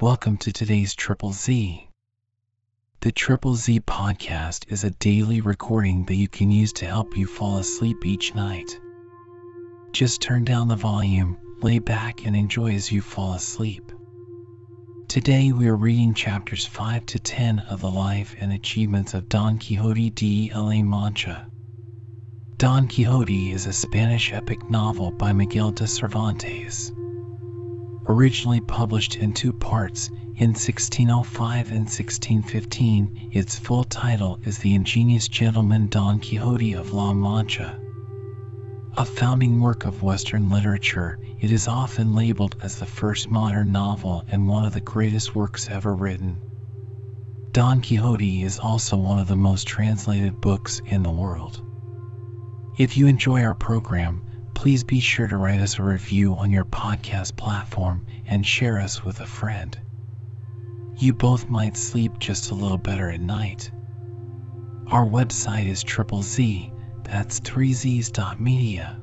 [0.00, 1.88] Welcome to today's Triple Z.
[3.00, 7.26] The Triple Z podcast is a daily recording that you can use to help you
[7.26, 8.78] fall asleep each night.
[9.90, 13.90] Just turn down the volume, lay back, and enjoy as you fall asleep.
[15.08, 19.58] Today we are reading chapters 5 to 10 of the life and achievements of Don
[19.58, 21.50] Quixote de la Mancha.
[22.56, 26.92] Don Quixote is a Spanish epic novel by Miguel de Cervantes.
[28.10, 35.28] Originally published in two parts in 1605 and 1615, its full title is The Ingenious
[35.28, 37.78] Gentleman Don Quixote of La Mancha.
[38.96, 44.24] A founding work of Western literature, it is often labeled as the first modern novel
[44.28, 46.38] and one of the greatest works ever written.
[47.52, 51.60] Don Quixote is also one of the most translated books in the world.
[52.78, 54.22] If you enjoy our program,
[54.58, 59.04] please be sure to write us a review on your podcast platform and share us
[59.04, 59.78] with a friend.
[60.96, 63.70] You both might sleep just a little better at night.
[64.88, 66.72] Our website is triple Z
[67.04, 69.00] that's 3z's.media.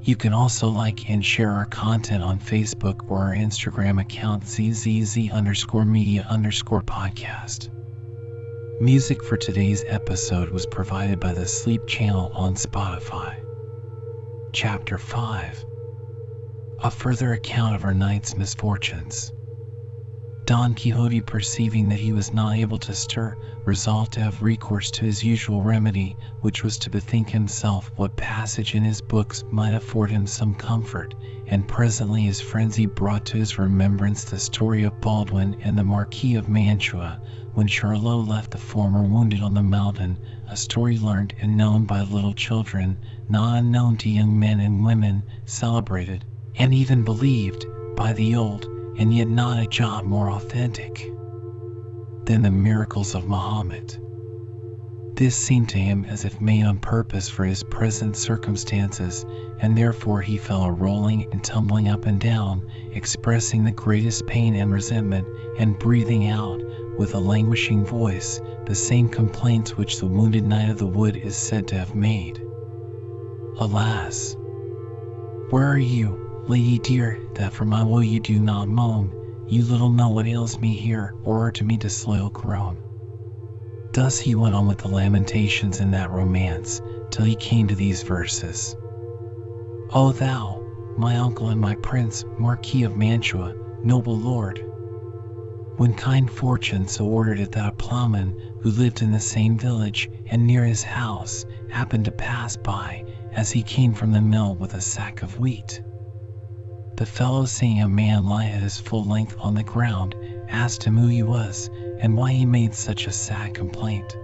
[0.00, 5.30] You can also like and share our content on Facebook or our Instagram account zzz
[5.30, 7.68] underscore media underscore podcast.
[8.80, 13.44] Music for today's episode was provided by the Sleep Channel on Spotify.
[14.54, 15.66] Chapter 5
[16.78, 19.30] A further account of our knight's misfortunes.
[20.46, 25.04] Don Quixote, perceiving that he was not able to stir, resolved to have recourse to
[25.04, 30.10] his usual remedy, which was to bethink himself what passage in his books might afford
[30.10, 31.14] him some comfort,
[31.46, 36.36] and presently his frenzy brought to his remembrance the story of Baldwin and the Marquis
[36.36, 37.20] of Mantua,
[37.52, 42.00] when Charlot left the former wounded on the mountain, a story learned and known by
[42.00, 46.24] little children, not unknown to young men and women, celebrated,
[46.56, 48.66] and even believed, by the old
[48.98, 51.10] and yet not a job more authentic
[52.24, 53.96] than the miracles of Muhammad.
[55.16, 59.26] This seemed to him as if made on purpose for his present circumstances,
[59.58, 62.62] and therefore he fell a rolling and tumbling up and down,
[62.92, 65.26] expressing the greatest pain and resentment,
[65.58, 66.60] and breathing out,
[66.98, 71.36] with a languishing voice, the same complaints which the wounded knight of the wood is
[71.36, 72.40] said to have made.
[73.60, 74.36] Alas!
[75.48, 76.20] Where are you?
[76.46, 79.16] Lady dear, that for my woe you do not moan,
[79.48, 82.84] you little know what ails me here, or to me disloyal groan.
[83.94, 86.80] Thus he went on with the lamentations in that romance,
[87.10, 88.76] till he came to these verses.
[89.92, 90.62] O thou,
[90.94, 94.62] my uncle and my prince, Marquis of Mantua, noble lord,
[95.74, 100.08] when kind fortune so ordered it that a ploughman who lived in the same village
[100.30, 103.02] and near his house happened to pass by
[103.32, 105.82] as he came from the mill with a sack of wheat.
[106.96, 110.14] The fellow seeing a man lie at his full length on the ground,
[110.48, 114.16] asked him who he was, and why he made such a sad complaint.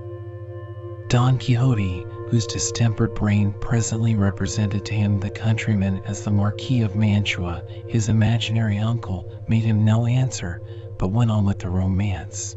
[1.08, 6.96] Don Quixote, whose distempered brain presently represented to him the countryman as the Marquis of
[6.96, 10.60] Mantua, his imaginary uncle, made him no answer,
[10.98, 12.56] but went on with the romance.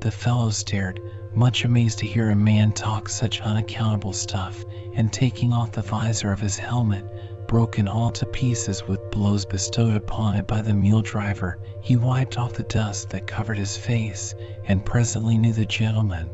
[0.00, 1.00] The fellow stared,
[1.36, 4.64] much amazed to hear a man talk such unaccountable stuff,
[4.94, 7.04] and taking off the visor of his helmet,
[7.46, 12.38] broken all to pieces with blows bestowed upon it by the mule driver, he wiped
[12.38, 16.30] off the dust that covered his face, and presently knew the gentleman.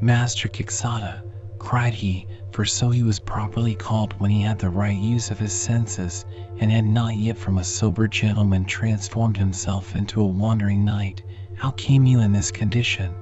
[0.00, 1.22] Master Quixada,
[1.58, 5.38] cried he, for so he was properly called when he had the right use of
[5.38, 6.24] his senses,
[6.58, 11.22] and had not yet from a sober gentleman transformed himself into a wandering knight,
[11.54, 13.14] how came you in this condition?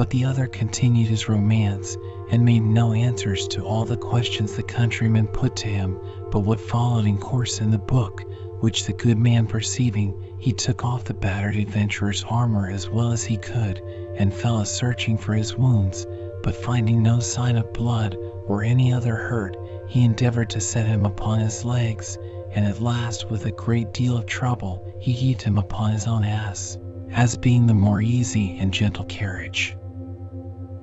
[0.00, 1.94] But the other continued his romance,
[2.30, 5.98] and made no answers to all the questions the countryman put to him
[6.30, 8.24] but what followed in course in the book,
[8.60, 13.22] which the good man perceiving, he took off the battered adventurer's armor as well as
[13.24, 13.82] he could,
[14.16, 16.06] and fell a searching for his wounds,
[16.42, 18.16] but finding no sign of blood
[18.46, 19.54] or any other hurt,
[19.86, 22.16] he endeavored to set him upon his legs,
[22.52, 26.24] and at last with a great deal of trouble he heaved him upon his own
[26.24, 26.78] ass,
[27.12, 29.76] as being the more easy and gentle carriage.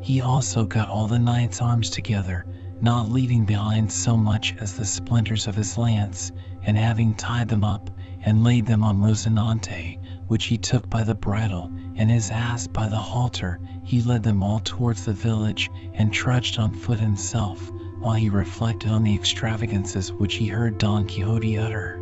[0.07, 2.45] He also got all the knight's arms together,
[2.79, 6.31] not leaving behind so much as the splinters of his lance,
[6.63, 7.89] and having tied them up,
[8.23, 12.87] and laid them on Rozinante, which he took by the bridle, and his ass by
[12.87, 17.69] the halter, he led them all towards the village, and trudged on foot himself,
[17.99, 21.99] while he reflected on the extravagances which he heard Don Quixote utter.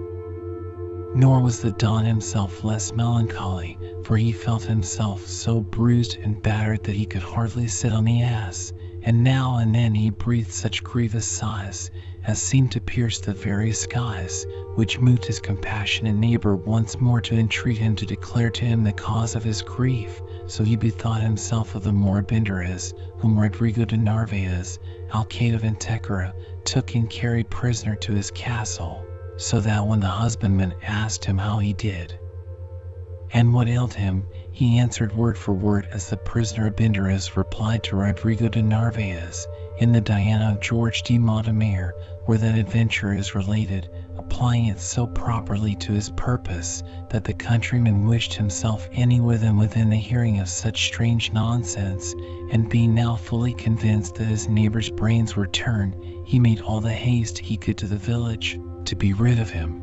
[1.17, 6.83] Nor was the Don himself less melancholy, for he felt himself so bruised and battered
[6.83, 10.83] that he could hardly sit on the ass, and now and then he breathed such
[10.83, 11.89] grievous sighs
[12.25, 14.45] as seemed to pierce the very skies,
[14.75, 18.91] which moved his compassionate neighbor once more to entreat him to declare to him the
[18.91, 20.21] cause of his grief.
[20.47, 24.79] So he bethought himself of the Moor Abindarez, whom Rodrigo de Narvaez,
[25.13, 26.33] Alcaide of Antequera,
[26.65, 29.05] took and carried prisoner to his castle,
[29.38, 32.18] so that when the husbandman asked him how he did,
[33.34, 37.98] and what ailed him, he answered word for word as the prisoner Abindarez replied to
[37.98, 39.46] Rodrigo de Narvaez
[39.80, 41.94] in the Diana of George de Montemayor,
[42.26, 48.08] where that adventure is related, applying it so properly to his purpose that the countryman
[48.08, 52.16] wished himself anywhere than within the hearing of such strange nonsense,
[52.52, 55.96] and being now fully convinced that his neighbor's brains were turned,
[56.26, 59.82] he made all the haste he could to the village to be rid of him.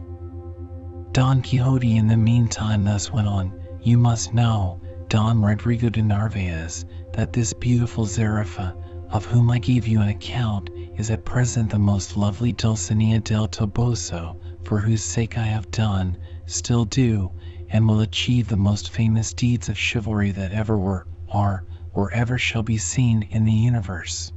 [1.13, 3.53] Don Quixote in the meantime thus went on,
[3.83, 8.75] You must know, Don Rodrigo de Narvaez, that this beautiful Xarifa,
[9.11, 13.49] of whom I gave you an account, is at present the most lovely Dulcinea del
[13.49, 16.17] Toboso, for whose sake I have done,
[16.47, 17.33] still do,
[17.69, 22.39] and will achieve the most famous deeds of chivalry that ever were, are, or ever
[22.39, 24.33] shall be seen in the universe.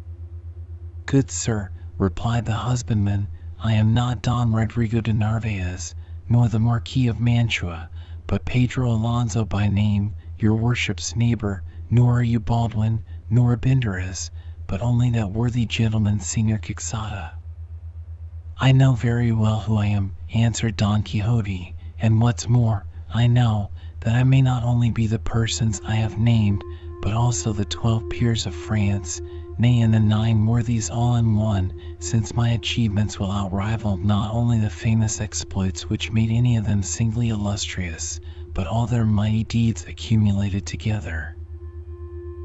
[1.06, 3.28] Good sir, replied the husbandman,
[3.68, 5.96] I am not Don Rodrigo de Narvaez,
[6.30, 7.90] nor the Marquis of Mantua,
[8.28, 14.30] but Pedro Alonso by name, your worship's neighbor, nor are you Baldwin, nor Abindarez,
[14.68, 17.32] but only that worthy gentleman Senor Quixada.
[18.60, 23.72] I know very well who I am, answered Don Quixote, and what's more, I know
[24.02, 26.64] that I may not only be the persons I have named,
[27.02, 29.22] but also the twelve peers of France,
[29.58, 34.60] nay and the nine worthies all in one, since my achievements will outrival not only
[34.60, 38.20] the famous exploits which made any of them singly illustrious,
[38.54, 41.38] but all their mighty deeds accumulated together.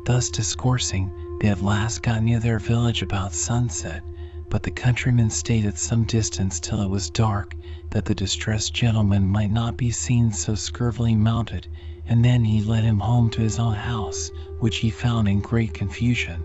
[0.07, 4.03] Thus discoursing, they at last got near their village about sunset,
[4.49, 7.57] but the countryman stayed at some distance till it was dark,
[7.91, 11.67] that the distressed gentleman might not be seen so scurvily mounted,
[12.07, 15.75] and then he led him home to his own house, which he found in great
[15.75, 16.45] confusion.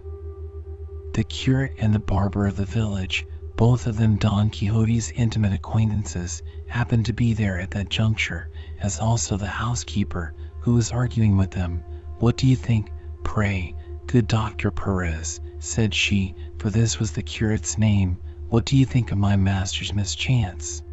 [1.16, 3.26] The curate and the barber of the village,
[3.56, 8.50] both of them Don Quixote's intimate acquaintances, happened to be there at that juncture,
[8.82, 11.82] as also the housekeeper, who was arguing with them.
[12.20, 12.92] What do you think,
[13.24, 13.74] pray,
[14.08, 18.18] good Doctor Perez, said she, for this was the curate's name,
[18.50, 20.84] what do you think of my master's mischance?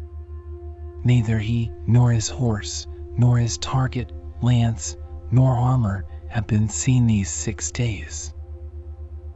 [1.03, 2.87] Neither he, nor his horse,
[3.17, 4.95] nor his target, lance,
[5.31, 8.33] nor armor have been seen these six days.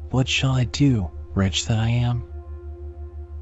[0.09, 2.24] What shall I do, wretch that I am?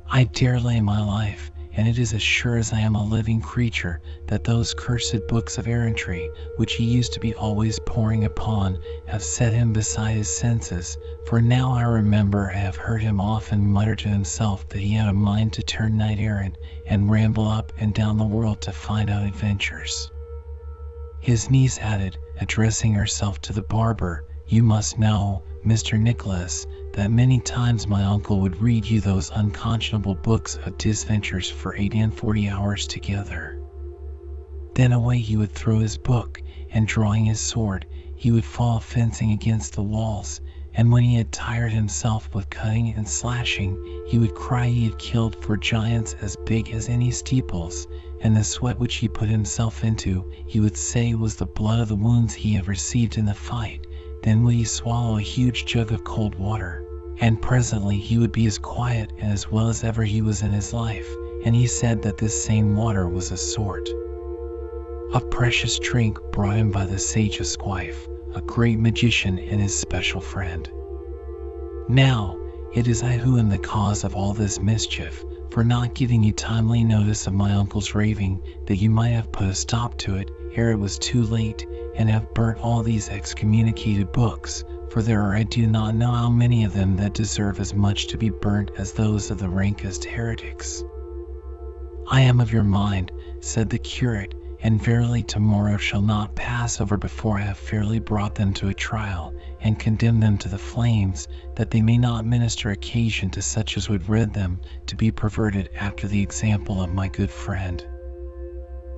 [0.09, 3.39] I dare lay my life, and it is as sure as I am a living
[3.39, 6.27] creature, that those cursed books of errantry,
[6.57, 10.97] which he used to be always poring upon, have set him beside his senses,
[11.27, 15.07] for now I remember I have heard him often mutter to himself that he had
[15.07, 16.57] a mind to turn knight errant,
[16.88, 20.09] and ramble up and down the world to find out adventures.
[21.19, 26.00] His niece added, addressing herself to the barber, You must know, Mr.
[26.00, 31.75] Nicholas, that many times my uncle would read you those unconscionable books of disventures for
[31.75, 33.59] eight and forty hours together.
[34.75, 36.39] Then away he would throw his book,
[36.69, 40.39] and drawing his sword, he would fall fencing against the walls,
[40.75, 43.75] and when he had tired himself with cutting and slashing,
[44.07, 47.88] he would cry he had killed for giants as big as any steeples,
[48.21, 51.88] and the sweat which he put himself into, he would say was the blood of
[51.88, 53.84] the wounds he had received in the fight,
[54.25, 56.83] then he swallow a huge jug of cold water,
[57.19, 60.49] and presently he would be as quiet and as well as ever he was in
[60.49, 61.07] his life,
[61.45, 63.87] and he said that this same water was a sort
[65.13, 70.19] of precious drink brought him by the sage Esquife, a great magician and his special
[70.19, 70.69] friend.
[71.87, 72.35] Now,
[72.73, 76.33] it is I who am the cause of all this mischief, for not giving you
[76.33, 80.29] timely notice of my uncle's raving, that you might have put a stop to it
[80.56, 85.44] it was too late, and have burnt all these excommunicated books, for there are I
[85.44, 88.94] do not know how many of them that deserve as much to be burnt as
[88.94, 90.83] those of the rankest heretics.
[92.07, 96.95] I am of your mind, said the curate, and verily tomorrow shall not pass over
[96.95, 101.28] before I have fairly brought them to a trial, and condemned them to the flames,
[101.56, 105.69] that they may not minister occasion to such as would read them to be perverted
[105.76, 107.85] after the example of my good friend.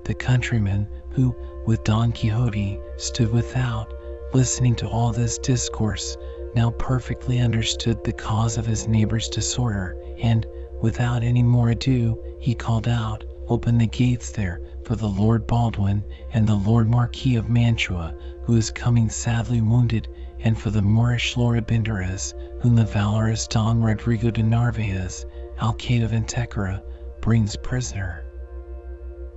[0.06, 0.88] The countryman,
[1.18, 3.92] who, with Don Quixote, stood without,
[4.34, 6.16] listening to all this discourse,
[6.54, 10.46] now perfectly understood the cause of his neighbor's disorder, and,
[10.80, 16.04] without any more ado, he called out, Open the gates there for the Lord Baldwin
[16.34, 20.08] and the Lord Marquis of Mantua, who is coming sadly wounded,
[20.42, 25.26] and for the Moorish Lord Abindarez, whom the valorous Don Rodrigo de Narvaez,
[25.60, 26.84] Alcaide of Antequera,
[27.22, 28.26] brings prisoner.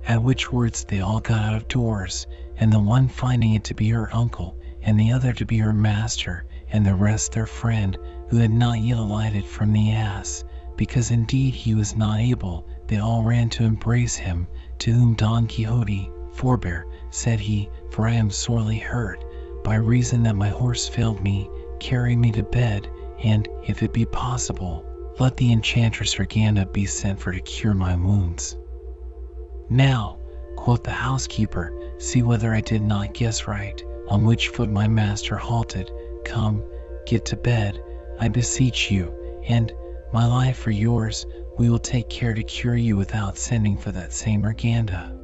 [0.07, 2.25] At which words they all got out of doors,
[2.57, 5.73] and the one finding it to be her uncle, and the other to be her
[5.73, 7.95] master, and the rest their friend,
[8.29, 10.43] who had not yet alighted from the ass,
[10.75, 14.47] because indeed he was not able, they all ran to embrace him,
[14.79, 19.23] to whom Don Quixote, Forbear, said he, for I am sorely hurt,
[19.63, 21.47] by reason that my horse failed me,
[21.79, 22.87] carry me to bed,
[23.23, 24.83] and, if it be possible,
[25.19, 28.57] let the enchantress Urganda be sent for to cure my wounds.
[29.71, 30.17] Now,
[30.57, 35.37] quoth the housekeeper, see whether I did not guess right, on which foot my master
[35.37, 35.89] halted,
[36.25, 36.61] come,
[37.05, 37.81] get to bed,
[38.19, 39.15] I beseech you,
[39.47, 39.71] and,
[40.11, 41.25] my life for yours,
[41.57, 45.17] we will take care to cure you without sending for that same Urganda.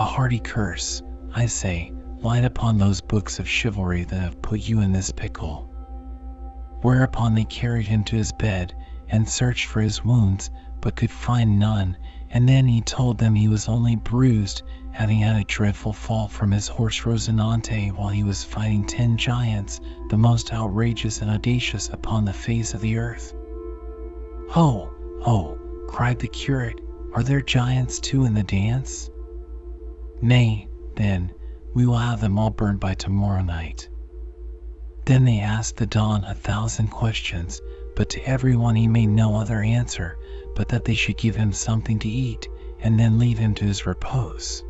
[0.00, 1.00] A hearty curse,
[1.32, 5.70] I say, light upon those books of chivalry that have put you in this pickle.
[6.82, 8.74] Whereupon they carried him to his bed,
[9.08, 11.96] and searched for his wounds, but could find none,
[12.30, 16.50] and then he told them he was only bruised, having had a dreadful fall from
[16.50, 19.80] his horse Rosinante while he was fighting ten giants,
[20.10, 23.34] the most outrageous and audacious upon the face of the earth.
[24.50, 24.90] Ho!
[25.22, 25.58] ho!
[25.88, 26.80] cried the curate,
[27.14, 29.08] are there giants too in the dance?
[30.20, 31.32] Nay, then,
[31.74, 33.88] we will have them all burned by tomorrow night.
[35.06, 37.62] Then they asked the Don a thousand questions,
[37.96, 40.17] but to every one he made no other answer
[40.58, 42.48] but that they should give him something to eat,
[42.80, 44.64] and then leave him to his repose.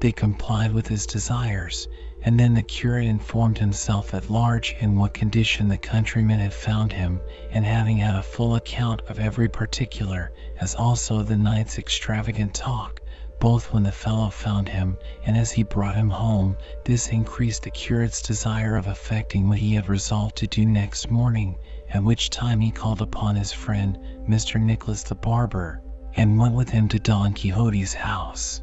[0.00, 1.86] They complied with his desires,
[2.22, 6.94] and then the curate informed himself at large in what condition the countryman had found
[6.94, 7.20] him,
[7.50, 13.02] and having had a full account of every particular, as also the night's extravagant talk,
[13.38, 14.96] both when the fellow found him
[15.26, 16.56] and as he brought him home,
[16.86, 21.58] this increased the curate's desire of effecting what he had resolved to do next morning,
[21.92, 24.60] at which time he called upon his friend, Mr.
[24.60, 25.82] Nicholas the barber,
[26.14, 28.62] and went with him to Don Quixote's house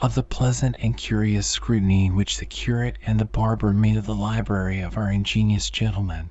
[0.00, 4.14] of the pleasant and curious scrutiny which the curate and the barber made of the
[4.14, 6.30] library of our ingenious gentleman.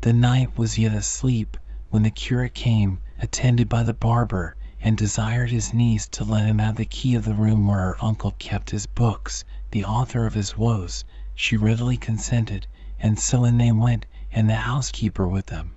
[0.00, 1.56] The knight was yet asleep
[1.90, 6.58] when the curate came, attended by the barber, and desired his niece to let him
[6.58, 10.34] have the key of the room where her uncle kept his books, the author of
[10.34, 11.04] his woes.
[11.36, 12.66] She readily consented,
[12.98, 15.76] and so in they went, and the housekeeper with them.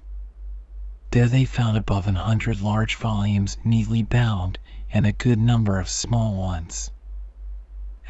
[1.12, 4.58] There they found above an hundred large volumes neatly bound,
[4.94, 6.92] and a good number of small ones.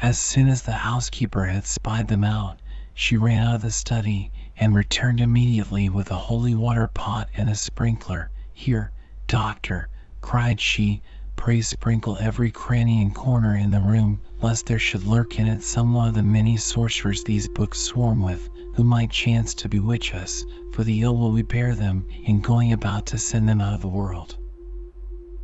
[0.00, 2.58] As soon as the housekeeper had spied them out,
[2.92, 7.48] she ran out of the study and returned immediately with a holy water pot and
[7.48, 8.30] a sprinkler.
[8.52, 8.90] Here,
[9.28, 9.88] doctor,
[10.20, 11.02] cried she,
[11.36, 15.62] pray sprinkle every cranny and corner in the room, lest there should lurk in it
[15.62, 20.14] some one of the many sorcerers these books swarm with, who might chance to bewitch
[20.14, 23.74] us, for the ill will we bear them in going about to send them out
[23.74, 24.36] of the world.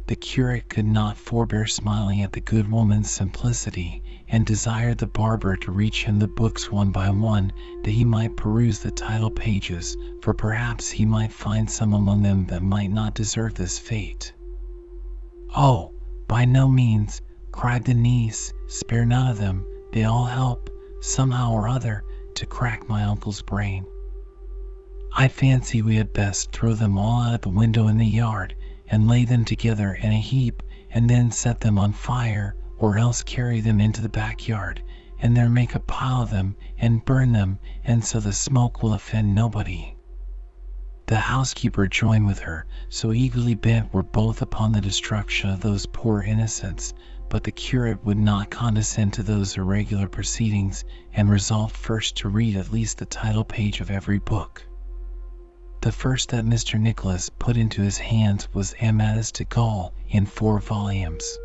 [0.08, 5.54] The curate could not forbear smiling at the good woman's simplicity, and desired the barber
[5.56, 7.52] to reach him the books one by one,
[7.84, 12.46] that he might peruse the title pages, for perhaps he might find some among them
[12.46, 14.32] that might not deserve this fate.
[15.54, 15.92] Oh,
[16.26, 17.20] by no means,
[17.52, 19.62] cried the niece, spare none of them,
[19.92, 20.70] they all help,
[21.02, 22.02] somehow or other,
[22.36, 23.84] to crack my uncle's brain.
[25.14, 28.54] I fancy we had best throw them all out of the window in the yard,
[28.90, 33.22] and lay them together in a heap, and then set them on fire, or else
[33.22, 34.82] carry them into the back yard,
[35.20, 38.94] and there make a pile of them, and burn them, and so the smoke will
[38.94, 39.94] offend nobody.
[41.06, 45.86] The housekeeper joined with her, so eagerly bent were both upon the destruction of those
[45.86, 46.94] poor innocents,
[47.28, 52.56] but the curate would not condescend to those irregular proceedings, and resolved first to read
[52.56, 54.66] at least the title page of every book.
[55.80, 56.78] The first that Mr.
[56.80, 61.38] Nicholas put into his hands was Amadis de Gaul in four volumes.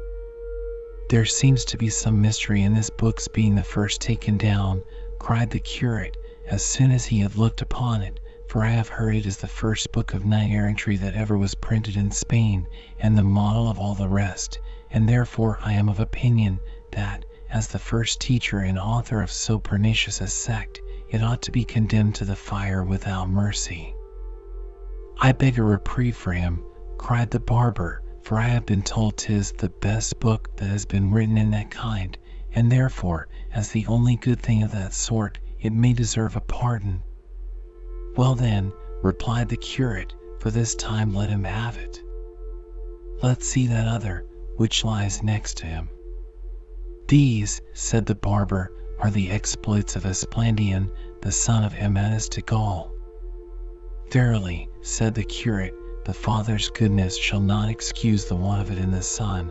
[1.10, 4.82] There seems to be some mystery in this book's being the first taken down,
[5.20, 9.16] cried the curate, as soon as he had looked upon it, for I have heard
[9.16, 12.68] it is the first book of knight errantry that ever was printed in Spain,
[13.00, 14.60] and the model of all the rest,
[14.90, 16.60] and therefore I am of opinion
[16.92, 21.52] that, as the first teacher and author of so pernicious a sect, it ought to
[21.52, 23.93] be condemned to the fire without mercy.
[25.20, 26.64] I beg a reprieve for him,
[26.98, 31.12] cried the barber, for I have been told 'tis the best book that has been
[31.12, 32.18] written in that kind,
[32.54, 37.04] and therefore, as the only good thing of that sort, it may deserve a pardon.
[38.18, 42.02] Well then, replied the curate, for this time let him have it.
[43.22, 44.26] Let's see that other,
[44.58, 45.90] which lies next to him.
[47.08, 50.90] These, said the barber, are the exploits of Esplandian,
[51.22, 52.92] the son of Amadis de Gaul.
[54.12, 55.74] Verily, said the curate,
[56.04, 59.50] the Father's goodness shall not excuse the want of it in the Son.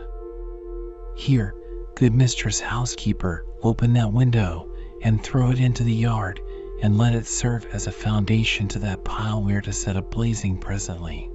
[1.15, 1.55] Here,
[1.95, 4.71] good mistress housekeeper, open that window,
[5.01, 6.39] and throw it into the yard,
[6.83, 10.03] and let it serve as a foundation to that pile we are to set a
[10.03, 11.31] blazing presently.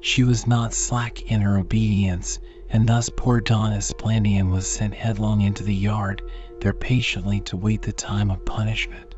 [0.00, 5.40] She was not slack in her obedience, and thus poor Don Esplandian was sent headlong
[5.40, 6.20] into the yard,
[6.60, 9.14] there patiently to wait the time of punishment.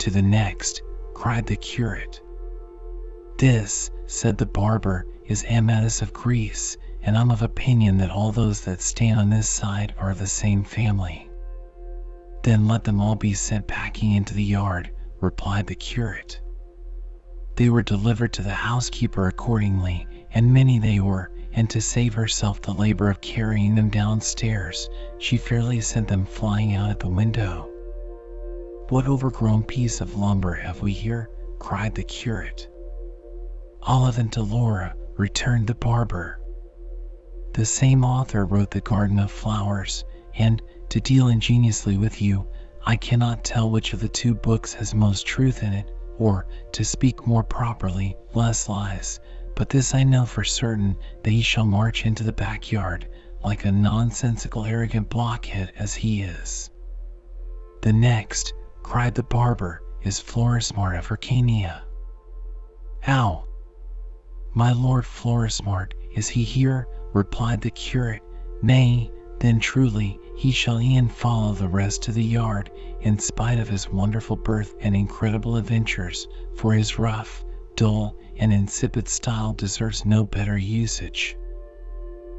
[0.00, 0.82] To the next,
[1.14, 2.20] cried the curate.
[3.40, 8.60] This, said the barber, is Amadis of Greece, and I'm of opinion that all those
[8.66, 11.30] that stand on this side are of the same family.
[12.42, 14.90] Then let them all be sent packing into the yard,
[15.22, 16.38] replied the curate.
[17.56, 22.60] They were delivered to the housekeeper accordingly, and many they were, and to save herself
[22.60, 27.70] the labor of carrying them downstairs, she fairly sent them flying out at the window.
[28.90, 31.30] What overgrown piece of lumber have we here?
[31.58, 32.68] cried the curate.
[33.82, 36.40] Olivante de Laura, returned the barber.
[37.54, 42.46] The same author wrote The Garden of Flowers, and, to deal ingeniously with you,
[42.86, 46.84] I cannot tell which of the two books has most truth in it, or, to
[46.84, 49.18] speak more properly, less lies,
[49.56, 53.08] but this I know for certain, that he shall march into the backyard,
[53.42, 56.70] like a nonsensical arrogant blockhead as he is.
[57.82, 61.82] The next, cried the barber, is Florismart of Hyrcania.
[63.00, 63.44] How?
[64.52, 66.88] My lord Florismart, is he here?
[67.12, 68.20] replied the curate.
[68.62, 72.68] Nay, then truly, he shall e'en follow the rest to the yard,
[73.00, 77.44] in spite of his wonderful birth and incredible adventures, for his rough,
[77.76, 81.36] dull, and insipid style deserves no better usage.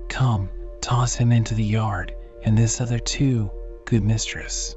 [0.09, 0.49] Come,
[0.81, 3.49] toss him into the yard, and this other too,
[3.85, 4.75] good mistress.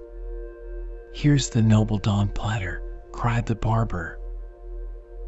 [1.13, 4.21] Here's the noble Don Platir, cried the barber.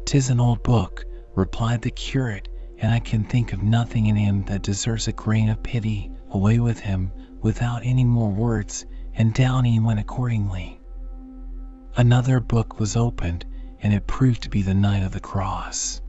[0.05, 1.03] "'Tis an old book,"
[1.37, 2.47] replied the curate,
[2.79, 6.11] "and I can think of nothing in him that deserves a grain of pity.
[6.31, 7.11] Away with him,
[7.43, 10.81] without any more words," and down he went accordingly.
[11.95, 13.45] Another book was opened,
[13.83, 16.01] and it proved to be the Knight of the Cross.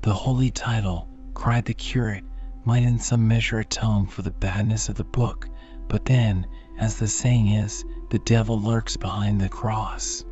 [0.00, 2.24] The holy title, cried the curate,
[2.64, 5.50] might in some measure atone for the badness of the book,
[5.86, 6.46] but then,
[6.78, 10.24] as the saying is, the devil lurks behind the cross.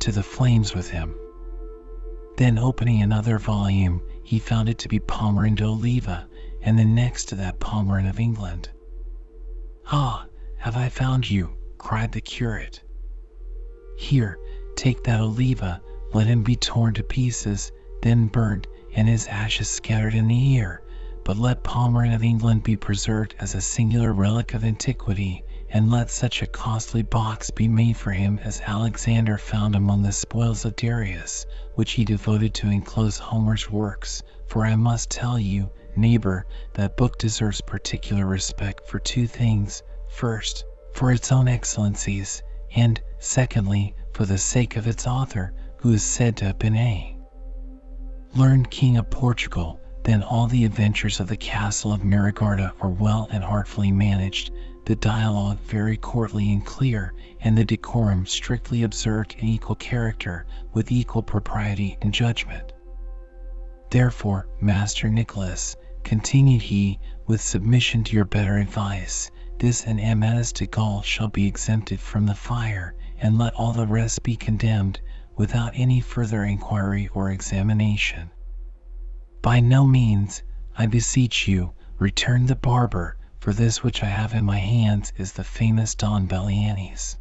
[0.00, 1.14] To the flames with him.
[2.38, 6.28] Then opening another volume, he found it to be Palmerin d'Oliva,
[6.62, 8.70] and the next to that Palmerin of England.
[9.90, 10.24] Ah,
[10.58, 11.50] have I found you?
[11.78, 12.80] cried the curate.
[13.98, 14.38] Here,
[14.76, 15.82] take that Oliva,
[16.14, 17.72] let him be torn to pieces,
[18.02, 20.84] then burnt, and his ashes scattered in the air,
[21.24, 26.08] but let Palmerin of England be preserved as a singular relic of antiquity, and let
[26.08, 30.74] such a costly box be made for him as Alexander found among the spoils of
[30.76, 36.96] Darius, which he devoted to enclose Homer's works, for I must tell you, neighbor, that
[36.96, 42.42] book deserves particular respect for two things: first, for its own excellencies,
[42.74, 47.14] and, secondly, for the sake of its author, who is said to have been a
[48.34, 49.78] learned king of Portugal.
[50.04, 54.50] Then all the adventures of the castle of Miraguarda are well and artfully managed,
[54.88, 60.90] the dialogue very courtly and clear, and the decorum strictly observed in equal character, with
[60.90, 62.72] equal propriety and judgment.
[63.90, 70.66] Therefore, Master Nicholas, continued he, with submission to your better advice, this and Amadis de
[70.66, 75.02] Gaul shall be exempted from the fire, and let all the rest be condemned,
[75.36, 78.30] without any further inquiry or examination.
[79.42, 80.42] By no means,
[80.78, 83.17] I beseech you, returned the barber,
[83.48, 87.16] for this which I have in my hands is the famous Don Bellianis.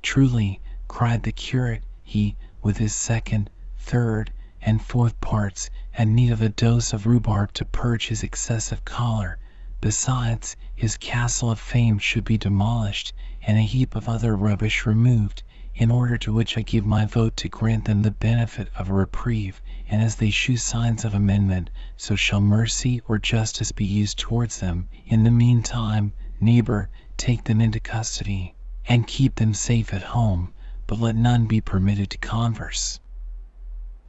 [0.00, 6.40] Truly, cried the curate, he, with his second, third, and fourth parts, had need of
[6.40, 9.36] a dose of rhubarb to purge his excessive choler.
[9.82, 15.42] Besides, his castle of fame should be demolished, and a heap of other rubbish removed,
[15.76, 18.92] in order to which I give my vote to grant them the benefit of a
[18.92, 24.18] reprieve, and as they shew signs of amendment, so shall mercy or justice be used
[24.18, 24.88] towards them.
[25.06, 28.56] In the meantime, neighbor, take them into custody,
[28.86, 30.52] and keep them safe at home,
[30.88, 32.98] but let none be permitted to converse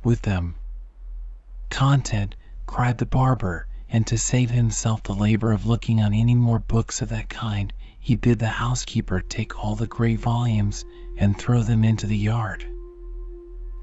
[0.04, 0.56] with them.
[1.69, 6.58] Content cried the barber, and to save himself the labor of looking on any more
[6.58, 10.86] books of that kind, he bid the housekeeper take all the great volumes
[11.21, 12.65] and throw them into the yard.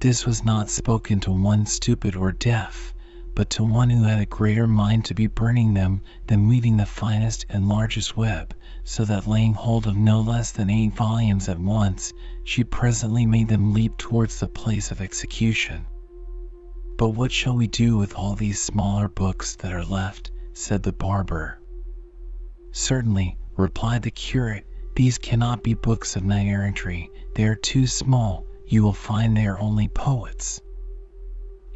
[0.01, 2.93] This was not spoken to one stupid or deaf,
[3.37, 6.85] but to one who had a greater mind to be burning them than weaving the
[6.85, 11.61] finest and largest web, so that laying hold of no less than eight volumes at
[11.61, 15.87] once, she presently made them leap towards the place of execution.
[16.97, 20.33] But what shall we do with all these smaller books that are left?
[20.55, 21.61] said the barber.
[22.73, 28.45] Certainly, replied the curate, these cannot be books of knight errantry, they are too small,
[28.67, 30.61] you will find they are only poets.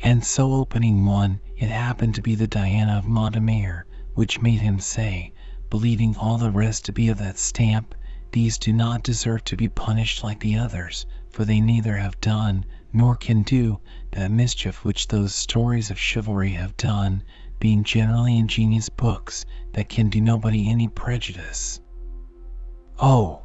[0.03, 4.81] And so opening one, it happened to be the Diana of Montemayor, which made him
[4.81, 5.33] say,
[5.71, 7.95] believing all the rest to be of that stamp,
[8.33, 12.67] these do not deserve to be punished like the others, for they neither have done,
[12.93, 13.79] nor can do,
[14.11, 17.23] that mischief which those stories of chivalry have done,
[17.61, 21.81] being generally ingenious books that can do nobody any prejudice.
[22.99, 23.43] Oh!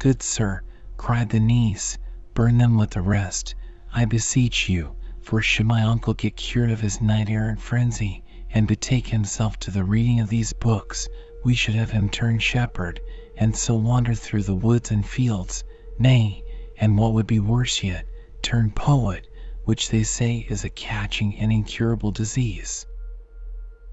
[0.00, 0.62] Good sir,
[0.96, 1.98] cried the niece,
[2.34, 3.54] burn them with the rest,
[3.92, 8.68] I beseech you for should my uncle get cured of his knight errant frenzy, and
[8.68, 11.08] betake himself to the reading of these books,
[11.44, 13.00] we should have him turn shepherd,
[13.36, 15.64] and so wander through the woods and fields,
[15.98, 16.44] nay,
[16.78, 18.06] and what would be worse yet,
[18.40, 19.26] turn poet,
[19.64, 22.86] which they say is a catching and incurable disease.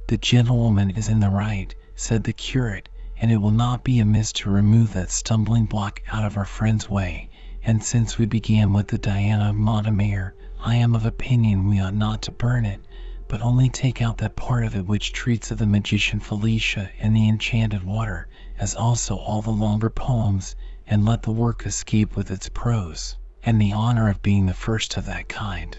[0.08, 2.90] The gentlewoman is in the right, said the curate,
[3.24, 6.90] and it will not be amiss to remove that stumbling block out of our friend's
[6.90, 7.30] way,
[7.64, 12.22] and since we began with the Diana of I am of opinion we ought not
[12.24, 12.82] to burn it,
[13.30, 17.16] but only take out that part of it which treats of the magician Felicia and
[17.16, 18.28] the enchanted water,
[18.60, 23.62] as also all the longer poems, and let the work escape with its prose, and
[23.62, 25.78] the honor of being the first of that kind.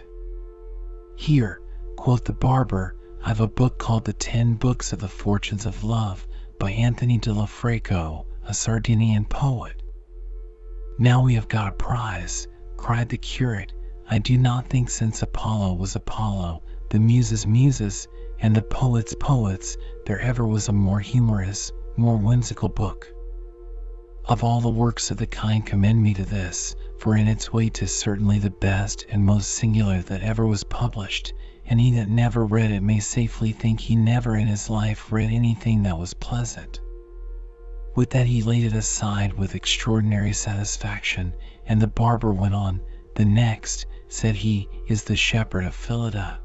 [1.15, 1.61] Here,
[1.99, 6.27] quoth the barber, I've a book called the Ten Books of the Fortunes of Love,
[6.59, 9.83] by Anthony de Lofraso, a Sardinian poet.
[10.99, 13.73] Now we have got a prize, cried the curate,
[14.09, 18.07] I do not think since Apollo was Apollo, the Muses Muses,
[18.39, 23.11] and the poets poets, there ever was a more humorous, more whimsical book.
[24.27, 27.69] Of all the works of the kind commend me to this, for in its way
[27.69, 31.35] 'tis certainly the best and most singular that ever was published,
[31.67, 35.31] and he that never read it may safely think he never in his life read
[35.31, 36.81] anything that was pleasant.
[37.95, 41.35] With that he laid it aside with extraordinary satisfaction,
[41.67, 42.81] and the barber went on,
[43.17, 46.41] the next, said he, is the shepherd of Phillida.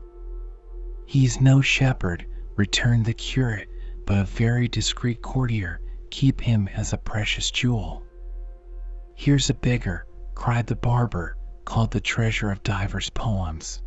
[1.05, 2.25] He's no shepherd,
[2.57, 3.69] returned the curate,
[4.05, 5.79] but a very discreet courtier.
[6.11, 8.03] Keep him as a precious jewel.
[9.15, 10.05] Here's a bigger,
[10.39, 13.81] cried the barber, called the treasure of divers poems.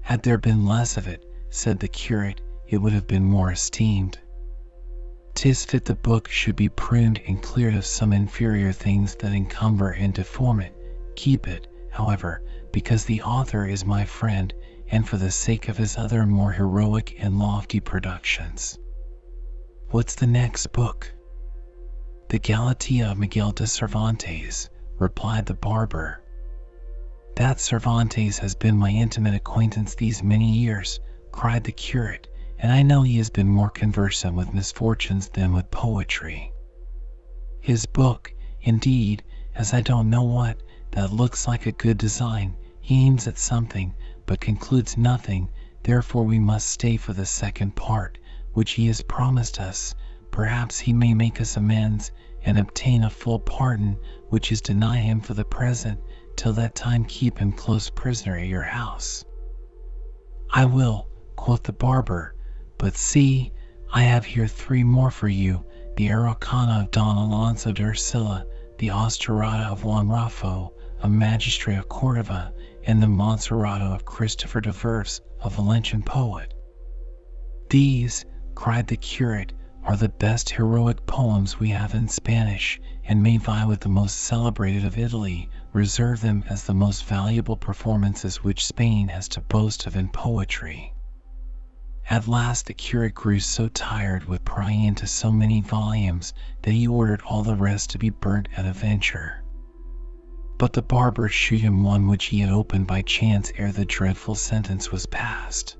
[0.00, 4.16] Had there been less of it, said the curate, it would have been more esteemed.
[5.34, 9.90] Tis fit the book should be pruned and cleared of some inferior things that encumber
[9.90, 10.72] and deform it.
[11.16, 14.54] Keep it, however, because the author is my friend,
[14.88, 18.78] and for the sake of his other more heroic and lofty productions.
[19.88, 21.12] What's the next book?
[22.28, 26.22] The Galatea of Miguel de Cervantes, replied the barber.
[27.36, 31.00] That Cervantes has been my intimate acquaintance these many years,
[31.32, 35.70] cried the curate, and I know he has been more conversant with misfortunes than with
[35.70, 36.52] poetry.
[37.60, 39.22] His book, indeed,
[39.54, 43.94] as I don't know what, that looks like a good design, he aims at something,
[44.26, 45.48] but concludes nothing,
[45.82, 48.18] therefore we must stay for the second part,
[48.52, 49.94] which he has promised us.
[50.30, 52.12] Perhaps he may make us amends,
[52.44, 53.96] and obtain a full pardon,
[54.30, 56.00] which is deny him for the present,
[56.36, 59.24] till that time keep him close prisoner at your house.
[60.50, 62.34] I will, quoth the barber,
[62.78, 63.52] but see,
[63.92, 65.64] I have here three more for you,
[65.96, 68.46] the Araucana of Don Alonso de Ercilla,
[68.78, 72.52] the Austriada of Juan Rufo, a magistrate of Cordova,
[72.84, 76.54] and the Monserrato of Christopher de Virues, a Valencian poet.
[77.68, 79.52] These, cried the curate,
[79.84, 84.16] are the best heroic poems we have in Spanish, and may vie with the most
[84.18, 85.50] celebrated of Italy.
[85.72, 90.94] Reserve them as the most valuable performances which Spain has to boast of in poetry.
[92.08, 96.86] At last the curate grew so tired with prying into so many volumes that he
[96.86, 99.42] ordered all the rest to be burnt at a venture.
[100.56, 104.36] But the barber shewed him one which he had opened by chance ere the dreadful
[104.36, 105.76] sentence was passed.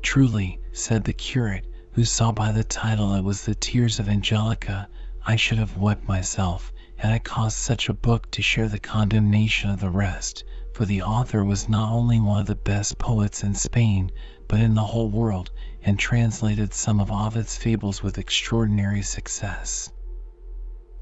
[0.00, 4.88] Truly, said the curate, who saw by the title it was the Tears of Angelica,
[5.26, 9.70] I should have wept myself, had I caused such a book to share the condemnation
[9.70, 13.54] of the rest, for the author was not only one of the best poets in
[13.54, 14.10] Spain,
[14.48, 15.50] but in the whole world,
[15.82, 19.90] and translated some of Ovid's fables with extraordinary success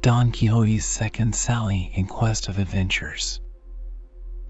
[0.00, 3.40] Don Quixote's second sally in quest of adventures.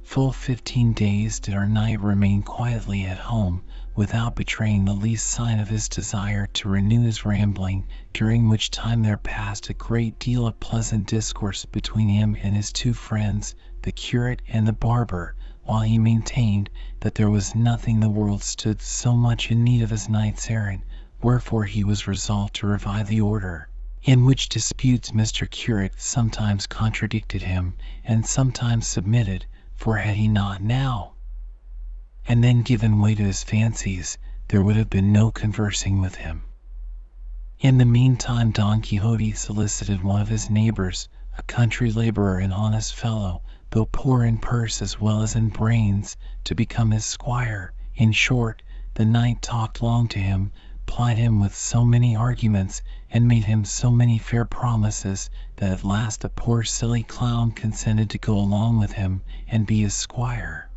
[0.03, 3.63] Full fifteen days did our knight remain quietly at home,
[3.97, 9.03] without betraying the least sign of his desire to renew his rambling, during which time
[9.03, 13.91] there passed a great deal of pleasant discourse between him and his two friends, the
[13.93, 16.69] curate and the barber, while he maintained
[17.01, 20.85] that there was nothing the world stood so much in need of as knights errant,
[21.23, 23.68] wherefore he was resolved to revive the order
[24.05, 25.51] in which disputes Mr.
[25.51, 31.15] Curate sometimes contradicted him, and sometimes submitted, for had he not now
[32.31, 36.43] and then given way to his fancies, there would have been no conversing with him.
[37.59, 41.09] In the meantime Don Quixote solicited one of his neighbors,
[41.39, 46.17] a country laborer and honest fellow, though poor in purse as well as in brains,
[46.45, 47.73] to become his squire.
[47.97, 50.53] In short, the knight talked long to him,
[50.85, 55.83] plied him with so many arguments, and made him so many fair promises, that at
[55.83, 60.69] last the poor silly clown consented to go along with him and be his squire.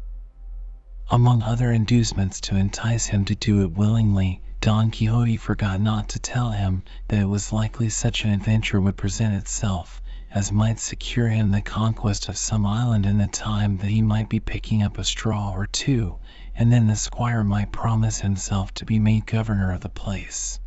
[1.09, 6.19] Among other inducements to entice him to do it willingly, Don Quixote forgot not to
[6.19, 10.01] tell him that it was likely such an adventure would present itself
[10.33, 14.29] as might secure him the conquest of some island in the time that he might
[14.29, 16.15] be picking up a straw or two
[16.55, 20.60] and then the squire might promise himself to be made governor of the place.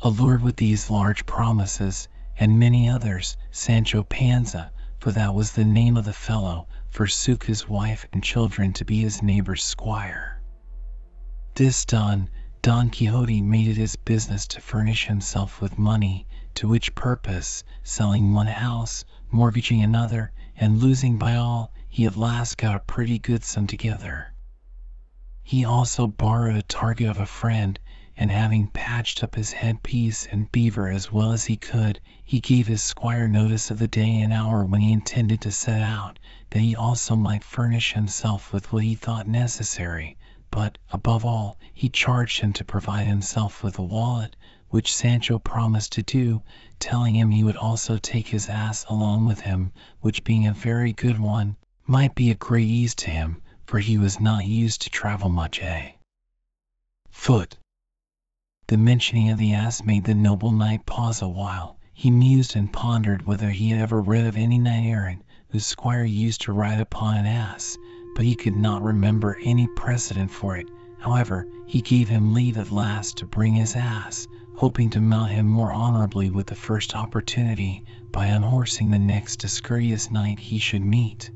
[0.00, 2.06] Allured with these large promises,
[2.38, 7.68] and many others, Sancho Panza, for that was the name of the fellow, forsook his
[7.68, 10.40] wife and children to be his neighbor's squire.
[11.56, 12.30] This done,
[12.62, 18.32] Don Quixote made it his business to furnish himself with money, to which purpose, selling
[18.32, 23.42] one house, mortgaging another, and losing by all, he at last got a pretty good
[23.42, 24.32] sum together.
[25.42, 27.80] He also borrowed a target of a friend,
[28.20, 32.66] and having patched up his headpiece and beaver as well as he could, he gave
[32.66, 36.18] his squire notice of the day and hour when he intended to set out,
[36.50, 40.16] that he also might furnish himself with what he thought necessary,
[40.50, 44.34] but, above all, he charged him to provide himself with a wallet,
[44.68, 46.42] which Sancho promised to do,
[46.80, 50.92] telling him he would also take his ass along with him, which being a very
[50.92, 54.88] good one, might be a great ease to him for he was not used to
[54.88, 55.90] travel much eh?
[57.10, 57.58] Foot.
[58.68, 61.78] The mentioning of the ass made the noble knight pause a while.
[61.94, 66.04] He mused and pondered whether he had ever read of any knight errant whose squire
[66.04, 67.78] used to ride upon an ass,
[68.14, 70.66] but he could not remember any precedent for it.
[71.00, 75.46] However, he gave him leave at last to bring his ass, hoping to mount him
[75.48, 81.30] more honorably with the first opportunity, by unhorsing the next discourteous knight he should meet.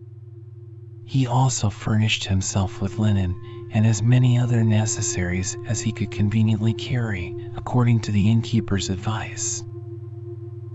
[1.06, 3.34] He also furnished himself with linen
[3.74, 9.64] and as many other necessaries as he could conveniently carry, according to the innkeeper's advice.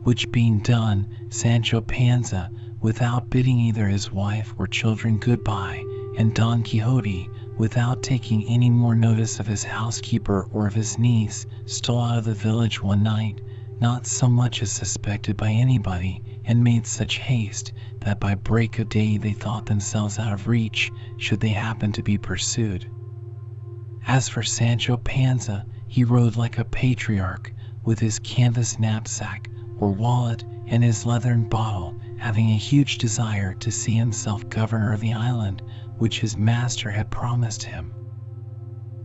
[0.03, 2.49] Which being done, Sancho Panza,
[2.81, 5.83] without bidding either his wife or children good bye,
[6.17, 11.45] and Don Quixote, without taking any more notice of his housekeeper or of his niece,
[11.65, 13.41] stole out of the village one night,
[13.79, 18.87] not so much as suspected by anybody, and made such haste that by break of
[18.87, 22.87] day they thought themselves out of reach should they happen to be pursued.
[24.07, 30.45] As for Sancho Panza, he rode like a patriarch, with his canvas knapsack or wallet
[30.67, 35.61] and his leathern bottle, having a huge desire to see himself governor of the island
[35.97, 37.93] which his master had promised him.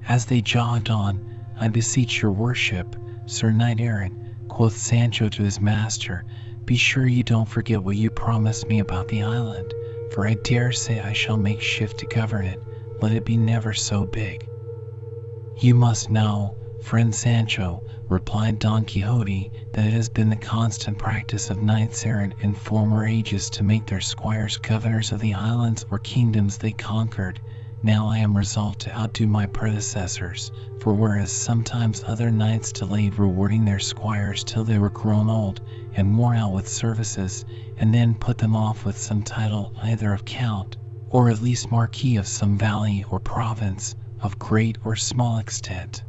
[0.09, 5.61] As they jogged on, I beseech your worship, Sir Knight Errant, quoth Sancho to his
[5.61, 6.25] master,
[6.67, 9.75] be sure you don't forget what you promised me about the island,
[10.11, 12.61] for I dare say I shall make shift to govern it,
[13.01, 14.49] let it be never so big.
[15.61, 21.51] You must know, friend Sancho, replied Don Quixote, that it has been the constant practice
[21.51, 25.99] of knights errant in former ages to make their squires governors of the islands or
[25.99, 27.41] kingdoms they conquered,
[27.83, 33.65] now I am resolved to outdo my predecessors, for whereas sometimes other knights delayed rewarding
[33.65, 35.61] their squires till they were grown old
[35.95, 37.45] and worn out with services,
[37.79, 40.77] and then put them off with some title either of count,
[41.11, 46.05] or at least marquis of some valley or province, of great or small extent.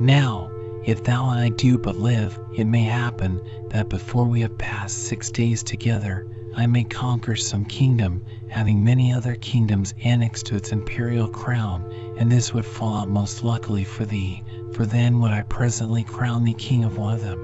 [0.00, 0.50] Now,
[0.84, 4.98] if thou and I do but live, it may happen that before we have passed
[5.06, 10.70] six days together, I may conquer some kingdom, having many other kingdoms annexed to its
[10.70, 14.42] imperial crown, and this would fall out most luckily for thee,
[14.74, 17.38] for then would I presently crown thee king of one of them.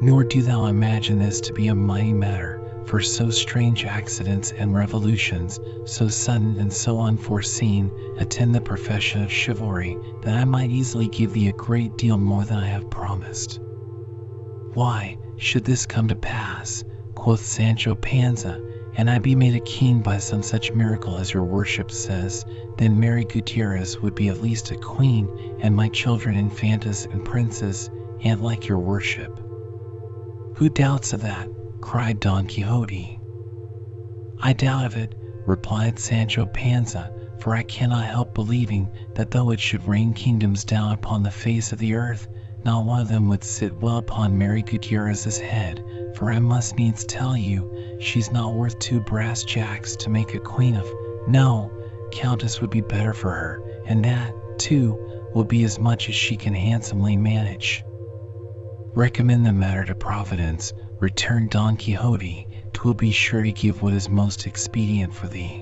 [0.00, 4.74] Nor do thou imagine this to be a mighty matter, for so strange accidents and
[4.74, 11.08] revolutions, so sudden and so unforeseen, attend the profession of chivalry, that I might easily
[11.08, 13.60] give thee a great deal more than I have promised.
[14.72, 16.82] Why, should this come to pass,
[17.22, 18.60] quoth Sancho Panza,
[18.96, 22.44] and I be made a king by some such miracle as your worship says,
[22.78, 25.28] then Mary Gutierrez would be at least a queen,
[25.60, 27.88] and my children infantas and princes,
[28.24, 29.38] and like your worship.
[30.56, 31.48] Who doubts of that?
[31.80, 33.20] cried Don Quixote.
[34.40, 35.14] I doubt of it,
[35.46, 40.90] replied Sancho Panza, for I cannot help believing that though it should rain kingdoms down
[40.90, 42.26] upon the face of the earth,
[42.64, 47.04] not one of them would sit well upon Mary Gutierrez's head, for I must needs
[47.04, 50.86] tell you, she's not worth two brass jacks to make a queen of.
[51.26, 51.70] No,
[52.12, 56.36] countess would be better for her, and that, too, will be as much as she
[56.36, 57.84] can handsomely manage.
[58.94, 64.08] Recommend the matter to Providence, returned Don Quixote, twill be sure to give what is
[64.08, 65.61] most expedient for thee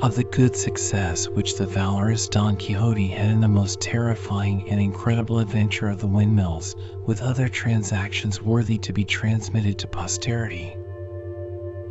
[0.00, 4.80] of the good success which the valorous Don Quixote had in the most terrifying and
[4.80, 10.76] incredible adventure of the windmills, with other transactions worthy to be transmitted to posterity.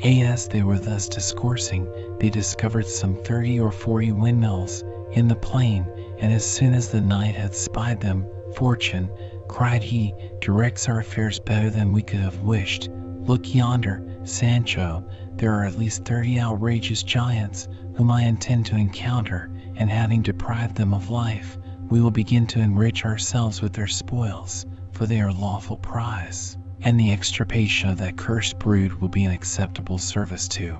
[0.03, 1.85] As they were thus discoursing,
[2.19, 5.85] they discovered some thirty or forty windmills in the plain,
[6.19, 9.09] and as soon as the knight had spied them, Fortune,
[9.49, 12.89] cried he, directs our affairs better than we could have wished.
[13.19, 15.03] Look yonder, Sancho,
[15.35, 17.67] there are at least thirty outrageous giants,
[17.97, 21.57] whom I intend to encounter, and having deprived them of life,
[21.89, 26.99] we will begin to enrich ourselves with their spoils, for they are lawful prize, and
[26.99, 30.77] the extirpation of that cursed brood will be an acceptable service to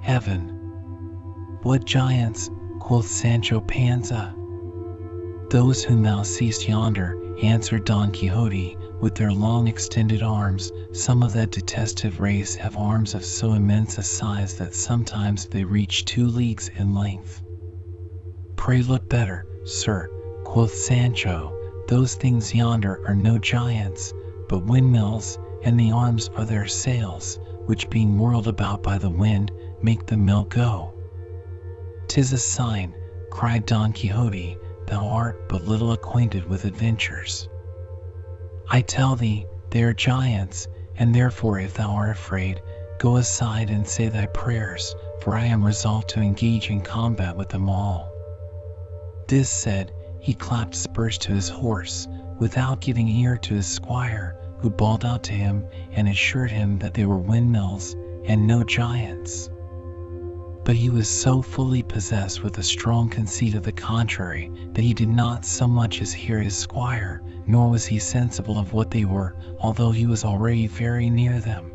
[0.00, 0.48] heaven.
[1.62, 2.50] What giants?
[2.78, 4.32] quoth Sancho Panza.
[5.50, 11.32] Those whom thou seest yonder, answered Don Quixote, with their long extended arms, some of
[11.34, 16.26] that detested race have arms of so immense a size that sometimes they reach two
[16.26, 17.42] leagues in length.
[18.56, 20.08] Pray look better, sir,
[20.44, 21.52] quoth Sancho,
[21.88, 24.12] those things yonder are no giants,
[24.48, 29.52] but windmills, and the arms are their sails, which being whirled about by the wind,
[29.82, 30.94] make the mill go.
[32.08, 32.94] Tis a sign,
[33.30, 34.56] cried Don Quixote,
[34.86, 37.48] thou art but little acquainted with adventures.
[38.68, 42.60] I tell thee, they are giants, and therefore if thou art afraid,
[42.98, 47.48] go aside and say thy prayers, for I am resolved to engage in combat with
[47.50, 48.10] them all.
[49.28, 54.70] This said, he clapped spurs to his horse, without giving ear to his squire, who
[54.70, 59.48] bawled out to him and assured him that they were windmills and no giants
[60.64, 64.92] but he was so fully possessed with a strong conceit of the contrary that he
[64.92, 69.04] did not so much as hear his squire, nor was he sensible of what they
[69.04, 71.70] were, although he was already very near them.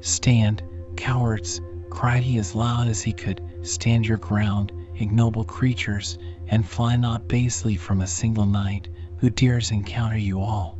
[0.00, 0.62] Stand,
[0.96, 6.94] cowards, cried he as loud as he could, stand your ground, ignoble creatures, and fly
[6.94, 10.78] not basely from a single knight, who dares encounter you all.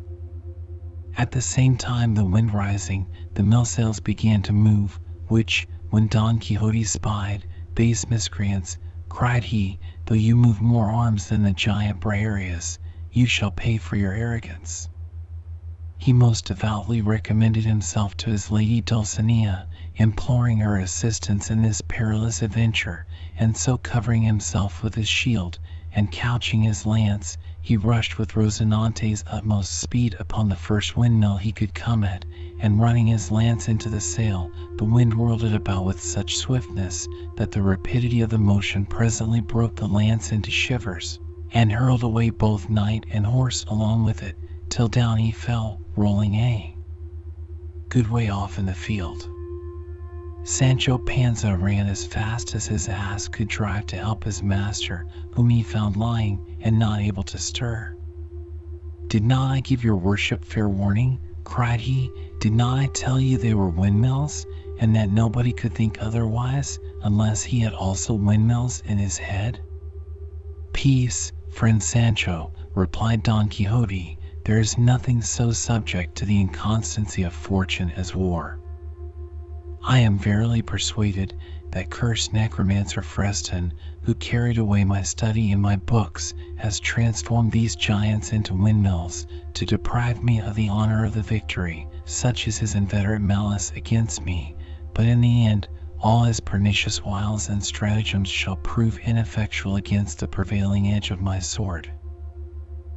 [1.17, 6.07] At the same time the wind rising, the mill sails began to move, which, when
[6.07, 8.77] Don Quixote spied, base miscreants,
[9.09, 12.79] cried he, though you move more arms than the giant Briareus,
[13.15, 14.89] you shall pay for your arrogance.
[15.99, 22.41] He most devoutly recommended himself to his lady Dulcinea, imploring her assistance in this perilous
[22.41, 23.05] adventure,
[23.37, 25.59] and so covering himself with his shield,
[25.93, 31.51] and couching his lance, he rushed with Rozinante's utmost speed upon the first windmill he
[31.51, 32.25] could come at,
[32.59, 37.07] and running his lance into the sail, the wind whirled it about with such swiftness
[37.37, 41.19] that the rapidity of the motion presently broke the lance into shivers,
[41.53, 44.35] and hurled away both knight and horse along with it,
[44.69, 46.75] till down he fell, rolling a
[47.89, 49.29] good way off in the field.
[50.43, 55.47] Sancho Panza ran as fast as his ass could drive to help his master, whom
[55.47, 57.95] he found lying and not able to stir.
[59.07, 61.19] Did not I give your worship fair warning?
[61.43, 62.11] cried he.
[62.39, 64.45] Did not I tell you they were windmills,
[64.79, 69.59] and that nobody could think otherwise unless he had also windmills in his head?
[70.73, 74.17] Peace, friend Sancho, replied Don Quixote.
[74.43, 78.59] There is nothing so subject to the inconstancy of fortune as war.
[79.83, 81.35] I am verily persuaded
[81.71, 87.75] that cursed necromancer Freston, who carried away my study and my books, has transformed these
[87.75, 91.87] giants into windmills to deprive me of the honor of the victory.
[92.05, 94.55] Such is his inveterate malice against me.
[94.93, 95.67] But in the end,
[96.03, 101.39] all his pernicious wiles and stratagems shall prove ineffectual against the prevailing edge of my
[101.39, 101.89] sword.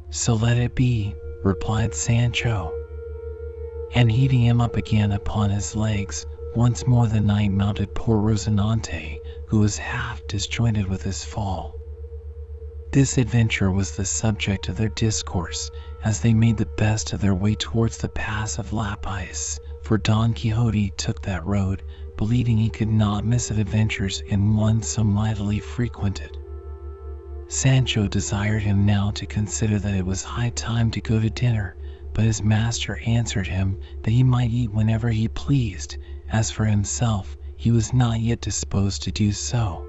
[0.09, 2.73] So let it be, replied Sancho.
[3.95, 9.19] And heaving him up again upon his legs, once more the knight mounted poor Rosinante,
[9.47, 11.75] who was half disjointed with his fall.
[12.91, 15.71] This adventure was the subject of their discourse
[16.03, 20.33] as they made the best of their way towards the pass of Lapice, for Don
[20.33, 21.83] Quixote took that road,
[22.17, 26.35] believing he could not miss adventures in one so mightily frequented.
[27.47, 31.77] Sancho desired him now to consider that it was high time to go to dinner,
[32.13, 35.97] but his master answered him that he might eat whenever he pleased,
[36.29, 39.85] as for himself, he was not yet disposed to do so.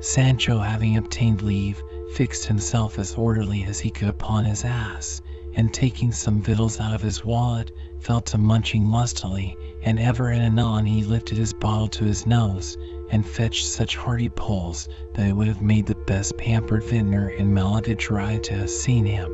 [0.00, 1.82] Sancho, having obtained leave,
[2.14, 5.20] fixed himself as orderly as he could upon his ass,
[5.54, 10.42] and taking some victuals out of his wallet, fell to munching lustily, and ever and
[10.42, 12.76] anon he lifted his bottle to his nose,
[13.10, 17.54] and fetched such hearty pulls that it would have made the best pampered vintner in
[17.54, 19.30] Malaga a-dry to have seen him.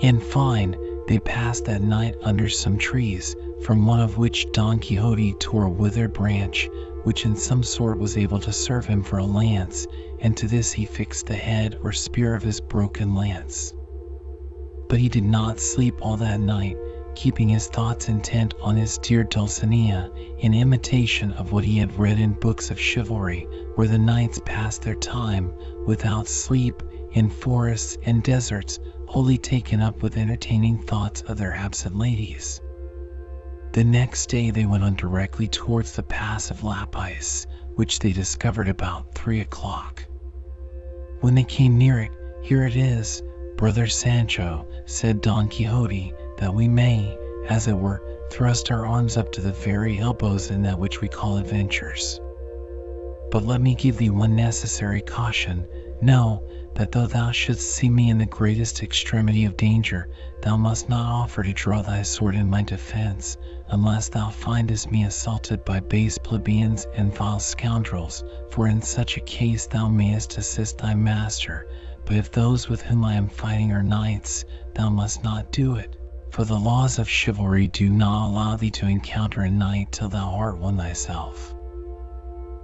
[0.00, 0.76] In fine,
[1.08, 5.70] they passed that night under some trees, from one of which Don Quixote tore a
[5.70, 6.68] withered branch,
[7.04, 9.86] which in some sort was able to serve him for a lance,
[10.20, 13.72] and to this he fixed the head or spear of his broken lance.
[14.88, 16.76] But he did not sleep all that night,
[17.16, 22.20] keeping his thoughts intent on his dear Dulcinea, in imitation of what he had read
[22.20, 25.52] in books of chivalry, where the knights passed their time,
[25.86, 31.96] without sleep, in forests and deserts, wholly taken up with entertaining thoughts of their absent
[31.96, 32.60] ladies.
[33.72, 38.68] The next day they went on directly towards the pass of Lapice, which they discovered
[38.68, 40.04] about three o'clock.
[41.20, 42.10] When they came near it,
[42.42, 43.22] here it is,
[43.56, 47.16] brother Sancho, said Don Quixote, that we may,
[47.48, 51.08] as it were, thrust our arms up to the very elbows in that which we
[51.08, 52.20] call adventures.
[53.30, 55.66] But let me give thee one necessary caution.
[56.00, 56.42] Know,
[56.74, 60.08] that though thou shouldst see me in the greatest extremity of danger,
[60.42, 65.04] thou must not offer to draw thy sword in my defence, unless thou findest me
[65.04, 70.78] assaulted by base plebeians and vile scoundrels, for in such a case thou mayest assist
[70.78, 71.66] thy master,
[72.04, 75.95] but if those with whom I am fighting are knights, thou must not do it,
[76.36, 80.34] for the laws of chivalry do not allow thee to encounter a knight till thou
[80.34, 81.54] art one thyself.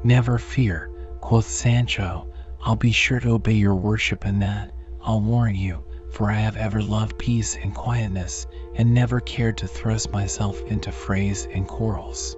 [0.04, 0.90] Never fear,
[1.22, 2.28] quoth Sancho,
[2.62, 6.58] I'll be sure to obey your worship in that, I'll warrant you, for I have
[6.58, 12.36] ever loved peace and quietness, and never cared to thrust myself into frays and quarrels.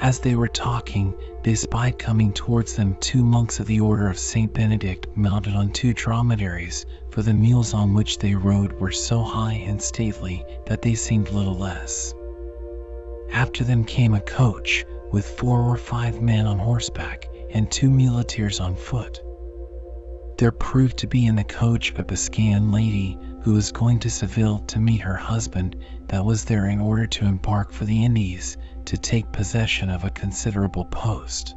[0.00, 4.16] As they were talking, they spied coming towards them two monks of the order of
[4.16, 9.22] Saint Benedict mounted on two dromedaries, for the mules on which they rode were so
[9.24, 12.14] high and stately that they seemed little less.
[13.32, 18.60] After them came a coach, with four or five men on horseback, and two muleteers
[18.60, 19.20] on foot.
[20.38, 24.60] There proved to be in the coach a Biscayan lady who was going to Seville
[24.68, 25.74] to meet her husband
[26.06, 28.56] that was there in order to embark for the Indies
[28.88, 31.54] to take possession of a considerable post.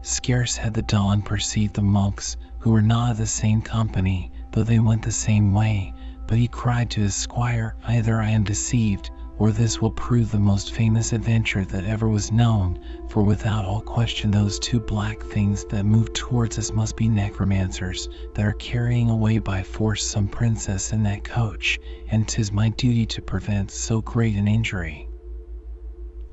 [0.00, 4.62] Scarce had the Don perceived the monks, who were not of the same company, though
[4.62, 5.92] they went the same way,
[6.26, 10.38] but he cried to his squire, Either I am deceived, or this will prove the
[10.38, 12.78] most famous adventure that ever was known,
[13.10, 18.08] for without all question those two black things that move towards us must be necromancers
[18.34, 23.04] that are carrying away by force some princess in that coach, and 'tis my duty
[23.04, 25.06] to prevent so great an injury.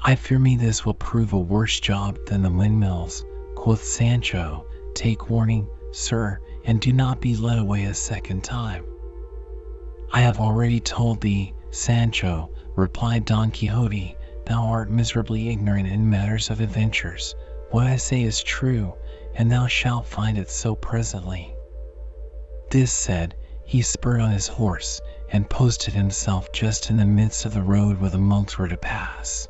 [0.03, 3.23] I fear me this will prove a worse job than the windmills,
[3.53, 4.65] quoth Sancho.
[4.95, 8.83] Take warning, sir, and do not be led away a second time.
[10.11, 16.49] I have already told thee, Sancho, replied Don Quixote, thou art miserably ignorant in matters
[16.49, 17.35] of adventures.
[17.69, 18.95] What I say is true,
[19.35, 21.53] and thou shalt find it so presently.
[22.71, 23.35] This said,
[23.65, 24.99] he spurred on his horse,
[25.31, 28.77] and posted himself just in the midst of the road where the monks were to
[28.77, 29.47] pass.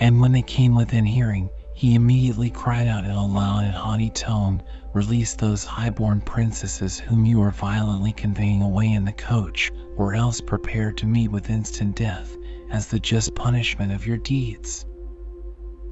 [0.00, 4.10] And when they came within hearing, he immediately cried out in a loud and haughty
[4.10, 10.14] tone, Release those high-born princesses whom you are violently conveying away in the coach, or
[10.14, 12.36] else prepare to meet with instant death
[12.70, 14.86] as the just punishment of your deeds.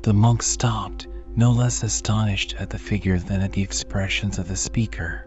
[0.02, 4.56] The monks stopped, no less astonished at the figure than at the expressions of the
[4.56, 5.26] speaker.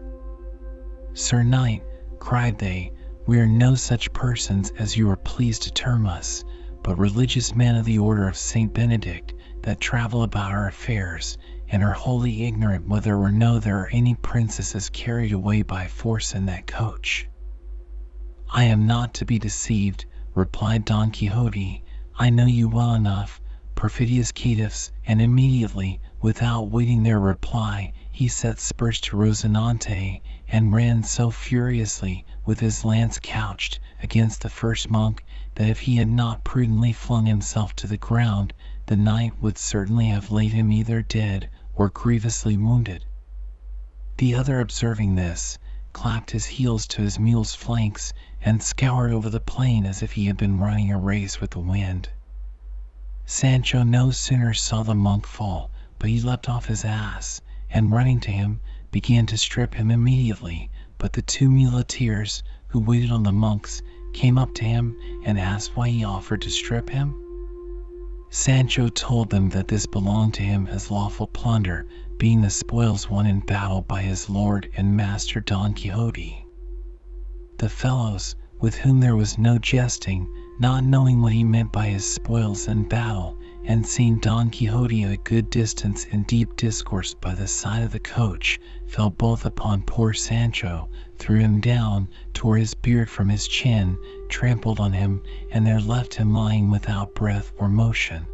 [1.12, 1.82] Sir Knight,
[2.18, 2.92] cried they,
[3.26, 6.44] we are no such persons as you are pleased to term us,
[6.86, 11.36] but religious men of the order of Saint Benedict that travel about our affairs,
[11.68, 16.32] and are wholly ignorant whether or no there are any princesses carried away by force
[16.32, 17.28] in that coach.
[18.48, 21.82] I am not to be deceived, replied Don Quixote.
[22.20, 23.40] I know you well enough,
[23.74, 31.02] perfidious caitiffs, and immediately, without waiting their reply, he set spurs to Rozinante, and ran
[31.02, 35.24] so furiously, with his lance couched against the first monk,
[35.56, 38.52] that if he had not prudently flung himself to the ground,
[38.84, 43.02] the knight would certainly have laid him either dead or grievously wounded.
[44.18, 45.58] The other observing this,
[45.94, 50.26] clapped his heels to his mule's flanks, and scoured over the plain as if he
[50.26, 52.10] had been running a race with the wind.
[53.24, 57.40] Sancho no sooner saw the monk fall, but he leapt off his ass,
[57.70, 63.10] and running to him, began to strip him immediately, but the two muleteers, who waited
[63.10, 63.80] on the monks,
[64.16, 67.14] came up to him and asked why he offered to strip him.
[68.30, 71.86] Sancho told them that this belonged to him as lawful plunder,
[72.16, 76.46] being the spoils won in battle by his lord and master Don Quixote.
[77.58, 80.26] The fellows, with whom there was no jesting,
[80.58, 83.36] not knowing what he meant by his spoils in battle,
[83.68, 87.90] and seeing Don Quixote at a good distance in deep discourse by the side of
[87.90, 90.88] the coach, fell both upon poor Sancho,
[91.18, 93.98] threw him down, tore his beard from his chin,
[94.28, 98.24] trampled on him, and there left him lying without breath or motion.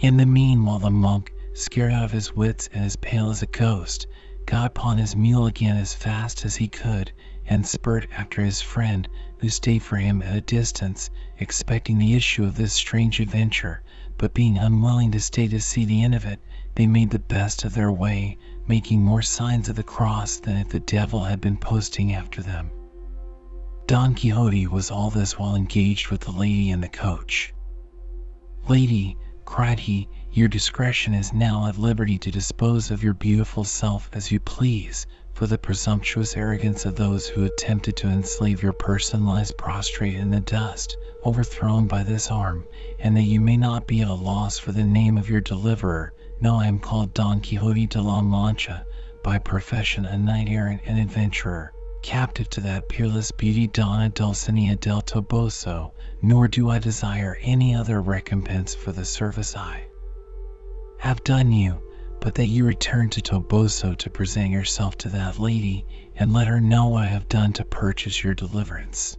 [0.00, 3.46] In the meanwhile the monk, scared out of his wits and as pale as a
[3.46, 4.08] ghost,
[4.44, 7.12] got upon his mule again as fast as he could,
[7.46, 9.06] and spurred after his friend,
[9.38, 13.84] who stayed for him at a distance, expecting the issue of this strange adventure,
[14.18, 16.40] but being unwilling to stay to see the end of it,
[16.74, 20.68] they made the best of their way, making more signs of the cross than if
[20.68, 22.70] the devil had been posting after them.
[23.86, 27.54] Don Quixote was all this while engaged with the lady in the coach.
[28.68, 34.10] Lady, cried he, your discretion is now at liberty to dispose of your beautiful self
[34.12, 39.24] as you please, for the presumptuous arrogance of those who attempted to enslave your person
[39.24, 40.96] lies prostrate in the dust,
[41.26, 42.64] overthrown by this arm,
[43.00, 46.12] and that you may not be at a loss for the name of your deliverer,
[46.40, 48.86] know I am called Don Quixote de la Mancha,
[49.24, 55.02] by profession a knight errant and adventurer, captive to that peerless beauty Donna Dulcinea del
[55.02, 55.90] Toboso,
[56.22, 59.82] nor do I desire any other recompense for the service I
[61.00, 61.82] have done you,
[62.20, 66.60] but that you return to Toboso to present yourself to that lady, and let her
[66.60, 69.18] know what I have done to purchase your deliverance.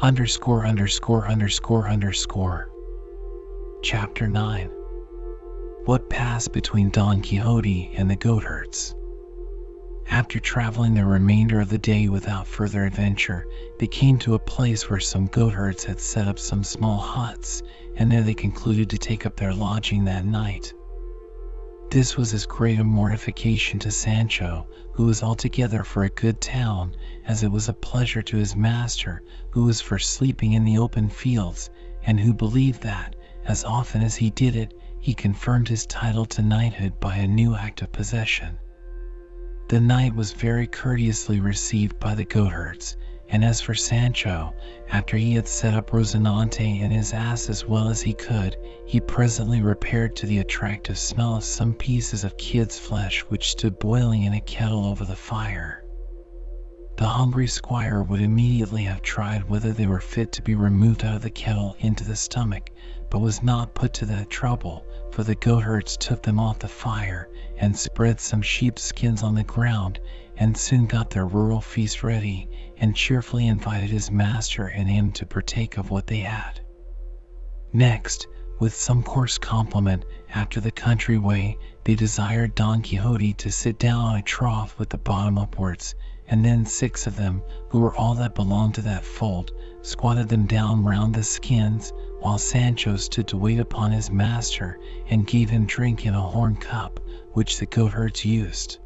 [0.00, 1.26] underscore underscore
[1.88, 2.70] underscore
[3.82, 4.70] chapter 9
[5.84, 8.94] what passed between Don Quixote and the goatherds.
[10.10, 13.46] After traveling the remainder of the day without further adventure,
[13.78, 17.62] they came to a place where some goatherds had set up some small huts,
[17.96, 20.72] and there they concluded to take up their lodging that night.
[21.90, 26.94] This was as great a mortification to Sancho, who was altogether for a good town,
[27.26, 29.20] as it was a pleasure to his master,
[29.50, 31.68] who was for sleeping in the open fields,
[32.04, 36.42] and who believed that, as often as he did it, he confirmed his title to
[36.42, 38.56] knighthood by a new act of possession.
[39.68, 42.96] The knight was very courteously received by the goatherds,
[43.30, 44.52] and as for Sancho,
[44.90, 48.54] after he had set up Rosinante and his ass as well as he could,
[48.86, 53.78] he presently repaired to the attractive smell of some pieces of kid's flesh which stood
[53.78, 55.84] boiling in a kettle over the fire.
[56.98, 61.16] The hungry squire would immediately have tried whether they were fit to be removed out
[61.16, 62.70] of the kettle into the stomach,
[63.10, 67.28] but was not put to that trouble, for the goatherds took them off the fire
[67.56, 69.98] and spread some sheepskins on the ground,
[70.36, 72.48] and soon got their rural feast ready,
[72.78, 76.60] and cheerfully invited his master and him to partake of what they had.
[77.72, 78.26] Next,
[78.60, 84.04] with some coarse compliment, after the country way, they desired Don Quixote to sit down
[84.04, 85.94] on a trough with the bottom upwards,
[86.28, 89.50] and then six of them, who were all that belonged to that fold,
[89.82, 95.26] squatted them down round the skins, while Sancho stood to wait upon his master, and
[95.26, 97.00] gave him drink in a horn cup,
[97.32, 98.78] which the goatherds used.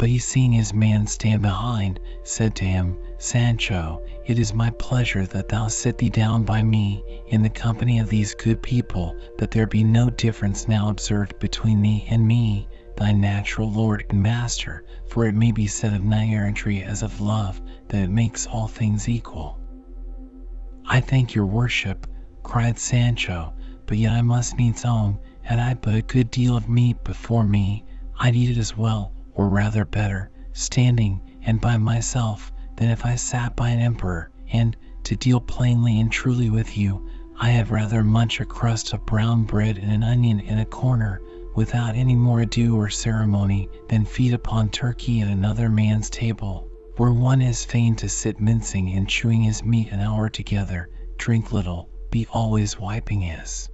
[0.00, 5.26] But he seeing his man stand behind, said to him, Sancho, it is my pleasure
[5.26, 9.50] that thou sit thee down by me, in the company of these good people, that
[9.50, 14.86] there be no difference now observed between thee and me, thy natural lord and master,
[15.06, 18.68] for it may be said of knight errantry as of love, that it makes all
[18.68, 19.58] things equal.
[20.86, 22.06] I thank your worship,
[22.42, 23.52] cried Sancho,
[23.84, 27.44] but yet I must needs own, had I but a good deal of meat before
[27.44, 27.84] me,
[28.18, 33.14] I'd eat it as well, or rather better, standing, and by myself, than if I
[33.14, 38.04] sat by an emperor, and, to deal plainly and truly with you, I had rather
[38.04, 41.22] munch a crust of brown bread and an onion in a corner,
[41.56, 46.68] without any more ado or ceremony, than feed upon turkey at another man's table,
[46.98, 51.50] where one is fain to sit mincing and chewing his meat an hour together, drink
[51.50, 53.70] little, be always wiping his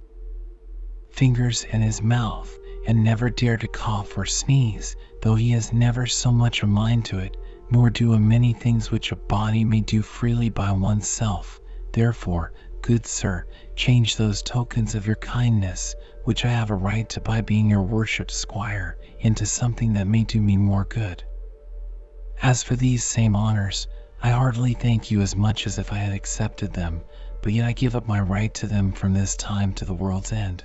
[1.11, 2.57] fingers and his mouth,
[2.87, 4.95] and never dare to cough or sneeze,
[5.27, 7.35] though he has never so much a mind to it,
[7.69, 11.59] nor do a many things which a body may do freely by oneself.
[11.91, 17.19] Therefore, good sir, change those tokens of your kindness, which I have a right to
[17.19, 21.25] by being your worshipped squire, into something that may do me more good.
[22.41, 23.85] As for these same honors,
[24.23, 27.01] I heartily thank you as much as if I had accepted them,
[27.41, 30.31] but yet I give up my right to them from this time to the world's
[30.31, 30.63] end.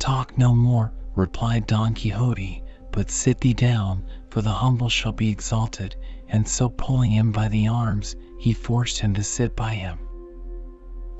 [0.00, 2.64] Talk no more, replied Don Quixote,
[2.96, 5.94] but sit thee down, for the humble shall be exalted,
[6.30, 9.98] and so pulling him by the arms, he forced him to sit by him.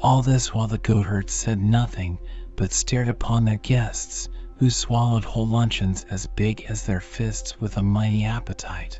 [0.00, 2.18] All this while the goatherds said nothing,
[2.56, 7.76] but stared upon their guests, who swallowed whole luncheons as big as their fists with
[7.76, 8.98] a mighty appetite.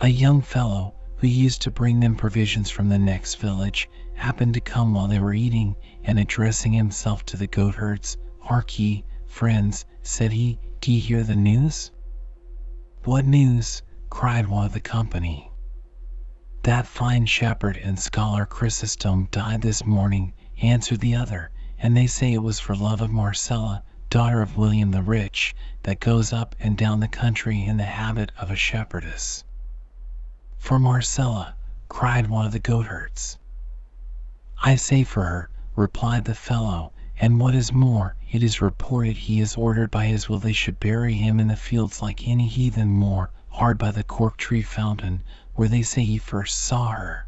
[0.00, 4.60] A young fellow, who used to bring them provisions from the next village, happened to
[4.60, 10.30] come while they were eating, and addressing himself to the goatherds, Hark ye, friends, said
[10.30, 11.90] he, d'ye hear the news?
[13.02, 13.82] What news?
[14.10, 15.50] cried one of the company.
[16.62, 22.32] That fine shepherd and scholar Chrysostom died this morning, answered the other, and they say
[22.32, 26.78] it was for love of Marcella, daughter of William the Rich, that goes up and
[26.78, 29.42] down the country in the habit of a shepherdess.
[30.58, 31.56] For Marcella,
[31.88, 33.36] cried one of the goatherds.
[34.62, 39.40] I say for her, replied the fellow, and what is more, it is reported he
[39.40, 42.86] is ordered by his will they should bury him in the fields like any heathen
[42.90, 45.22] Moor, hard by the cork tree fountain,
[45.54, 47.26] where they say he first saw her.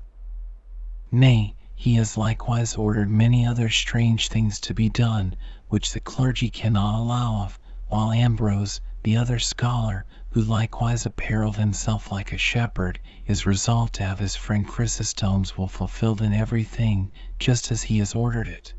[1.11, 5.34] Nay, he has likewise ordered many other strange things to be done,
[5.68, 12.12] which the clergy cannot allow of, while Ambrose, the other scholar, who likewise apparelled himself
[12.12, 17.11] like a shepherd, is resolved to have his friend Chrysostom's will fulfilled in every thing,
[17.38, 18.74] just as he has ordered it.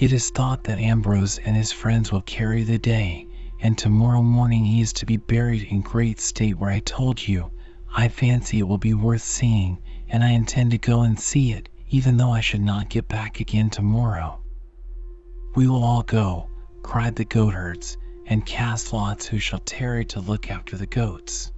[0.00, 3.26] It is thought that Ambrose and his friends will carry the day,
[3.60, 7.50] and tomorrow morning he is to be buried in great state where I told you.
[7.94, 9.76] I fancy it will be worth seeing,
[10.08, 13.40] and I intend to go and see it, even though I should not get back
[13.40, 14.40] again tomorrow.
[15.54, 16.48] We will all go,
[16.82, 21.52] cried the goatherds, and cast lots who shall tarry to look after the goats.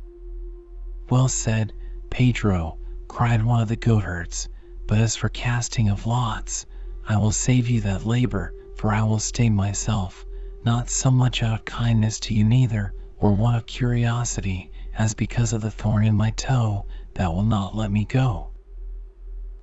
[1.09, 1.72] Well said,
[2.11, 2.76] Pedro,
[3.07, 4.49] cried one of the goatherds,
[4.88, 6.66] but as for casting of lots,
[7.09, 10.24] I will save you that labor, for I will stay myself,
[10.64, 15.53] not so much out of kindness to you neither, or one of curiosity, as because
[15.53, 18.50] of the thorn in my toe that will not let me go.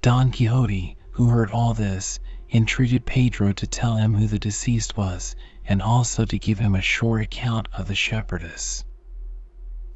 [0.01, 2.19] Don Quixote, who heard all this,
[2.51, 5.35] entreated Pedro to tell him who the deceased was,
[5.65, 8.83] and also to give him a short account of the shepherdess.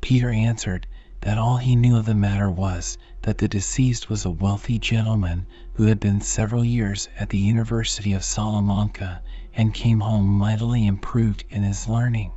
[0.02, 0.88] Peter answered
[1.22, 5.46] that all he knew of the matter was, that the deceased was a wealthy gentleman
[5.76, 9.22] who had been several years at the University of Salamanca,
[9.56, 12.32] and came home mightily improved in his learning.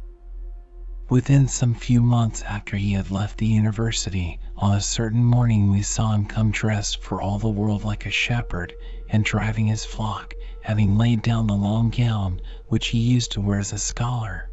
[1.10, 5.82] Within some few months after he had left the university, on a certain morning we
[5.82, 8.72] saw him come dressed for all the world like a shepherd,
[9.10, 10.32] and driving his flock,
[10.62, 14.50] having laid down the long gown which he used to wear as a scholar.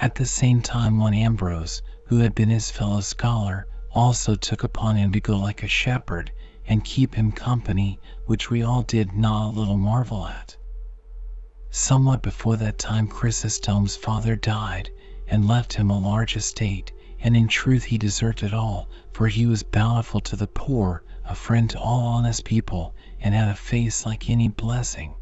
[0.00, 4.96] At the same time one Ambrose, who had been his fellow scholar, also took upon
[4.96, 6.32] him to go like a shepherd,
[6.70, 10.56] and keep him company, which we all did not a little marvel at.
[11.68, 14.88] Somewhat before that time Chrysostom's father died,
[15.26, 19.46] and left him a large estate, and in truth he deserved it all, for he
[19.46, 24.06] was bountiful to the poor, a friend to all honest people, and had a face
[24.06, 25.12] like any blessing.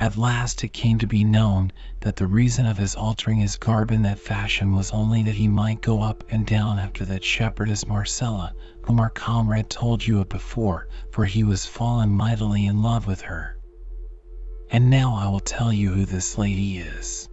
[0.00, 3.90] At last it came to be known that the reason of his altering his garb
[3.90, 7.86] in that fashion was only that he might go up and down after that shepherdess
[7.86, 8.54] Marcella,
[8.86, 13.20] whom our comrade told you of before, for he was fallen mightily in love with
[13.20, 13.58] her.
[14.70, 17.28] And now I will tell you who this lady is.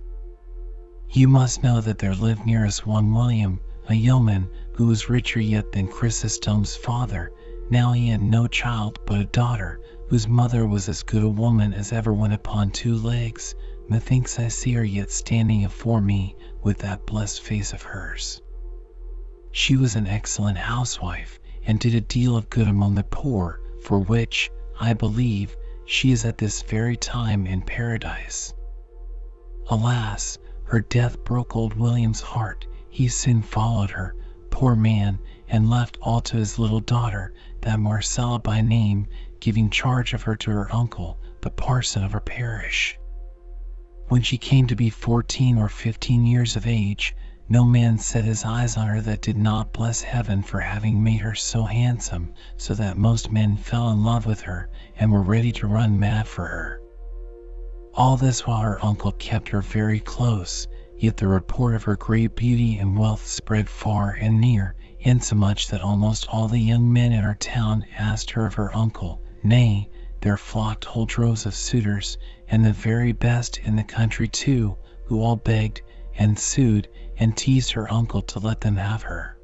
[1.10, 5.40] You must know that there lived near us one William, a yeoman, who was richer
[5.40, 7.32] yet than Chrysostom's father.
[7.70, 11.74] Now he had no child but a daughter, whose mother was as good a woman
[11.74, 13.56] as ever went upon two legs.
[13.90, 18.42] Methinks I see her yet standing afore me with that blessed face of hers.
[19.52, 24.00] She was an excellent housewife, and did a deal of good among the poor, for
[24.00, 24.50] which,
[24.80, 25.56] I believe,
[25.86, 28.54] she is at this very time in paradise.
[29.70, 32.68] Alas, her death broke old William's heart.
[32.90, 34.16] He soon followed her,
[34.50, 39.08] poor man, and left all to his little daughter, that Marcella by name,
[39.40, 42.98] giving charge of her to her uncle, the parson of her parish.
[44.10, 47.16] When she came to be fourteen or fifteen years of age,
[47.48, 51.22] no man set his eyes on her that did not bless heaven for having made
[51.22, 55.54] her so handsome, so that most men fell in love with her, and were ready
[55.54, 56.82] to run mad for her.
[57.94, 60.68] All this while her uncle kept her very close,
[60.98, 65.82] yet the report of her great beauty and wealth spread far and near, insomuch that
[65.82, 69.88] almost all the young men in her town asked her of her uncle, Nay,
[70.22, 72.18] there flocked whole droves of suitors,
[72.48, 74.76] and the very best in the country too,
[75.06, 75.80] who all begged,
[76.18, 76.88] and sued,
[77.20, 79.38] and teased her uncle to let them have her.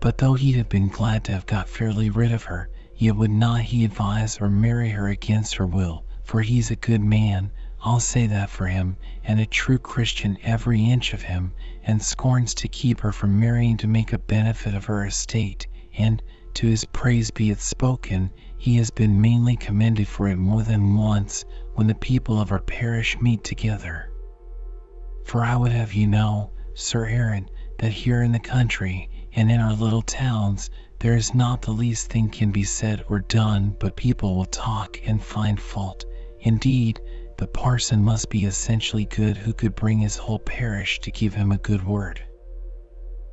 [0.00, 3.32] But though he'd have been glad to have got fairly rid of her, yet would
[3.32, 7.50] not he advise or marry her against her will, for he's a good man,
[7.82, 12.54] I'll say that for him, and a true Christian every inch of him, and scorns
[12.54, 15.66] to keep her from marrying to make a benefit of her estate,
[15.98, 16.22] and,
[16.54, 20.96] to his praise be it spoken, he has been mainly commended for it more than
[20.96, 21.44] once
[21.74, 24.10] when the people of our parish meet together.
[25.24, 29.60] For I would have you know, Sir Errant, that here in the country, and in
[29.60, 33.96] our little towns, there is not the least thing can be said or done but
[33.96, 36.04] people will talk and find fault.
[36.40, 37.00] Indeed,
[37.36, 41.52] the parson must be essentially good who could bring his whole parish to give him
[41.52, 42.22] a good word.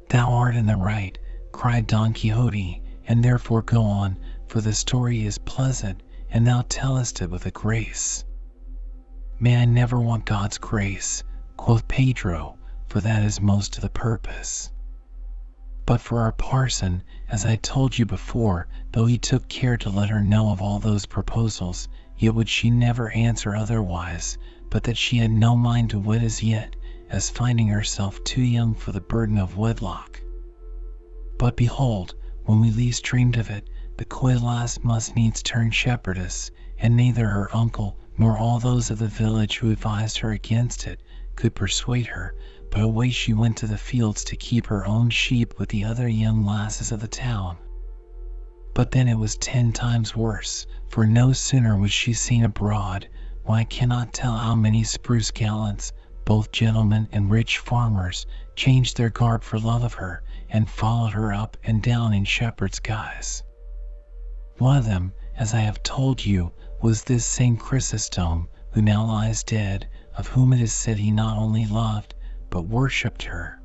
[0.10, 1.18] Thou art in the right,
[1.54, 4.20] cried Don Quixote, and therefore go on,
[4.54, 8.24] for the story is pleasant, and thou tellest it with a grace.
[9.40, 11.24] May I never want God's grace,
[11.58, 14.72] quoth Pedro, for that is most to the purpose.
[15.88, 20.10] But for our parson, as I told you before, though he took care to let
[20.10, 24.38] her know of all those proposals, yet would she never answer otherwise,
[24.70, 26.76] but that she had no mind to wed as yet,
[27.10, 30.22] as finding herself too young for the burden of wedlock.
[31.40, 32.14] But behold,
[32.46, 37.28] when we least dreamed of it, the coy lass must needs turn shepherdess, and neither
[37.28, 41.00] her uncle nor all those of the village who advised her against it
[41.36, 42.34] could persuade her,
[42.72, 46.08] but away she went to the fields to keep her own sheep with the other
[46.08, 47.56] young lasses of the town.
[48.74, 53.08] But then it was ten times worse, for no sooner was she seen abroad,
[53.44, 55.94] why I cannot tell how many spruce gallants,
[56.26, 58.26] both gentlemen and rich farmers,
[58.56, 62.80] changed their garb for love of her, and followed her up and down in shepherd's
[62.80, 63.44] guise.
[64.64, 67.60] One of them, as I have told you, was this St.
[67.60, 72.16] Chrysostom, who now lies dead, of whom it is said he not only loved,
[72.50, 73.60] but worshipped her.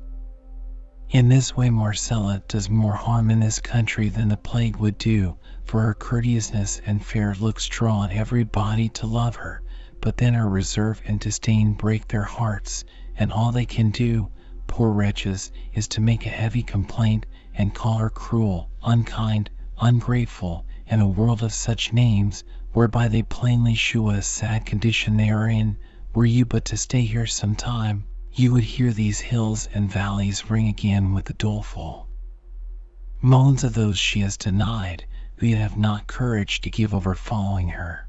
[1.09, 5.37] In this way Marcella does more harm in this country than the plague would do,
[5.63, 9.63] for her courteousness and fair looks draw on every body to love her,
[10.01, 12.83] but then her reserve and disdain break their hearts,
[13.15, 14.29] and all they can do,
[14.67, 21.01] poor wretches, is to make a heavy complaint, and call her cruel, unkind, ungrateful, and
[21.01, 25.77] a world of such names, whereby they plainly shew a sad condition they are in.
[26.13, 30.49] Were you but to stay here some time, you would hear these hills and valleys
[30.49, 32.09] ring again with the doleful
[33.21, 37.67] moans of those she has denied, who yet have not courage to give over following
[37.67, 38.07] her.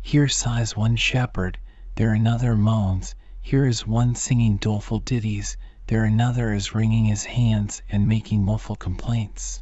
[0.00, 1.56] Here sighs one shepherd,
[1.94, 5.56] there another moans, here is one singing doleful ditties,
[5.86, 9.61] there another is wringing his hands and making woeful complaints.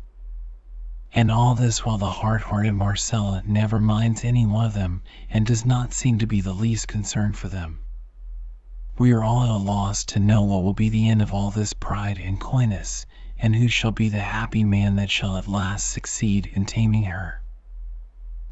[1.13, 5.67] And all this while the hard-hearted Marcella never minds any one of them, and does
[5.67, 7.81] not seem to be the least concerned for them.
[8.97, 11.51] We are all at a loss to know what will be the end of all
[11.51, 13.07] this pride and coyness,
[13.41, 17.43] and who shall be the happy man that shall at last succeed in taming her.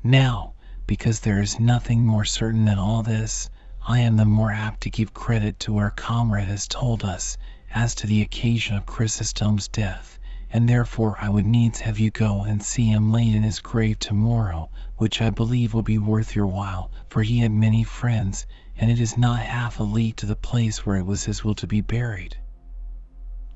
[0.03, 0.55] Now,
[0.85, 3.51] because there is nothing more certain than all this,
[3.87, 7.39] I am the more apt to give credit to what our comrade has told us
[7.73, 10.18] as to the occasion of Chrysostom's death
[10.51, 13.99] and therefore I would needs have you go and see him laid in his grave
[13.99, 18.91] tomorrow, which I believe will be worth your while, for he had many friends, and
[18.91, 21.67] it is not half a league to the place where it was his will to
[21.67, 22.39] be buried."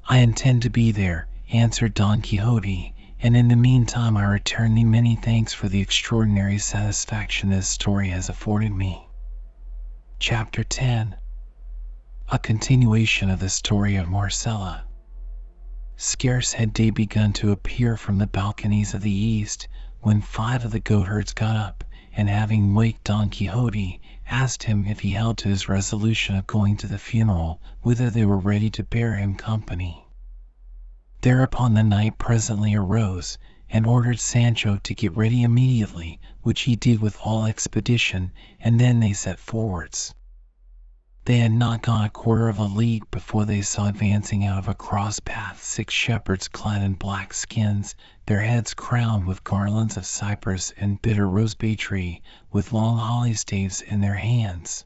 [0.07, 4.85] "I intend to be there," answered Don Quixote, "and in the meantime I return thee
[4.85, 9.09] many thanks for the extraordinary satisfaction this story has afforded me."
[10.19, 11.17] Chapter 10
[12.31, 14.85] A continuation of the story of Marcella.
[16.05, 19.69] Scarce had day begun to appear from the balconies of the east,
[20.01, 24.99] when five of the goatherds got up, and having waked Don Quixote, asked him if
[24.99, 28.83] he held to his resolution of going to the funeral, whither they were ready to
[28.83, 30.05] bear him company.
[31.21, 33.39] Thereupon the knight presently arose,
[33.71, 38.99] and ordered Sancho to get ready immediately, which he did with all expedition, and then
[38.99, 40.17] they set forwards.
[41.25, 44.67] They had not gone a quarter of a league before they saw advancing out of
[44.67, 47.95] a cross path six shepherds clad in black skins,
[48.27, 53.81] their heads crowned with garlands of cypress and bitter rosebay tree, with long holly staves
[53.83, 54.85] in their hands.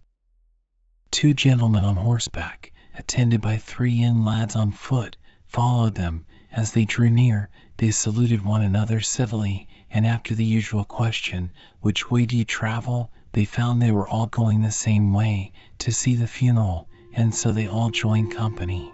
[1.10, 5.16] Two gentlemen on horseback, attended by three young lads on foot,
[5.46, 6.26] followed them.
[6.52, 12.10] As they drew near, they saluted one another civilly, and after the usual question, "Which
[12.10, 16.14] way do you travel?" They found they were all going the same way, to see
[16.14, 18.88] the funeral, and so they all joined company.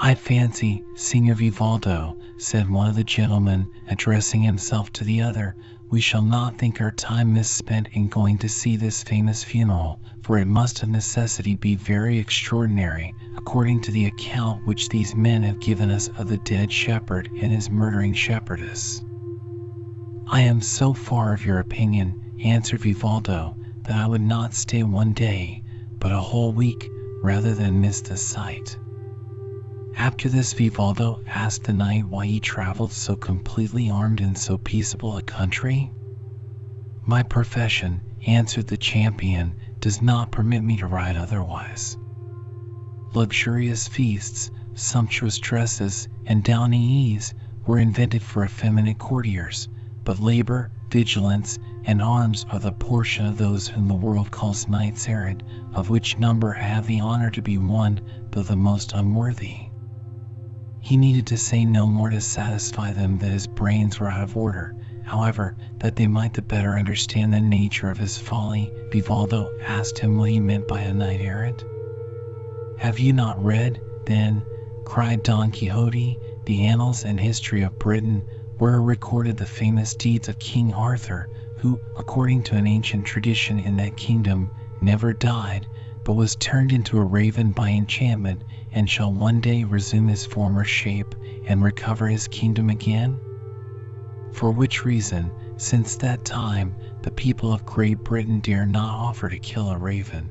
[0.00, 5.56] "I fancy, Signor Vivaldo," said one of the gentlemen, addressing himself to the other,
[5.90, 10.38] "we shall not think our time misspent in going to see this famous funeral, for
[10.38, 15.58] it must of necessity be very extraordinary, according to the account which these men have
[15.60, 19.02] given us of the dead shepherd and his murdering shepherdess."
[20.30, 25.12] "I am so far of your opinion," answered Vivaldo, "that I would not stay one
[25.12, 25.62] day,
[26.00, 26.90] but a whole week,
[27.22, 28.76] rather than miss the sight."
[29.96, 35.16] After this Vivaldo asked the knight why he traveled so completely armed in so peaceable
[35.16, 35.92] a country.
[37.06, 41.96] "My profession," answered the champion, "does not permit me to ride otherwise.
[43.14, 47.34] Luxurious feasts, sumptuous dresses, and downy ease
[47.66, 49.68] were invented for effeminate courtiers,
[50.02, 55.08] but labor, vigilance, and arms are the portion of those whom the world calls knights
[55.08, 55.42] errant,
[55.74, 59.56] of which number I have the honor to be one, though the most unworthy."
[60.78, 64.36] He needed to say no more to satisfy them that his brains were out of
[64.36, 64.76] order.
[65.06, 70.16] However, that they might the better understand the nature of his folly, Vivaldo asked him
[70.18, 71.64] what he meant by a knight errant.
[72.78, 74.44] "Have you not read, then,"
[74.84, 76.16] cried Don Quixote,
[76.46, 78.22] "the annals and history of Britain,
[78.58, 81.28] where are recorded the famous deeds of King Arthur?
[81.62, 84.50] Who, according to an ancient tradition in that kingdom,
[84.80, 85.64] never died,
[86.04, 88.42] but was turned into a raven by enchantment,
[88.72, 91.14] and shall one day resume his former shape
[91.46, 93.16] and recover his kingdom again?
[94.32, 99.38] For which reason, since that time, the people of Great Britain dare not offer to
[99.38, 100.30] kill a raven.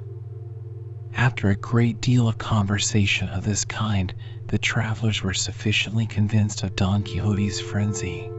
[1.16, 4.14] After a great deal of conversation of this kind,
[4.50, 8.30] the travelers were sufficiently convinced of Don Quixote's frenzy.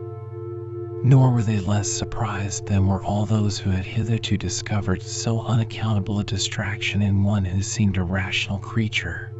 [1.04, 6.20] Nor were they less surprised than were all those who had hitherto discovered so unaccountable
[6.20, 9.32] a distraction in one who seemed a rational creature.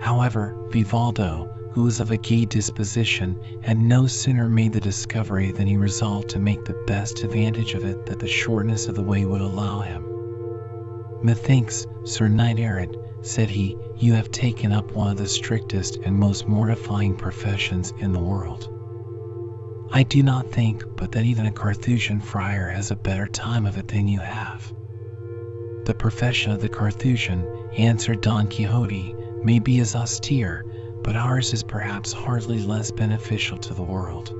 [0.00, 5.66] However, Vivaldo, who was of a gay disposition, had no sooner made the discovery than
[5.66, 9.26] he resolved to make the best advantage of it that the shortness of the way
[9.26, 10.06] would allow him.
[11.22, 16.18] "Methinks, Sir Knight errant," said he, "you have taken up one of the strictest and
[16.18, 18.70] most mortifying professions in the world.
[19.92, 23.76] I do not think but that even a Carthusian friar has a better time of
[23.78, 24.72] it than you have."
[25.84, 29.14] "The profession of the Carthusian," answered Don Quixote,
[29.44, 30.64] "may be as austere,
[31.04, 34.32] but ours is perhaps hardly less beneficial to the world.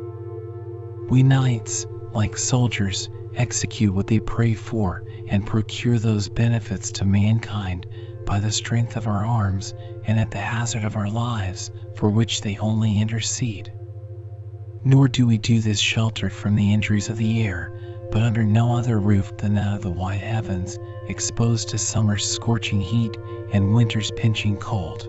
[1.08, 7.86] We knights, like soldiers, execute what they pray for, and procure those benefits to mankind
[8.24, 9.74] by the strength of our arms
[10.08, 13.70] and at the hazard of our lives, for which they only intercede.
[14.88, 17.72] Nor do we do this sheltered from the injuries of the air,
[18.12, 20.78] but under no other roof than that of the wide heavens,
[21.08, 23.16] exposed to summer's scorching heat
[23.52, 25.08] and winter's pinching cold.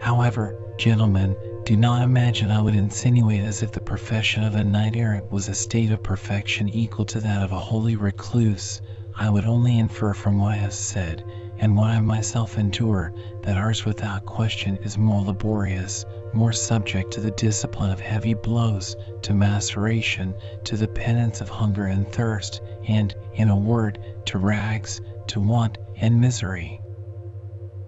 [0.00, 1.36] However, gentlemen,
[1.66, 5.46] do not imagine I would insinuate as if the profession of a knight errant was
[5.50, 8.80] a state of perfection equal to that of a holy recluse.
[9.14, 11.22] I would only infer from what I have said,
[11.58, 13.12] and what I myself endure,
[13.42, 18.96] that ours without question is more laborious, more subject to the discipline of heavy blows,
[19.22, 25.00] to maceration, to the penance of hunger and thirst, and, in a word, to rags,
[25.28, 26.80] to want and misery.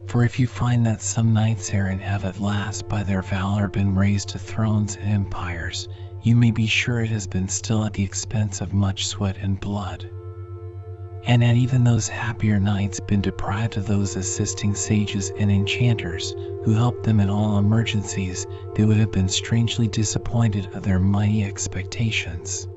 [0.07, 3.95] For if you find that some knights errant have at last by their valor been
[3.95, 5.89] raised to thrones and empires,
[6.23, 9.61] you may be sure it has been still at the expense of much sweat and
[9.61, 10.09] blood.
[11.29, 16.31] And had even those happier knights been deprived of those assisting sages and enchanters
[16.63, 18.47] who helped them in all emergencies,
[18.77, 22.69] they would have been strangely disappointed of their mighty expectations.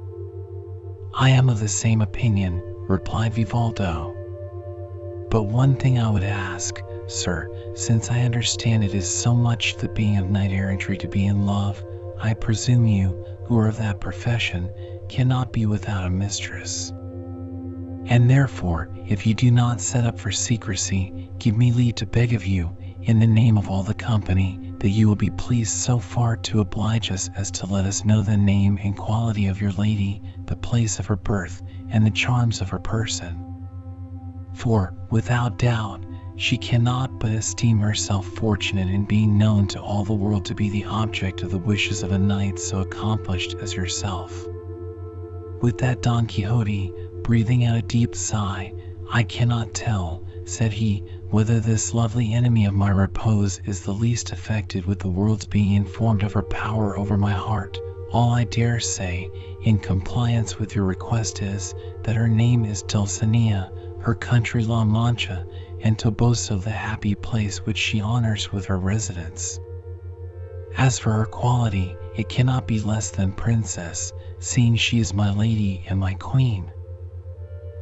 [1.13, 4.15] I am of the same opinion, replied Vivaldo.
[5.29, 9.89] But one thing I would ask, sir, since I understand it is so much the
[9.89, 11.83] being of knight errantry to be in love,
[12.19, 14.71] I presume you, who are of that profession,
[15.07, 16.91] cannot be without a mistress.
[18.05, 22.33] And therefore, if you do not set up for secrecy, give me leave to beg
[22.33, 25.99] of you, in the name of all the company, that you will be pleased so
[25.99, 29.71] far to oblige us as to let us know the name and quality of your
[29.73, 33.45] lady, the place of her birth, and the charms of her person.
[34.53, 40.13] For, without doubt, she cannot but esteem herself fortunate in being known to all the
[40.13, 44.47] world to be the object of the wishes of a knight so accomplished as yourself.
[45.61, 46.93] With that Don Quixote,
[47.30, 48.73] breathing out a deep sigh,
[49.11, 54.32] I cannot tell, said he, whether this lovely enemy of my repose is the least
[54.32, 57.77] affected with the world's being informed of her power over my heart.
[58.11, 59.30] All I dare say,
[59.61, 63.71] in compliance with your request, is that her name is Dulcinea,
[64.01, 65.45] her country La Mancha,
[65.82, 69.59] and Toboso the happy place which she honors with her residence.
[70.75, 75.86] As for her quality, it cannot be less than princess, seeing she is my lady
[75.88, 76.71] and my queen.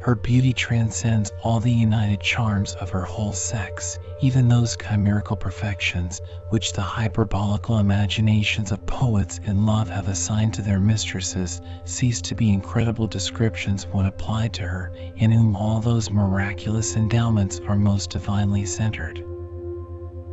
[0.08, 6.22] Her beauty transcends all the united charms of her whole sex, even those chimerical perfections
[6.48, 12.34] which the hyperbolical imaginations of poets in love have assigned to their mistresses cease to
[12.34, 18.08] be incredible descriptions when applied to her in whom all those miraculous endowments are most
[18.08, 19.22] divinely centered.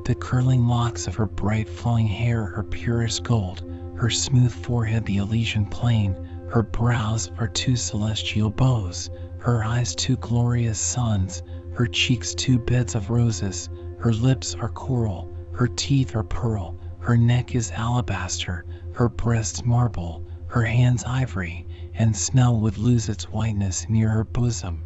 [0.05, 3.65] The curling locks of her bright flowing hair are purest gold,
[3.97, 6.15] her smooth forehead the Elysian plain,
[6.49, 9.09] her brows are two celestial bows,
[9.45, 11.43] her eyes two glorious suns,
[11.75, 13.69] her cheeks two beds of roses,
[13.99, 18.65] her lips are coral, her teeth are pearl, her neck is alabaster,
[18.95, 24.83] her breasts marble, her hands ivory, and snow would lose its whiteness near her bosom.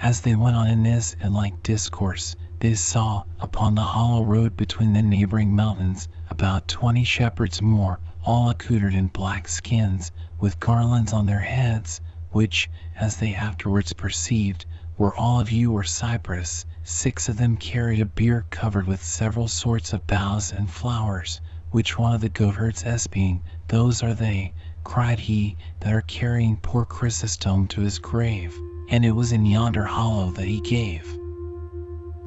[0.00, 4.56] As they went on in this and like discourse, they saw, upon the hollow road
[4.56, 11.12] between the neighboring mountains, about twenty shepherds more, all accoutred in black skins, with garlands
[11.12, 12.70] on their heads, which,
[13.00, 14.66] as they afterwards perceived,
[14.98, 16.66] were all of yew or cypress.
[16.82, 21.40] Six of them carried a bier covered with several sorts of boughs and flowers,
[21.70, 24.52] which one of the goatherds espying, Those are they,
[24.84, 28.54] cried he, that are carrying poor Chrysostom to his grave,
[28.90, 31.18] and it was in yonder hollow that he gave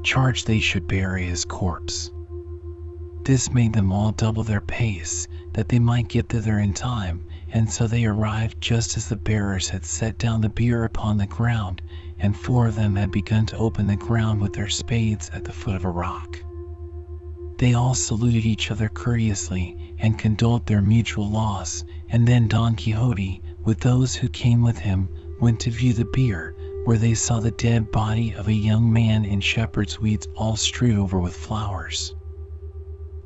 [0.04, 2.12] charge they should bury his corpse.
[3.24, 7.72] This made them all double their pace, that they might get thither in time, and
[7.72, 11.82] so they arrived just as the bearers had set down the bier upon the ground,
[12.20, 15.54] and four of them had begun to open the ground with their spades at the
[15.54, 16.38] foot of a rock.
[17.58, 23.42] They all saluted each other courteously, and condoled their mutual loss, and then Don Quixote,
[23.64, 25.08] with those who came with him,
[25.40, 26.54] went to view the bier,
[26.84, 30.98] where they saw the dead body of a young man in shepherd's weeds all strewed
[31.00, 32.14] over with flowers.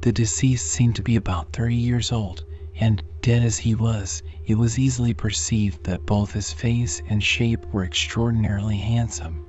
[0.01, 2.45] The deceased seemed to be about thirty years old,
[2.79, 7.65] and, dead as he was, it was easily perceived that both his face and shape
[7.73, 9.45] were extraordinarily handsome.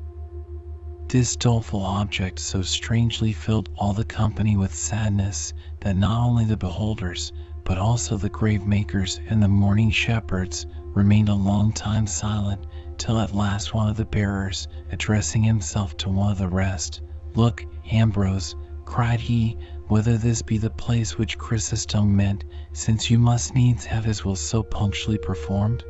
[1.09, 6.57] This doleful object so strangely filled all the company with sadness that not only the
[6.57, 7.33] beholders,
[7.65, 12.67] but also the grave makers and the mourning shepherds, remained a long time silent,
[12.99, 17.01] till at last one of the bearers, addressing himself to one of the rest,
[17.35, 19.57] Look, Ambrose, cried he,
[19.91, 24.37] whether this be the place which Chrysostom meant, since you must needs have his will
[24.37, 25.83] so punctually performed?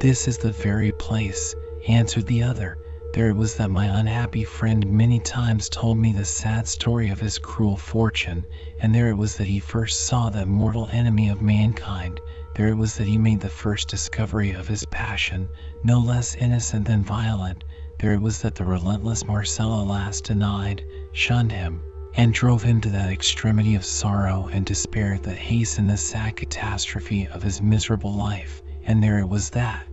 [0.00, 1.54] This is the very place,
[1.86, 2.76] answered the other.
[3.14, 7.20] There it was that my unhappy friend many times told me the sad story of
[7.20, 8.44] his cruel fortune,
[8.80, 12.20] and there it was that he first saw that mortal enemy of mankind.
[12.56, 15.48] There it was that he made the first discovery of his passion,
[15.84, 17.62] no less innocent than violent.
[18.00, 20.82] There it was that the relentless Marcella last denied,
[21.12, 21.82] shunned him,
[22.14, 27.28] and drove him to that extremity of sorrow and despair that hastened the sad catastrophe
[27.28, 29.86] of his miserable life, and there it was that,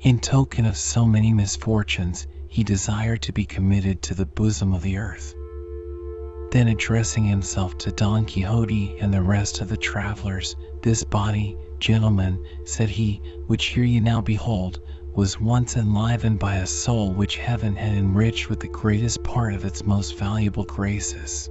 [0.00, 4.82] in token of so many misfortunes, he desired to be committed to the bosom of
[4.82, 5.34] the earth.
[6.50, 12.42] Then addressing himself to Don Quixote and the rest of the travelers, this body, gentlemen,
[12.64, 14.80] said he, which here you now behold,
[15.14, 19.64] was once enlivened by a soul which heaven had enriched with the greatest part of
[19.64, 21.48] its most valuable graces.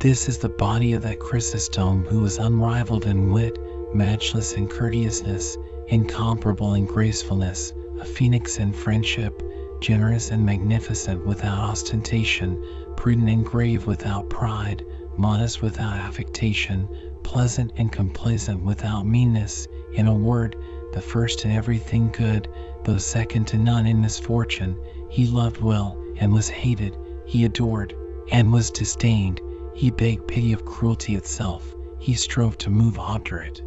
[0.00, 3.58] This is the body of that Chrysostom who was unrivaled in wit,
[3.94, 5.56] matchless in courteousness,
[5.88, 9.42] incomparable in gracefulness, a phoenix in friendship,
[9.80, 12.62] generous and magnificent without ostentation,
[12.96, 14.84] prudent and grave without pride,
[15.16, 16.88] modest without affectation,
[17.22, 20.56] pleasant and complaisant without meanness, in a word,
[20.94, 22.48] the first in everything good,
[22.84, 24.78] though second to none in misfortune.
[25.10, 26.96] He loved well, and was hated.
[27.26, 27.94] He adored,
[28.30, 29.40] and was disdained.
[29.74, 31.74] He begged pity of cruelty itself.
[31.98, 33.60] He strove to move obdurate.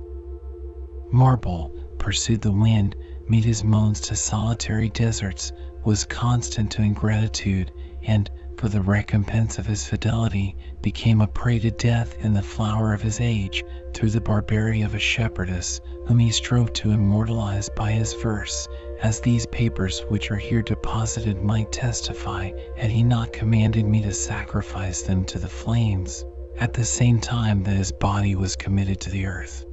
[1.12, 2.96] Marble, pursued the wind,
[3.28, 5.52] made his moans to solitary deserts,
[5.84, 7.72] was constant to ingratitude,
[8.04, 12.94] and, for the recompense of his fidelity, became a prey to death in the flower
[12.94, 13.64] of his age,
[13.94, 18.68] through the barbarity of a shepherdess, whom he strove to immortalize by his verse,
[19.02, 24.14] as these papers which are here deposited might testify, had he not commanded me to
[24.14, 26.26] sacrifice them to the flames,
[26.60, 29.66] at the same time that his body was committed to the earth.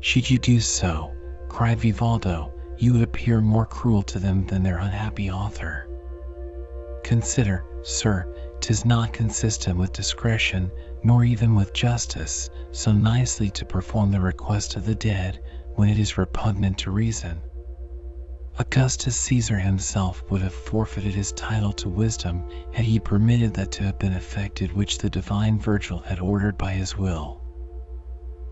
[0.00, 1.12] Should you do so,
[1.48, 5.86] cried Vivaldo, you would appear more cruel to them than their unhappy author.
[7.04, 10.70] Consider, sir, 'tis not consistent with discretion,
[11.02, 15.42] nor even with justice, so nicely to perform the request of the dead
[15.76, 17.40] when it is repugnant to reason.
[18.58, 22.44] Augustus Caesar himself would have forfeited his title to wisdom
[22.74, 26.72] had he permitted that to have been effected which the divine Virgil had ordered by
[26.72, 27.40] his will.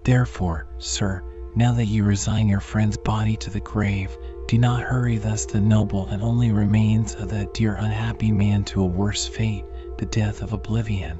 [0.04, 1.22] Therefore, sir,
[1.54, 5.60] now that you resign your friend's body to the grave, do not hurry thus the
[5.60, 9.66] noble and only remains of that dear unhappy man to a worse fate,
[9.98, 11.18] the death of oblivion.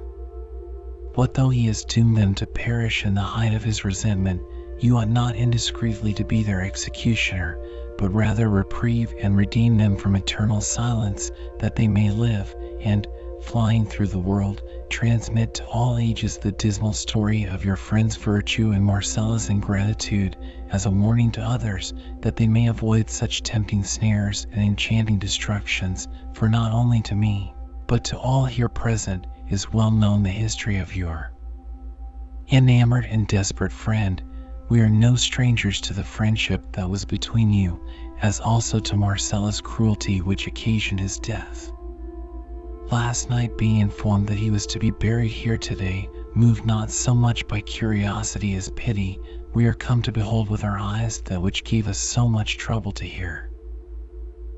[1.15, 4.41] What though he has doomed them to perish in the height of his resentment,
[4.79, 7.59] you ought not indiscreetly to be their executioner,
[7.99, 13.09] but rather reprieve and redeem them from eternal silence, that they may live, and,
[13.43, 18.71] flying through the world, transmit to all ages the dismal story of your friend's virtue
[18.71, 20.37] and Marcella's ingratitude,
[20.71, 26.07] as a warning to others, that they may avoid such tempting snares and enchanting destructions,
[26.35, 27.53] for not only to me,
[27.89, 31.33] but to all here present, is well known the history of your
[32.53, 34.23] enamored and desperate friend.
[34.69, 37.81] We are no strangers to the friendship that was between you,
[38.21, 41.73] as also to Marcella's cruelty which occasioned his death.
[42.91, 47.15] Last night, being informed that he was to be buried here today, moved not so
[47.15, 49.19] much by curiosity as pity,
[49.55, 52.93] we are come to behold with our eyes that which gave us so much trouble
[52.93, 53.51] to hear.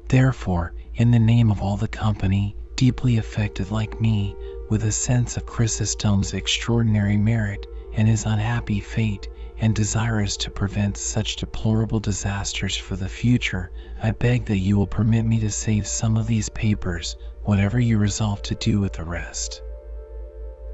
[0.09, 4.35] Therefore, in the name of all the company, deeply affected like me,
[4.71, 9.29] with a sense of Chrysostom's extraordinary merit and his unhappy fate,
[9.59, 13.71] and desirous to prevent such deplorable disasters for the future,
[14.03, 17.99] I beg that you will permit me to save some of these papers, whatever you
[17.99, 19.61] resolve to do with the rest.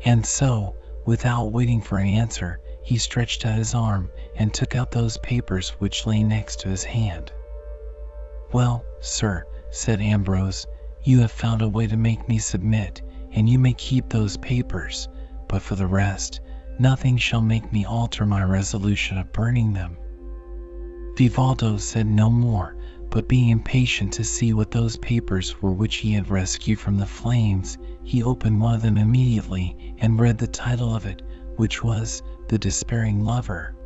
[0.05, 0.77] And so,
[1.07, 5.71] without waiting for an answer, he stretched out his arm and took out those papers
[5.81, 7.33] which lay next to his hand.
[8.53, 10.69] Well, sir, said Ambrose,
[11.07, 13.01] you have found a way to make me submit,
[13.31, 15.09] and you may keep those papers,
[15.49, 16.41] but for the rest,
[16.81, 19.97] nothing shall make me alter my resolution of burning them.
[21.17, 22.77] Vivaldo said no more,
[23.09, 27.07] but being impatient to see what those papers were which he had rescued from the
[27.07, 31.23] flames, he opened one of them immediately and read the title of it,
[31.55, 33.77] which was The Despairing Lover.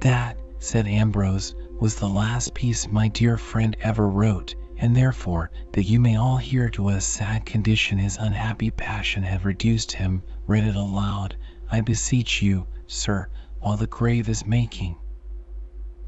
[0.00, 5.84] That, said Ambrose, was the last piece my dear friend ever wrote, and therefore, that
[5.84, 10.22] you may all hear to what a sad condition his unhappy passion had reduced him,
[10.46, 11.34] read it aloud,
[11.70, 14.96] I beseech you, sir, while the grave is making.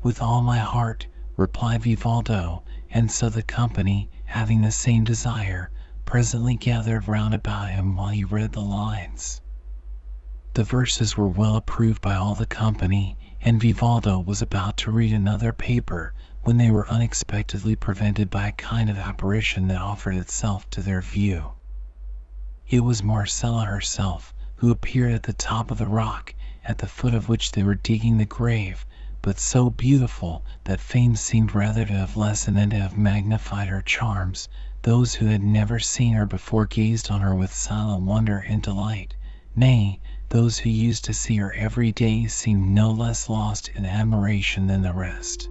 [0.03, 5.71] With all my heart, replied Vivaldo, and so the company, having the same desire,
[6.05, 9.41] presently gathered round about him while he read the lines.
[10.53, 15.15] The verses were well approved by all the company, and Vivaldo was about to read
[15.15, 16.13] another paper
[16.43, 21.01] when they were unexpectedly prevented by a kind of apparition that offered itself to their
[21.03, 21.51] view.
[22.69, 26.35] It was Marcella herself, who appeared at the top of the rock,
[26.65, 28.87] at the foot of which they were digging the grave,
[29.21, 33.83] but so beautiful that fame seemed rather to have lessened than to have magnified her
[33.83, 34.49] charms.
[34.83, 39.17] Those who had never seen her before gazed on her with silent wonder and delight.
[39.57, 44.69] Nay, those who used to see her every day seemed no less lost in admiration
[44.69, 45.49] than the rest.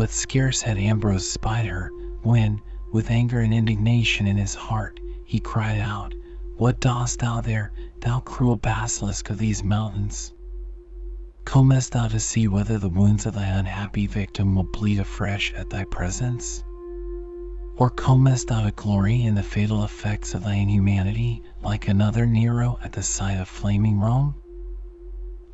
[0.00, 1.90] But scarce had Ambrose spied her,
[2.22, 6.14] when, with anger and indignation in his heart, he cried out,
[6.56, 7.70] What dost thou there,
[8.00, 10.32] thou cruel basilisk of these mountains?
[11.44, 15.68] Comest thou to see whether the wounds of thy unhappy victim will bleed afresh at
[15.68, 16.64] thy presence?
[17.76, 22.78] Or comest thou to glory in the fatal effects of thy inhumanity, like another Nero
[22.82, 24.34] at the sight of flaming Rome?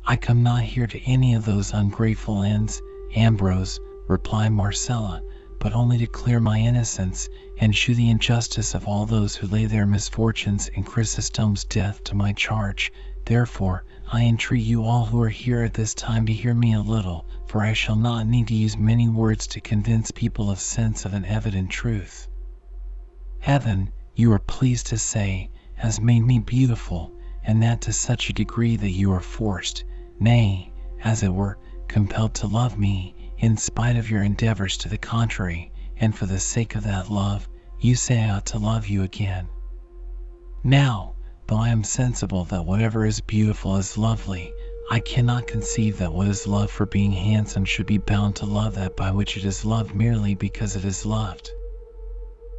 [0.05, 2.81] I come not here to any of those ungrateful ends,
[3.13, 3.77] Ambrose,
[4.07, 5.21] replied Marcella,
[5.59, 7.27] but only to clear my innocence
[7.59, 12.15] and shew the injustice of all those who lay their misfortunes and Chrysostom's death to
[12.15, 12.91] my charge.
[13.25, 16.81] Therefore, I entreat you all who are here at this time to hear me a
[16.81, 21.03] little, for I shall not need to use many words to convince people of sense
[21.03, 22.27] of an evident truth.
[23.39, 27.11] Heaven, you are pleased to say, has made me beautiful,
[27.43, 29.83] and that to such a degree that you are forced,
[30.19, 30.71] nay,
[31.03, 31.57] as it were,
[31.87, 36.39] compelled to love me, in spite of your endeavors to the contrary, and for the
[36.39, 37.47] sake of that love,
[37.79, 39.47] you say I ought to love you again.
[40.63, 41.15] Now,
[41.47, 44.51] Though I am sensible that whatever is beautiful is lovely,
[44.91, 48.75] I cannot conceive that what is loved for being handsome should be bound to love
[48.75, 51.49] that by which it is loved merely because it is loved.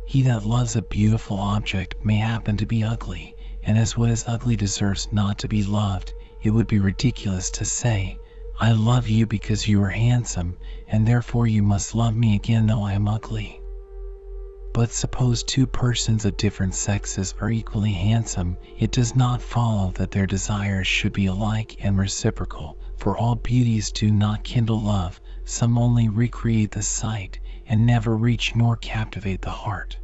[0.06, 4.24] He that loves a beautiful object may happen to be ugly, and as what is
[4.26, 8.16] ugly deserves not to be loved, it would be ridiculous to say,
[8.60, 10.56] I love you because you are handsome,
[10.88, 13.60] and therefore you must love me again though I am ugly.
[14.74, 20.10] But suppose two persons of different sexes are equally handsome, it does not follow that
[20.10, 25.78] their desires should be alike and reciprocal, for all beauties do not kindle love, some
[25.78, 29.96] only recreate the sight, and never reach nor captivate the heart.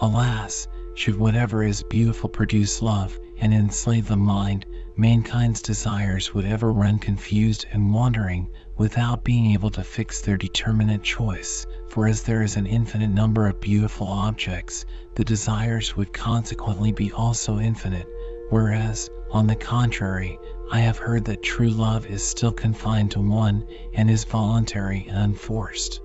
[0.00, 4.64] Alas, should whatever is beautiful produce love, and enslave the mind,
[4.96, 11.02] mankind's desires would ever run confused and wandering, without being able to fix their determinate
[11.02, 14.86] choice, for as there is an infinite number of beautiful objects,
[15.16, 18.06] the desires would consequently be also infinite,
[18.50, 20.38] whereas, on the contrary,
[20.70, 25.18] I have heard that true love is still confined to one, and is voluntary and
[25.18, 26.00] unforced.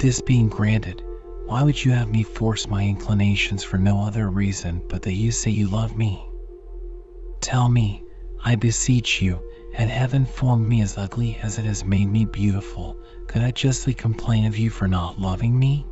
[0.00, 1.04] This being granted,
[1.46, 5.30] why would you have me force my inclinations for no other reason but that you
[5.30, 6.28] say you love me?
[7.40, 8.02] Tell me,
[8.44, 9.40] I beseech you,
[9.72, 12.96] had heaven formed me as ugly as it has made me beautiful,
[13.28, 15.86] could I justly complain of you for not loving me?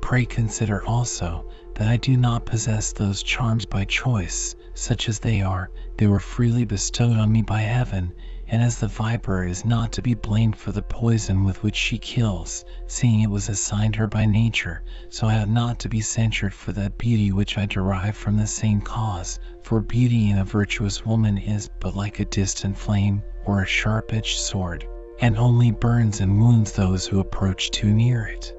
[0.00, 5.42] Pray consider also that I do not possess those charms by choice, such as they
[5.42, 8.14] are, they were freely bestowed on me by heaven,
[8.50, 11.98] and as the viper is not to be blamed for the poison with which she
[11.98, 14.80] kills, seeing it was assigned her by nature,
[15.10, 18.46] so I ought not to be censured for that beauty which I derive from the
[18.46, 23.60] same cause, for beauty in a virtuous woman is but like a distant flame or
[23.60, 24.88] a sharp edged sword,
[25.20, 28.54] and only burns and wounds those who approach too near it.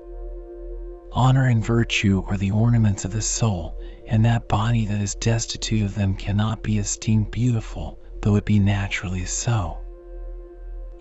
[1.14, 3.76] Honor and virtue are the ornaments of the soul,
[4.08, 8.60] and that body that is destitute of them cannot be esteemed beautiful though it be
[8.60, 9.78] naturally so.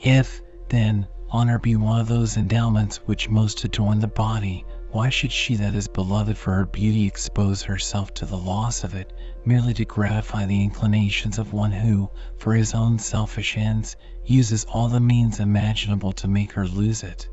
[0.01, 5.33] If, then, honor be one of those endowments which most adorn the body, why should
[5.33, 9.13] she that is beloved for her beauty expose herself to the loss of it,
[9.45, 12.09] merely to gratify the inclinations of one who,
[12.39, 17.29] for his own selfish ends, uses all the means imaginable to make her lose it?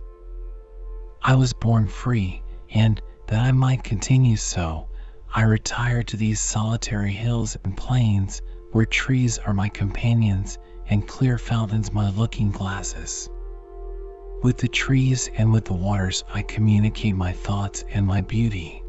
[1.21, 4.89] I was born free, and, that I might continue so,
[5.33, 8.41] I retired to these solitary hills and plains,
[8.75, 10.57] where trees are my companions
[10.89, 13.29] and clear fountains my looking glasses.
[14.43, 18.83] With the trees and with the waters I communicate my thoughts and my beauty.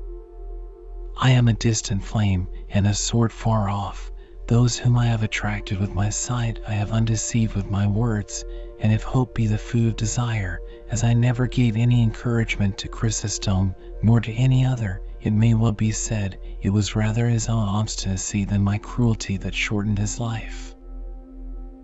[1.17, 4.11] I am a distant flame and a sword far off.
[4.49, 8.45] Those whom I have attracted with my sight I have undeceived with my words,
[8.81, 10.59] and if hope be the food of desire,
[10.91, 13.73] as I never gave any encouragement to Chrysostom
[14.03, 18.45] nor to any other, it may well be said it was rather his own obstinacy
[18.45, 20.75] than my cruelty that shortened his life.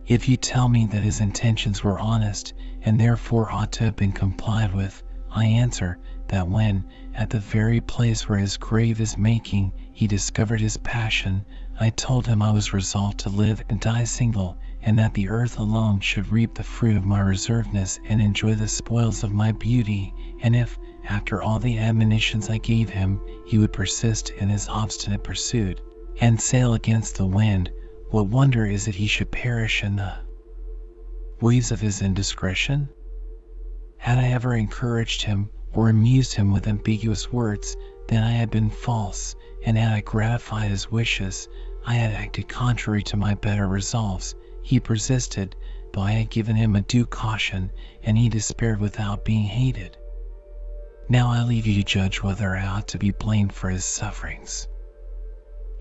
[0.07, 4.12] If you tell me that his intentions were honest and therefore ought to have been
[4.12, 6.85] complied with, I answer that when,
[7.15, 11.44] at the very place where his grave is making, he discovered his passion,
[11.78, 15.59] I told him I was resolved to live and die single, and that the earth
[15.59, 20.12] alone should reap the fruit of my reservedness and enjoy the spoils of my beauty,
[20.43, 20.78] and if,
[21.09, 25.81] after all the admonitions I gave him, he would persist in his obstinate pursuit,
[26.20, 27.73] and sail against the wind,
[28.11, 30.15] what wonder is it he should perish in the
[31.41, 32.89] waves of his indiscretion?
[33.97, 37.77] Had I ever encouraged him or amused him with ambiguous words,
[38.07, 39.35] then I had been false,
[39.65, 41.49] and had I gratified his wishes,
[41.85, 44.37] I had acted contrary to my better resolves.
[44.62, 45.57] He persisted,
[45.93, 47.73] though I had given him a due caution,
[48.05, 49.97] and he despaired without being hated.
[51.12, 54.66] Now I leave you to judge whether I ought to be blamed for his sufferings.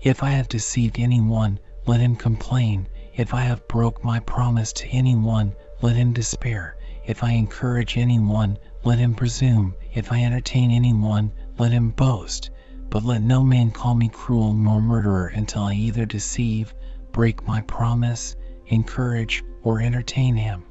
[0.02, 2.86] If I have deceived any one, let him complain,
[3.16, 6.76] If I have broke my promise to anyone, let him despair.
[7.06, 9.74] If I encourage anyone, let him presume.
[9.94, 12.50] If I entertain anyone, let him boast.
[12.90, 16.74] But let no man call me cruel nor murderer until I either deceive,
[17.10, 18.36] break my promise,
[18.66, 20.64] encourage, or entertain him.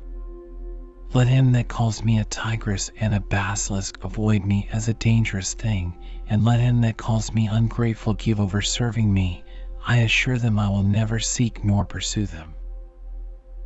[1.13, 5.53] Let him that calls me a tigress and a basilisk avoid me as a dangerous
[5.53, 5.97] thing,
[6.27, 9.43] and let him that calls me ungrateful give over serving me.
[9.85, 12.53] I assure them I will never seek nor pursue them.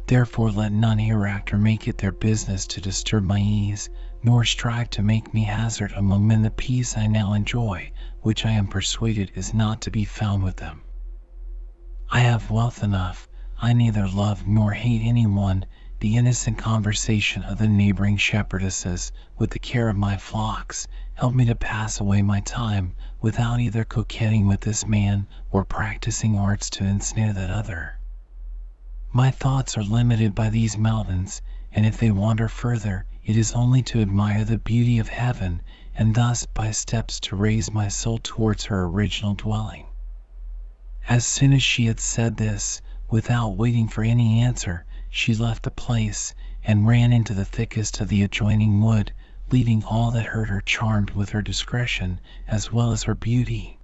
[0.07, 3.91] Therefore let none hereafter make it their business to disturb my ease,
[4.23, 7.91] nor strive to make me hazard among men the peace I now enjoy,
[8.21, 10.81] which I am persuaded is not to be found with them.
[12.09, 13.29] I have wealth enough,
[13.61, 15.65] I neither love nor hate any one,
[16.01, 21.45] the innocent conversation of the neighboring shepherdesses, with the care of my flocks, help me
[21.45, 26.83] to pass away my time, without either coquetting with this man, or practicing arts to
[26.83, 27.97] ensnare that other.
[29.13, 31.41] My thoughts are limited by these mountains,
[31.71, 35.61] and if they wander further, it is only to admire the beauty of heaven,
[35.95, 39.85] and thus by steps to raise my soul towards her original dwelling.
[41.07, 44.83] As soon as she had said this, without waiting for any answer,
[45.17, 46.35] she left the place,
[46.65, 49.13] and ran into the thickest of the adjoining wood,
[49.49, 52.19] leaving all that heard her charmed with her discretion
[52.49, 53.79] as well as her beauty.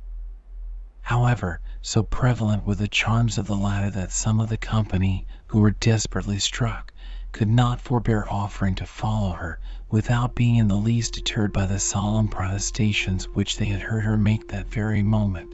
[1.04, 5.62] However, so prevalent were the charms of the latter that some of the company, who
[5.62, 6.92] were desperately struck,
[7.32, 9.58] could not forbear offering to follow her,
[9.90, 14.18] without being in the least deterred by the solemn protestations which they had heard her
[14.18, 15.54] make that very moment.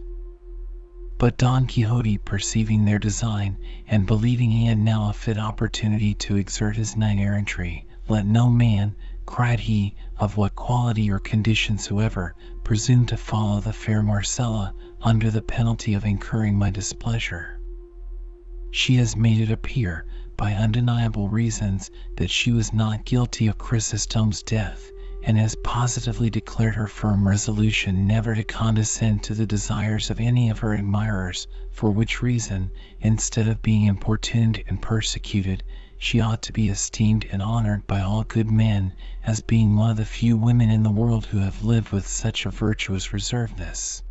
[1.20, 3.58] But Don Quixote perceiving their design,
[3.88, 8.52] and believing he had now a fit opportunity to exert his knight errantry, let no
[8.52, 8.94] man,
[9.26, 15.32] cried he, of what quality or condition soever, presume to follow the fair Marcella, under
[15.32, 17.60] the penalty of incurring my displeasure.
[18.70, 20.06] She has made it appear,
[20.38, 24.92] by undeniable reasons, that she was not guilty of Chrysostom's death,
[25.28, 30.50] and has positively declared her firm resolution never to condescend to the desires of any
[30.50, 32.72] of her admirers, for which reason,
[33.02, 35.62] instead of being importuned and persecuted,
[35.98, 39.98] she ought to be esteemed and honored by all good men, as being one of
[39.98, 44.02] the few women in the world who have lived with such a virtuous reservedness.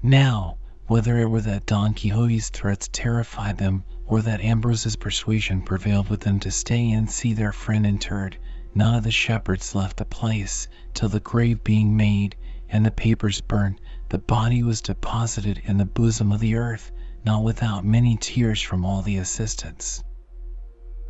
[0.00, 6.08] Now, whether it were that Don Quixote's threats terrified them, or that Ambrose's persuasion prevailed
[6.08, 8.36] with them to stay and see their friend interred,
[8.76, 12.34] none of the shepherds left the place, till the grave being made,
[12.68, 16.90] and the papers burnt, the body was deposited in the bosom of the earth,
[17.24, 20.02] not without many tears from all the assistants.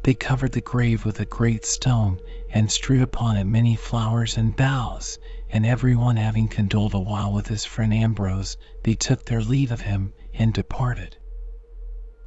[0.02, 2.18] They covered the grave with a great stone,
[2.50, 5.18] and strewed upon it many flowers and boughs,
[5.48, 9.72] and every one having condoled a while with his friend Ambrose, they took their leave
[9.72, 11.16] of him and departed.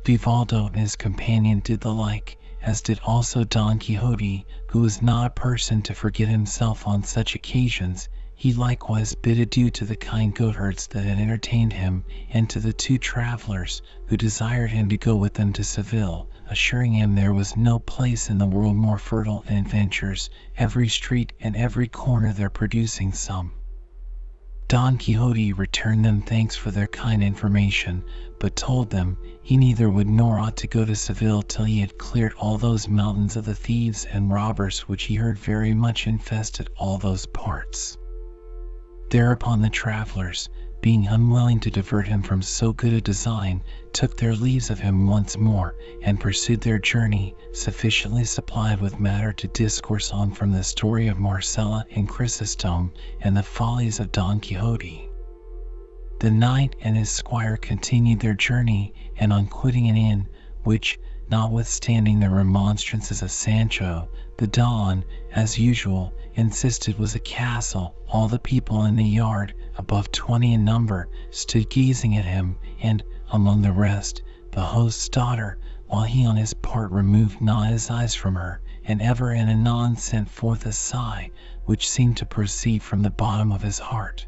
[0.04, 2.37] Vivaldo and his companion did the like,
[2.68, 7.34] as did also Don Quixote, who was not a person to forget himself on such
[7.34, 8.10] occasions.
[8.36, 12.74] He likewise bid adieu to the kind goatherds that had entertained him, and to the
[12.74, 17.56] two travelers, who desired him to go with them to Seville, assuring him there was
[17.56, 22.50] no place in the world more fertile in adventures, every street and every corner there
[22.50, 23.54] producing some.
[24.70, 28.04] Don Quixote returned them thanks for their kind information,
[28.38, 31.98] but told them he neither would nor ought to go to Seville till he had
[31.98, 36.70] cleared all those mountains of the thieves and robbers which he heard very much infested
[36.76, 37.98] all those parts.
[39.10, 40.50] Thereupon the travelers,
[40.82, 43.62] being unwilling to divert him from so good a design,
[43.94, 49.34] took their leaves of him once more, and pursued their journey, sufficiently supplied with matter
[49.34, 52.92] to discourse on from the story of Marcella and Chrysostom,
[53.22, 55.10] and the follies of Don Quixote.
[56.20, 60.28] The knight and his squire continued their journey, and on quitting an inn,
[60.64, 61.00] which,
[61.30, 68.40] notwithstanding the remonstrances of Sancho, the Don, as usual, insisted was a castle, all the
[68.40, 73.72] people in the yard, above twenty in number, stood gazing at him, and, among the
[73.72, 78.60] rest, the host's daughter, while he on his part removed not his eyes from her,
[78.86, 81.30] and ever and anon sent forth a sigh,
[81.66, 84.26] which seemed to proceed from the bottom of his heart.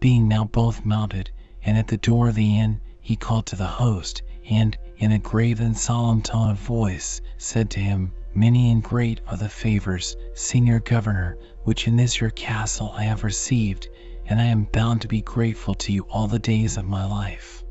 [0.00, 1.30] Being now both mounted,
[1.62, 5.18] and at the door of the inn, he called to the host, and, in a
[5.18, 10.14] grave and solemn tone of voice, said to him, Many and great are the favors,
[10.34, 13.88] Señor Governor, which in this your castle I have received,
[14.28, 17.62] and I am bound to be grateful to you all the days of my life.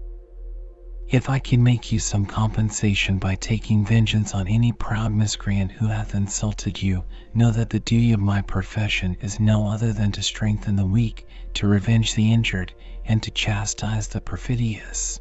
[1.07, 5.88] If I can make you some compensation by taking vengeance on any proud miscreant who
[5.88, 7.03] hath insulted you,
[7.34, 11.27] know that the duty of my profession is no other than to strengthen the weak,
[11.53, 12.73] to revenge the injured,
[13.06, 15.19] and to chastise the perfidious.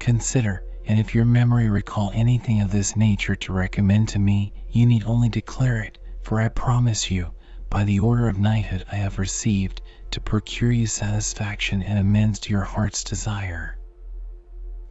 [0.00, 4.86] Consider, and if your memory recall anything of this nature to recommend to me, you
[4.86, 7.34] need only declare it, for I promise you,
[7.68, 9.82] by the order of knighthood I have received,
[10.12, 13.78] to procure you satisfaction and amends to your heart's desire.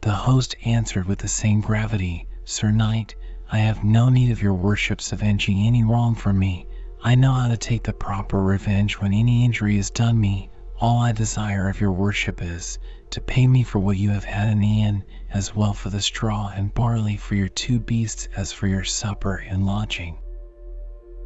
[0.02, 3.14] The host answered with the same gravity, Sir Knight,
[3.50, 6.66] I have no need of your worship's avenging any wrong from me.
[7.02, 10.50] I know how to take the proper revenge when any injury is done me.
[10.80, 12.78] All I desire of your worship is,
[13.10, 16.00] to pay me for what you have had in the inn, as well for the
[16.00, 20.18] straw and barley for your two beasts as for your supper and lodging.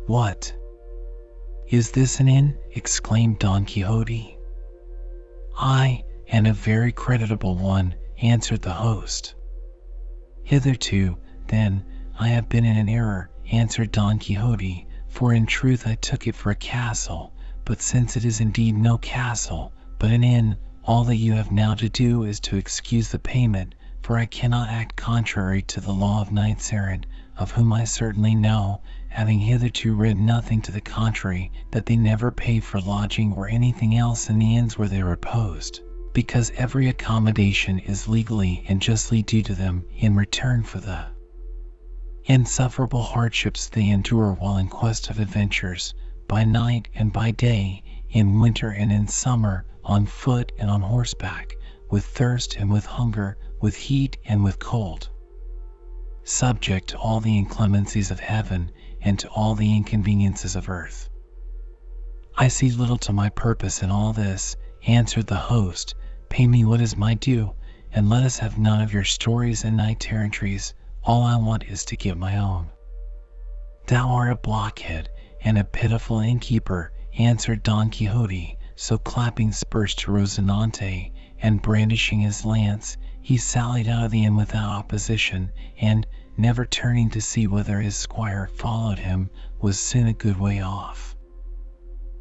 [0.06, 0.54] What?
[1.68, 2.56] Is this an inn?
[2.76, 4.38] exclaimed Don Quixote.
[5.58, 9.34] Ay, and a very creditable one, answered the host.
[10.44, 11.18] Hitherto,
[11.48, 11.84] then,
[12.20, 16.36] I have been in an error, answered Don Quixote, for in truth I took it
[16.36, 17.32] for a castle,
[17.64, 21.74] but since it is indeed no castle, but an inn, all that you have now
[21.74, 26.20] to do is to excuse the payment, for I cannot act contrary to the law
[26.20, 27.06] of knights errant,
[27.36, 32.32] of whom I certainly know, having hitherto read nothing to the contrary, that they never
[32.32, 35.80] pay for lodging or anything else in the inns where they reposed,
[36.12, 41.04] because every accommodation is legally and justly due to them in return for the
[42.24, 45.94] insufferable hardships they endure while in quest of adventures,
[46.26, 47.80] by night and by day,
[48.10, 51.52] in winter and in summer, on foot and on horseback,
[51.92, 55.08] with thirst and with hunger, with heat and with cold.
[56.24, 58.72] Subject to all the inclemencies of heaven
[59.06, 61.08] and to all the inconveniences of earth.
[62.36, 65.94] I see little to my purpose in all this, answered the host.
[66.28, 67.54] Pay me what is my due,
[67.92, 70.74] and let us have none of your stories and knight errantries.
[71.04, 72.66] All I want is to get my own.
[73.86, 75.08] Thou art a blockhead
[75.40, 78.58] and a pitiful innkeeper, answered Don Quixote.
[78.74, 84.34] So clapping spurs to Rozinante, and brandishing his lance, he sallied out of the inn
[84.34, 86.04] without opposition, and,
[86.38, 89.30] never turning to see whether his squire followed him,
[89.60, 91.16] was soon a good way off.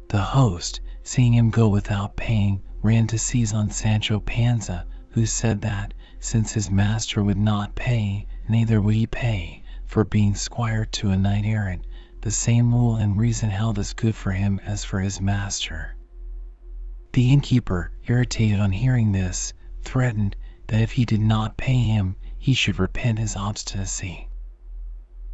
[0.08, 5.60] The host, seeing him go without paying, ran to seize on Sancho Panza, who said
[5.60, 11.10] that, since his master would not pay, neither would he pay, for being squire to
[11.10, 11.86] a knight errant,
[12.22, 15.94] the same rule and reason held as good for him as for his master.
[17.12, 19.52] The innkeeper, irritated on hearing this,
[19.82, 20.36] threatened
[20.68, 22.16] that if he did not pay him
[22.46, 24.28] he should repent his obstinacy.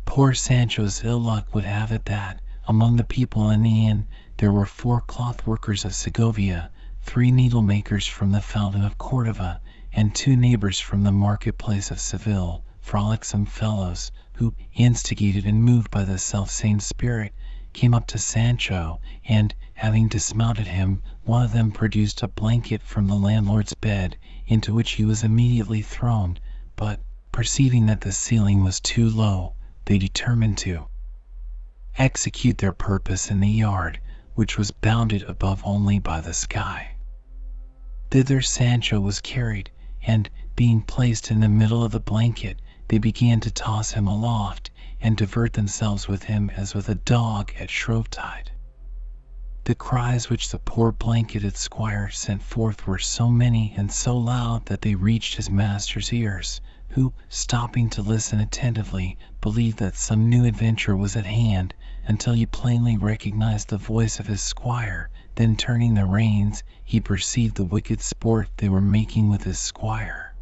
[0.06, 4.06] Poor Sancho's ill luck would have it that, among the people in the inn,
[4.38, 6.70] there were four cloth workers of Segovia,
[7.02, 9.60] three needle makers from the fountain of Cordova,
[9.92, 15.90] and two neighbors from the market place of Seville, frolicsome fellows, who, instigated and moved
[15.90, 17.34] by the self-same spirit,
[17.74, 23.06] came up to Sancho, and, having dismounted him, one of them produced a blanket from
[23.06, 24.16] the landlord's bed,
[24.46, 26.38] into which he was immediately thrown,
[26.76, 27.00] but,
[27.32, 29.54] perceiving that the ceiling was too low,
[29.84, 30.86] they determined to
[31.98, 34.00] execute their purpose in the yard,
[34.34, 36.92] which was bounded above only by the sky.
[38.10, 39.70] Thither Sancho was carried,
[40.06, 44.70] and, being placed in the middle of the blanket, they began to toss him aloft,
[45.00, 48.51] and divert themselves with him as with a dog at Shrovetide.
[49.64, 54.66] The cries which the poor blanketed squire sent forth were so many and so loud
[54.66, 60.44] that they reached his master's ears, who, stopping to listen attentively, believed that some new
[60.44, 61.74] adventure was at hand,
[62.08, 67.54] until he plainly recognized the voice of his squire, then turning the reins, he perceived
[67.54, 70.34] the wicked sport they were making with his squire.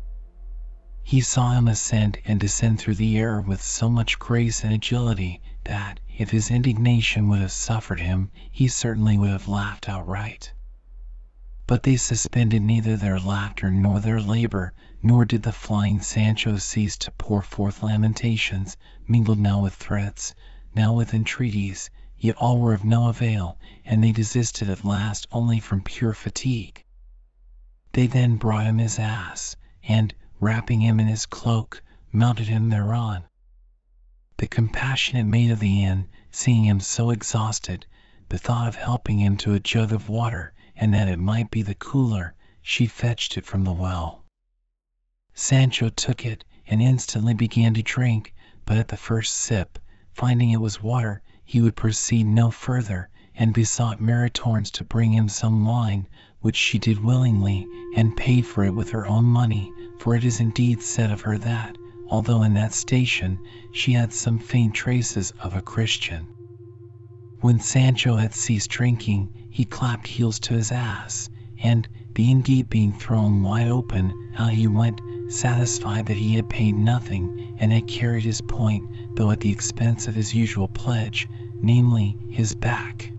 [1.02, 5.42] He saw him ascend and descend through the air with so much grace and agility
[5.64, 10.52] that, if his indignation would have suffered him, he certainly would have laughed outright.
[11.66, 16.98] But they suspended neither their laughter nor their labor, nor did the flying Sancho cease
[16.98, 18.76] to pour forth lamentations,
[19.08, 20.34] mingled now with threats,
[20.74, 21.88] now with entreaties,
[22.18, 23.56] yet all were of no avail,
[23.86, 26.84] and they desisted at last only from pure fatigue.
[27.92, 31.82] They then brought him his ass, and, wrapping him in his cloak,
[32.12, 33.24] mounted him thereon.
[34.40, 37.84] The compassionate maid of the inn, seeing him so exhausted,
[38.30, 41.74] bethought of helping him to a jug of water, and that it might be the
[41.74, 44.24] cooler, she fetched it from the well.
[45.34, 48.32] Sancho took it, and instantly began to drink,
[48.64, 49.78] but at the first sip,
[50.14, 55.28] finding it was water, he would proceed no further, and besought Maritornes to bring him
[55.28, 56.08] some wine,
[56.40, 60.40] which she did willingly, and paid for it with her own money, for it is
[60.40, 61.76] indeed said of her that,
[62.10, 63.38] although in that station,
[63.72, 66.26] she had some faint traces of a Christian.
[67.40, 71.30] When Sancho had ceased drinking, he clapped heels to his ass,
[71.62, 76.48] and, the inn gate being thrown wide open, out he went, satisfied that he had
[76.50, 78.84] paid nothing and had carried his point,
[79.14, 81.28] though at the expense of his usual pledge,
[81.62, 83.12] namely, his back.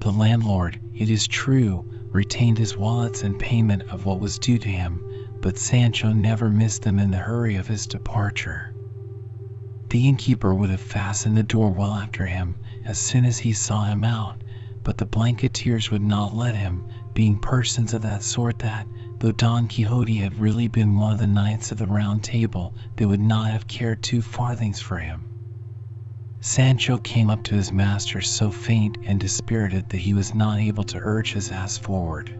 [0.00, 4.68] The landlord, it is true, retained his wallets in payment of what was due to
[4.68, 5.00] him,
[5.46, 8.72] but Sancho never missed them in the hurry of his departure.
[9.90, 13.84] The innkeeper would have fastened the door well after him as soon as he saw
[13.84, 14.42] him out,
[14.82, 16.82] but the blanketeers would not let him,
[17.14, 18.88] being persons of that sort that,
[19.20, 23.06] though Don Quixote had really been one of the knights of the Round Table, they
[23.06, 25.26] would not have cared two farthings for him.
[26.40, 30.82] Sancho came up to his master so faint and dispirited that he was not able
[30.82, 32.36] to urge his ass forward.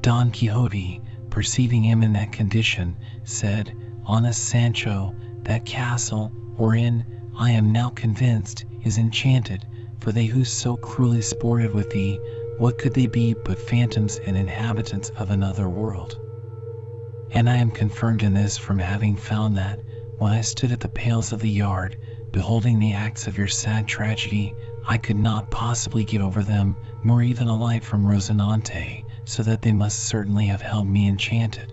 [0.00, 1.02] Don Quixote,
[1.38, 3.72] perceiving him in that condition, said,
[4.06, 7.06] Honest Sancho, that castle, wherein
[7.38, 9.64] I am now convinced, is enchanted,
[10.00, 12.18] for they who so cruelly sported with thee,
[12.58, 16.18] what could they be but phantoms and inhabitants of another world?
[17.30, 19.78] And I am confirmed in this from having found that,
[20.18, 21.96] when I stood at the pales of the yard,
[22.32, 24.56] beholding the acts of your sad tragedy,
[24.88, 26.74] I could not possibly get over them,
[27.04, 31.70] nor even alight from Rozinante, so that they must certainly have held me enchanted.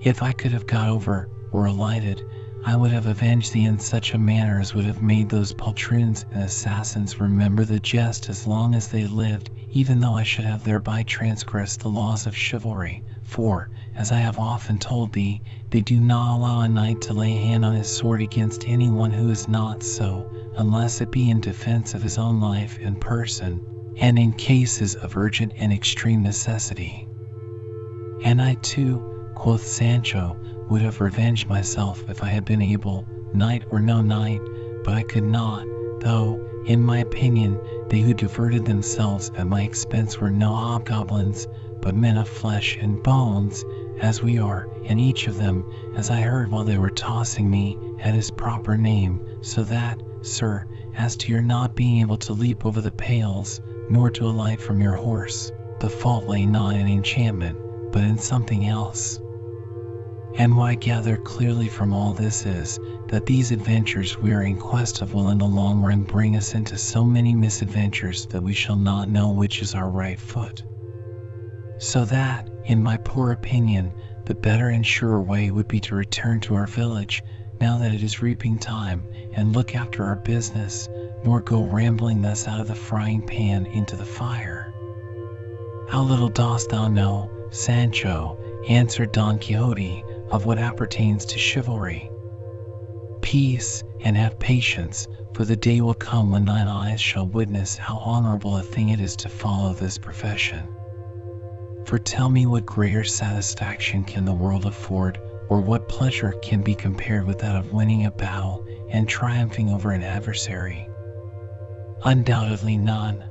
[0.00, 2.20] If I could have got over, or alighted,
[2.64, 6.24] I would have avenged thee in such a manner as would have made those poltroons
[6.32, 10.64] and assassins remember the jest as long as they lived, even though I should have
[10.64, 16.00] thereby transgressed the laws of chivalry, for, as I have often told thee, they do
[16.00, 19.46] not allow a knight to lay hand on his sword against any one who is
[19.46, 23.60] not so, unless it be in defense of his own life and person,
[23.98, 27.06] and in cases of urgent and extreme necessity.
[28.24, 29.02] And I too,
[29.34, 30.36] quoth Sancho,
[30.68, 34.40] would have revenged myself if I had been able, knight or no knight,
[34.84, 35.66] but I could not,
[36.00, 37.58] though, in my opinion,
[37.88, 41.46] they who diverted themselves at my expense were no hobgoblins,
[41.80, 43.64] but men of flesh and bones,
[44.00, 45.64] as we are, and each of them,
[45.96, 50.64] as I heard while they were tossing me, had his proper name, so that, sir,
[50.94, 54.80] as to your not being able to leap over the pales, nor to alight from
[54.80, 55.52] your horse.
[55.80, 57.58] The fault lay not in enchantment,
[57.92, 59.18] but in something else.
[60.38, 62.78] And what I gather clearly from all this is
[63.08, 66.54] that these adventures we are in quest of will in the long run bring us
[66.54, 70.62] into so many misadventures that we shall not know which is our right foot.
[71.78, 73.92] So that, in my poor opinion,
[74.24, 77.22] the better and surer way would be to return to our village
[77.62, 80.88] now that it is reaping time and look after our business,
[81.24, 84.74] nor go rambling thus out of the frying pan into the fire.
[85.88, 88.36] How little dost thou know, Sancho,
[88.68, 90.02] answered Don Quixote,
[90.32, 92.10] of what appertains to chivalry.
[93.20, 97.98] Peace, and have patience, for the day will come when thine eyes shall witness how
[97.98, 100.66] honorable a thing it is to follow this profession.
[101.84, 105.20] For tell me what greater satisfaction can the world afford,
[105.52, 109.90] or what pleasure can be compared with that of winning a battle and triumphing over
[109.90, 110.88] an adversary?
[112.04, 113.22] Undoubtedly none.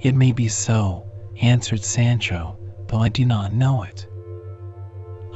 [0.00, 1.06] It may be so,
[1.40, 2.58] answered Sancho,
[2.88, 4.08] though I do not know it.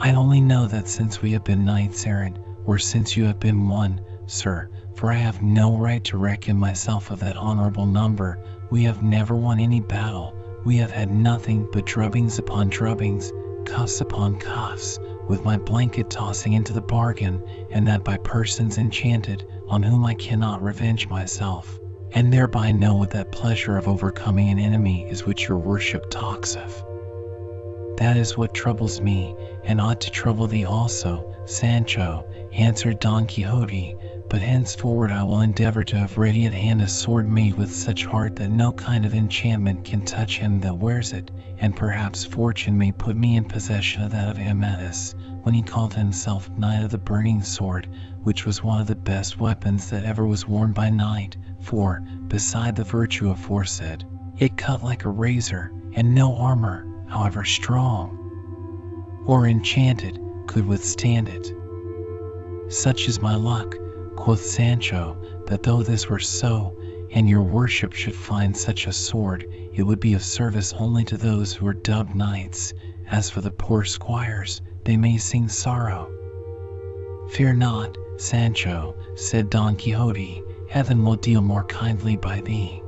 [0.00, 3.68] I only know that since we have been knights errant, or since you have been
[3.68, 8.82] one, sir, for I have no right to reckon myself of that honorable number, we
[8.82, 10.34] have never won any battle,
[10.64, 13.30] we have had nothing but drubbings upon drubbings,
[13.64, 14.98] cuffs upon cuffs,
[15.28, 20.14] with my blanket tossing into the bargain, and that by persons enchanted, on whom I
[20.14, 21.78] cannot revenge myself
[22.12, 26.56] and thereby know what that pleasure of overcoming an enemy is which your worship talks
[26.56, 26.84] of.
[27.98, 29.34] That is what troubles me,
[29.64, 33.96] and ought to trouble thee also, Sancho, answered Don Quixote,
[34.30, 38.05] but henceforward I will endeavor to have ready at hand a sword made with such
[38.06, 42.78] heart that no kind of enchantment can touch him that wears it, and perhaps fortune
[42.78, 45.14] may put me in possession of that of Amadis,
[45.48, 47.88] when he called himself Knight of the Burning Sword,
[48.22, 52.76] which was one of the best weapons that ever was worn by knight, for, beside
[52.76, 54.04] the virtue aforesaid,
[54.36, 61.50] it cut like a razor, and no armor, however strong or enchanted, could withstand it.
[62.70, 63.74] Such is my luck,
[64.16, 65.16] quoth Sancho,
[65.46, 66.78] that though this were so,
[67.10, 71.16] and your worship should find such a sword, it would be of service only to
[71.16, 72.74] those who are dubbed knights.
[73.10, 76.09] As for the poor squires, they may sing sorrow.
[77.32, 82.82] Fear not, Sancho, said Don Quixote, heaven will deal more kindly by thee.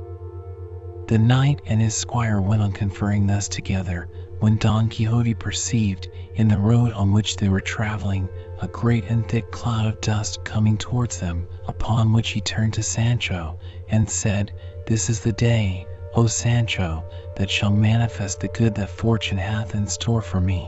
[1.05, 4.09] The knight and his squire went on conferring thus together,
[4.39, 8.27] when Don Quixote perceived, in the road on which they were traveling,
[8.63, 12.81] a great and thick cloud of dust coming towards them, upon which he turned to
[12.81, 13.59] Sancho,
[13.89, 14.51] and said,
[14.87, 17.03] This is the day, O Sancho,
[17.35, 20.67] that shall manifest the good that fortune hath in store for me.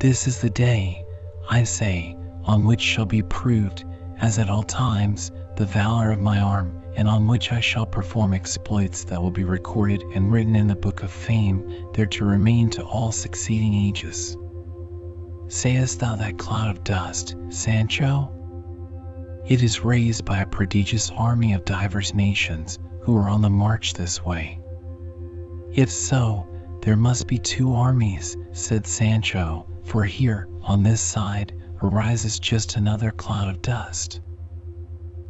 [0.00, 1.04] This is the day,
[1.50, 3.84] I say, on which shall be proved,
[4.18, 8.32] as at all times, the valor of my arm, and on which I shall perform
[8.32, 12.70] exploits that will be recorded and written in the book of fame, there to remain
[12.70, 14.38] to all succeeding ages.
[15.48, 18.32] Sayest thou that cloud of dust, Sancho?
[19.46, 23.92] It is raised by a prodigious army of divers nations who are on the march
[23.92, 24.60] this way.
[25.74, 26.46] If so,
[26.80, 31.52] there must be two armies, said Sancho, for here, on this side,
[31.82, 34.20] arises just another cloud of dust.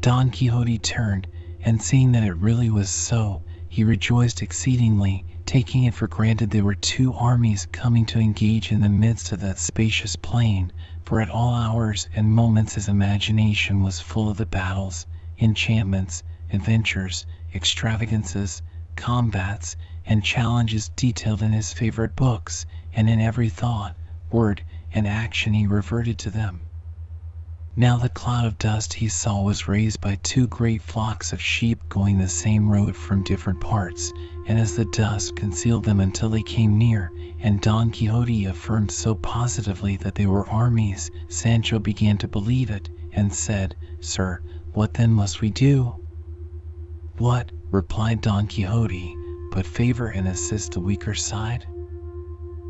[0.02, 1.26] Don Quixote turned,
[1.62, 6.62] and seeing that it really was so, he rejoiced exceedingly, taking it for granted there
[6.62, 10.70] were two armies coming to engage in the midst of that spacious plain,
[11.04, 15.06] for at all hours and moments his imagination was full of the battles,
[15.38, 16.22] enchantments,
[16.52, 17.24] adventures,
[17.54, 18.60] extravagances,
[18.94, 19.74] combats,
[20.04, 23.96] and challenges detailed in his favorite books, and in every thought,
[24.32, 24.62] word,
[24.92, 26.60] and action he reverted to them.
[27.76, 31.88] Now the cloud of dust he saw was raised by two great flocks of sheep
[31.88, 34.12] going the same road from different parts,
[34.46, 39.14] and as the dust concealed them until they came near, and Don Quixote affirmed so
[39.14, 44.42] positively that they were armies, Sancho began to believe it, and said, Sir,
[44.72, 46.04] what then must we do?
[47.18, 49.16] What, replied Don Quixote,
[49.52, 51.66] but favor and assist the weaker side?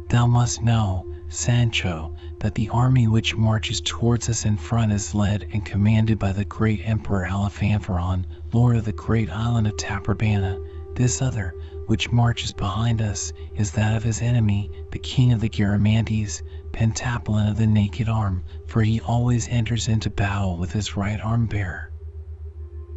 [0.08, 5.46] Thou must know, Sancho, that the army which marches towards us in front is led
[5.52, 10.58] and commanded by the great Emperor Alifanfaron, lord of the great island of Taprobana.
[10.96, 11.54] This other,
[11.86, 16.42] which marches behind us, is that of his enemy, the king of the Garamantes,
[16.72, 21.46] Pentapolin of the naked arm, for he always enters into battle with his right arm
[21.46, 21.92] bare.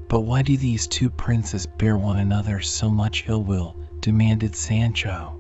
[0.09, 3.75] But why do these two princes bear one another so much ill will?
[3.99, 5.39] demanded Sancho.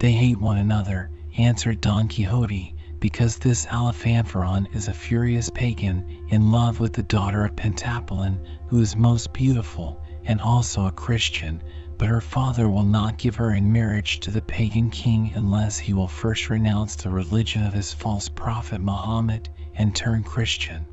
[0.00, 6.50] They hate one another, answered Don Quixote, because this Alifanfaron is a furious pagan in
[6.50, 11.62] love with the daughter of Pentapolin, who is most beautiful, and also a Christian,
[11.96, 15.92] but her father will not give her in marriage to the pagan king unless he
[15.92, 20.86] will first renounce the religion of his false prophet Mahomet and turn Christian.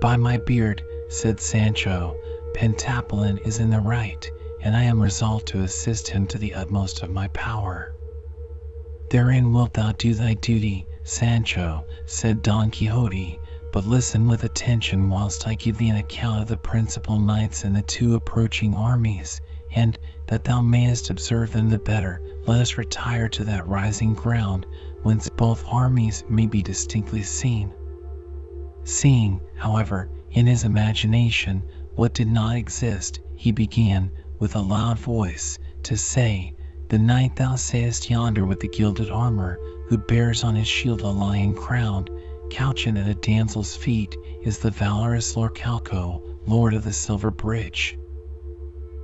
[0.00, 2.16] By my beard, said Sancho,
[2.54, 4.28] Pentapolin is in the right,
[4.62, 7.94] and I am resolved to assist him to the utmost of my power.
[9.10, 13.38] Therein wilt thou do thy duty, Sancho, said Don Quixote,
[13.72, 17.74] but listen with attention whilst I give thee an account of the principal knights and
[17.74, 19.40] the two approaching armies,
[19.74, 24.66] and, that thou mayest observe them the better, let us retire to that rising ground,
[25.02, 27.72] whence both armies may be distinctly seen.
[28.84, 31.62] Seeing, however, in his imagination,
[31.94, 36.52] what did not exist, he began, with a loud voice, to say
[36.88, 39.58] the knight thou sayest yonder with the gilded armor,
[39.88, 42.10] who bears on his shield a lion crowned,
[42.50, 47.98] couching at a damsel's feet, is the valorous Laurcalco, lord of the Silver Bridge.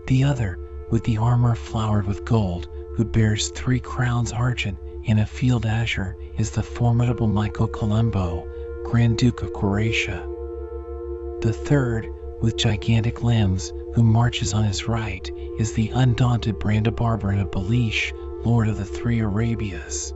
[0.06, 0.58] The other,
[0.90, 6.16] with the armor flowered with gold, who bears three crowns argent and a field azure,
[6.38, 8.46] is the formidable Micocolembo,
[8.84, 10.26] Grand Duke of Croatia.
[11.42, 12.08] The third,
[12.40, 18.12] with gigantic limbs, who marches on his right, is the undaunted Brandabarbarin of Belish,
[18.44, 20.12] lord of the three Arabias.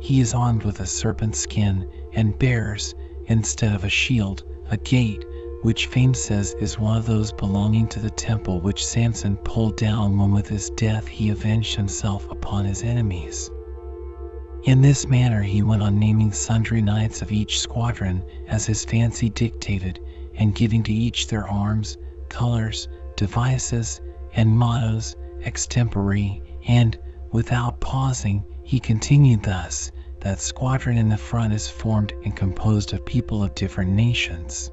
[0.00, 2.94] He is armed with a serpent skin, and bears,
[3.26, 5.24] instead of a shield, a gate,
[5.62, 10.18] which fame says is one of those belonging to the temple which Samson pulled down
[10.18, 13.50] when with his death he avenged himself upon his enemies.
[14.64, 19.30] In this manner he went on naming sundry knights of each squadron as his fancy
[19.30, 20.00] dictated,
[20.34, 21.96] and giving to each their arms,
[22.28, 24.00] colors, devices,
[24.34, 26.98] and mottos extempore, and,
[27.32, 29.90] without pausing, he continued thus
[30.20, 34.70] that squadron in the front is formed and composed of people of different nations.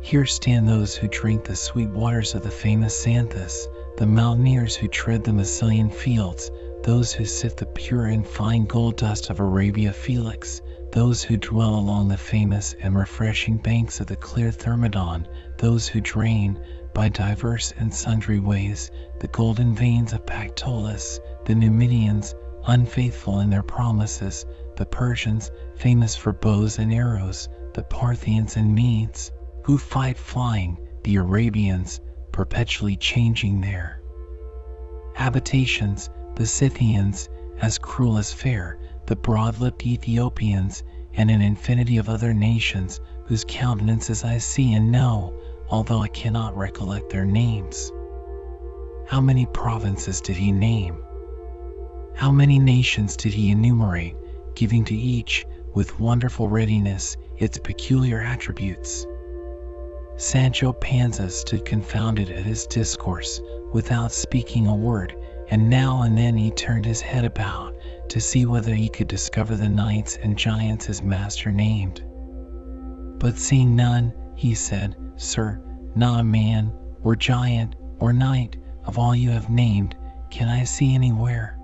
[0.00, 3.66] Here stand those who drink the sweet waters of the famous Xanthus,
[3.96, 6.50] the mountaineers who tread the Massilian fields,
[6.84, 10.62] those who sift the pure and fine gold dust of Arabia Felix,
[10.92, 15.26] those who dwell along the famous and refreshing banks of the clear Thermodon,
[15.58, 16.58] those who drain,
[16.98, 22.34] by diverse and sundry ways, the golden veins of Pactolus, the Numidians,
[22.66, 24.44] unfaithful in their promises,
[24.74, 29.30] the Persians, famous for bows and arrows, the Parthians and Medes,
[29.62, 32.00] who fight flying, the Arabians,
[32.32, 34.02] perpetually changing their
[35.14, 37.28] habitations, the Scythians,
[37.60, 38.76] as cruel as fair,
[39.06, 40.82] the broad-lipped Ethiopians,
[41.14, 45.37] and an infinity of other nations, whose countenances I see and know,
[45.70, 47.92] although I cannot recollect their names.
[49.06, 51.02] How many provinces did he name?
[52.14, 54.16] How many nations did he enumerate?
[54.54, 59.06] giving to each, with wonderful readiness, its peculiar attributes.
[60.16, 63.40] Sancho Panza stood confounded at his discourse,
[63.72, 65.14] without speaking a word,
[65.50, 67.76] and now and then he turned his head about
[68.08, 72.02] to see whether he could discover the knights and giants his master named.
[73.20, 75.60] But seeing none, he said, Sir,
[75.96, 76.72] not a man,
[77.02, 79.96] or giant, or knight, of all you have named,
[80.30, 81.58] can I see anywhere.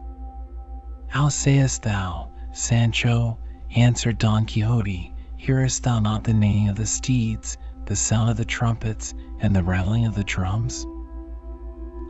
[1.07, 3.39] How sayest thou, Sancho?
[3.77, 5.15] answered Don Quixote.
[5.37, 7.57] Hearest thou not the neighing of the steeds,
[7.87, 10.85] the sound of the trumpets, and the rattling of the drums?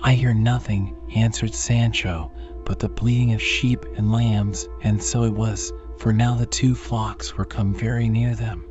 [0.03, 2.33] I hear nothing, answered Sancho,
[2.65, 6.75] but the bleating of sheep and lambs, and so it was, for now the two
[6.75, 8.65] flocks were come very near them.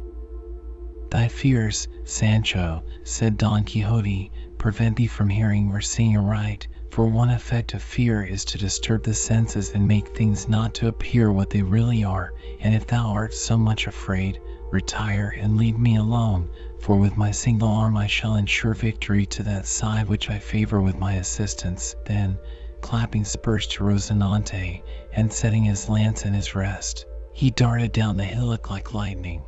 [1.13, 7.29] Thy fears, Sancho, said Don Quixote, prevent thee from hearing or seeing aright, for one
[7.29, 11.51] effect of fear is to disturb the senses and make things not to appear what
[11.51, 14.41] they really are, and if thou art so much afraid,
[14.71, 16.49] retire and leave me alone,
[16.79, 20.81] for with my single arm I shall ensure victory to that side which I favor
[20.81, 21.95] with my assistance.
[22.07, 22.39] Then,
[22.81, 24.81] clapping spurs to Rozinante,
[25.15, 29.43] and setting his lance in his rest, he darted down the hillock like lightning.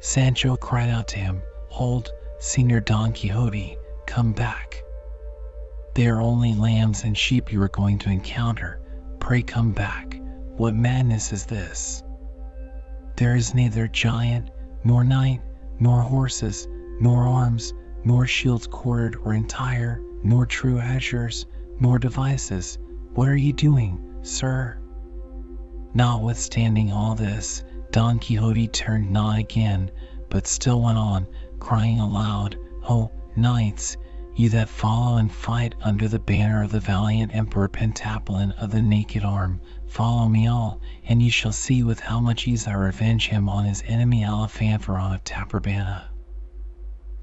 [0.00, 4.82] Sancho cried out to him, Hold, Señor Don Quixote, come back.
[5.94, 8.80] They are only lambs and sheep you are going to encounter.
[9.18, 10.20] Pray come back.
[10.56, 12.02] What madness is this?
[13.16, 14.50] There is neither giant,
[14.84, 15.40] nor knight,
[15.80, 16.68] nor horses,
[17.00, 17.72] nor arms,
[18.04, 21.46] nor shields quartered or entire, nor true azures,
[21.80, 22.78] nor devices.
[23.14, 24.78] What are you doing, sir?
[25.94, 27.64] Notwithstanding all this,
[27.96, 29.90] Don Quixote turned not again,
[30.28, 31.26] but still went on,
[31.58, 32.54] crying aloud,
[32.86, 33.96] Oh, knights,
[34.34, 38.82] Ye that follow and fight under the banner of the valiant Emperor Pentapolin of the
[38.82, 43.28] Naked Arm, follow me all, and ye shall see with how much ease I revenge
[43.28, 46.08] him on his enemy Alifanfaron of Taprobana.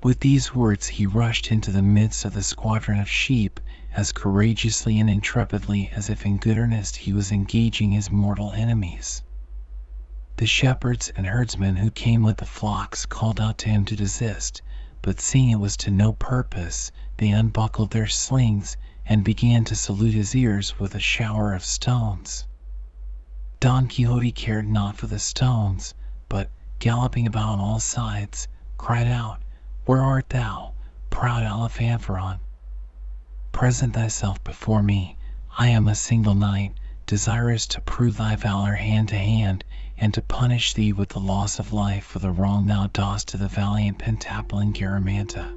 [0.02, 3.60] With these words he rushed into the midst of the squadron of sheep
[3.96, 9.22] as courageously and intrepidly as if in good earnest he was engaging his mortal enemies.
[10.38, 14.64] The shepherds and herdsmen who came with the flocks called out to him to desist,
[15.04, 20.16] but seeing it was to no purpose, they unbuckled their slings and began to salute
[20.16, 22.48] his ears with a shower of stones.
[23.60, 25.94] Don Quixote cared not for the stones,
[26.30, 26.50] but,
[26.80, 29.40] galloping about on all sides, cried out,
[29.86, 30.74] Where art thou,
[31.12, 32.40] proud Alifanfaron?
[33.52, 35.16] Present thyself before me.
[35.60, 36.74] I am a single knight,
[37.06, 39.64] desirous to prove thy valor hand to hand,
[40.04, 43.38] and to punish thee with the loss of life for the wrong thou dost to
[43.38, 45.50] the valiant Pentapolin Garamanta.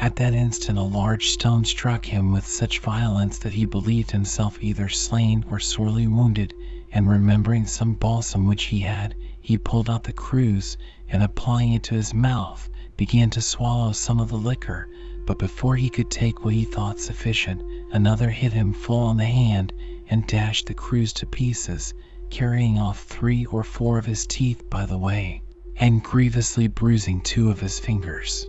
[0.00, 4.58] At that instant a large stone struck him with such violence that he believed himself
[4.60, 6.52] either slain or sorely wounded,
[6.90, 10.76] and remembering some balsam which he had, he pulled out the cruse,
[11.08, 14.88] and applying it to his mouth, began to swallow some of the liquor,
[15.24, 17.62] but before he could take what he thought sufficient,
[17.92, 19.72] another hit him full on the hand,
[20.08, 21.94] and dashed the cruse to pieces,
[22.30, 25.42] carrying off three or four of his teeth by the way,
[25.76, 28.46] and grievously bruising two of his fingers.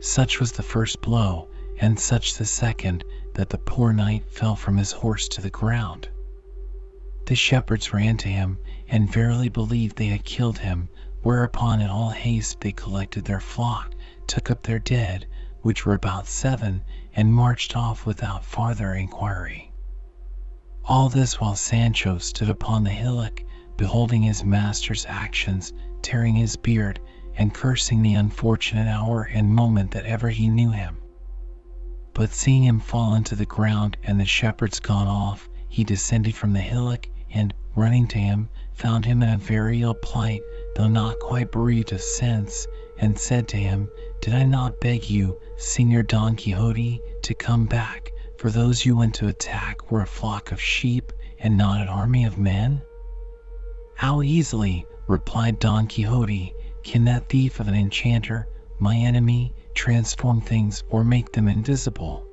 [0.00, 1.48] Such was the first blow,
[1.80, 3.04] and such the second,
[3.34, 6.08] that the poor knight fell from his horse to the ground.
[7.26, 8.58] The shepherds ran to him,
[8.88, 10.88] and verily believed they had killed him,
[11.22, 13.94] whereupon in all haste they collected their flock,
[14.26, 15.26] took up their dead,
[15.62, 16.82] which were about seven,
[17.14, 19.67] and marched off without farther inquiry.
[20.88, 23.44] All this while Sancho stood upon the hillock,
[23.76, 26.98] beholding his master's actions, tearing his beard,
[27.36, 30.96] and cursing the unfortunate hour and moment that ever he knew him.
[32.14, 36.54] But seeing him fall into the ground and the shepherds gone off, he descended from
[36.54, 40.40] the hillock, and, running to him, found him in a very ill plight,
[40.74, 42.66] though not quite bereaved of sense,
[42.98, 43.90] and said to him,
[44.22, 49.12] Did I not beg you, Señor Don Quixote, to come back, for those you went
[49.16, 52.80] to attack were a flock of sheep, and not an army of men?
[53.96, 56.54] How easily, replied Don Quixote,
[56.84, 58.48] can that thief of an enchanter,
[58.78, 62.24] my enemy, transform things or make them invisible?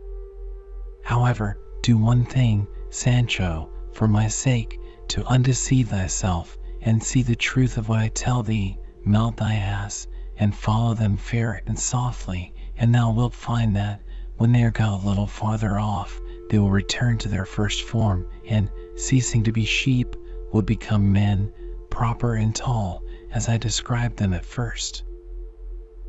[1.04, 7.78] However, do one thing, Sancho, for my sake, to undeceive thyself, and see the truth
[7.78, 10.06] of what I tell thee, mount thy ass,
[10.38, 14.02] and follow them fair and softly, and thou wilt find that,
[14.38, 18.28] when they are got a little farther off, they will return to their first form,
[18.48, 20.16] and, ceasing to be sheep,
[20.52, 21.52] will become men,
[21.90, 25.04] proper and tall, as I described them at first.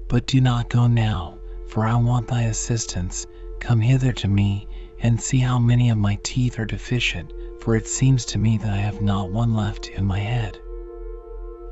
[0.08, 1.38] But do not go now,
[1.68, 3.26] for I want thy assistance.
[3.60, 4.68] Come hither to me,
[5.00, 8.70] and see how many of my teeth are deficient, for it seems to me that
[8.70, 10.58] I have not one left in my head.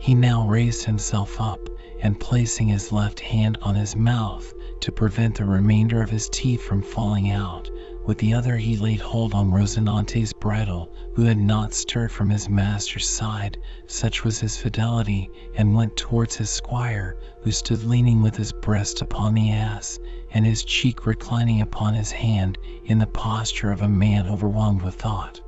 [0.00, 1.60] He now raised himself up,
[2.02, 6.60] and placing his left hand on his mouth to prevent the remainder of his teeth
[6.60, 7.70] from falling out,
[8.04, 12.48] with the other he laid hold on Rosinante's bridle, who had not stirred from his
[12.48, 13.56] master's side,
[13.86, 19.00] such was his fidelity, and went towards his squire, who stood leaning with his breast
[19.00, 19.98] upon the ass,
[20.32, 24.96] and his cheek reclining upon his hand, in the posture of a man overwhelmed with
[24.96, 25.40] thought.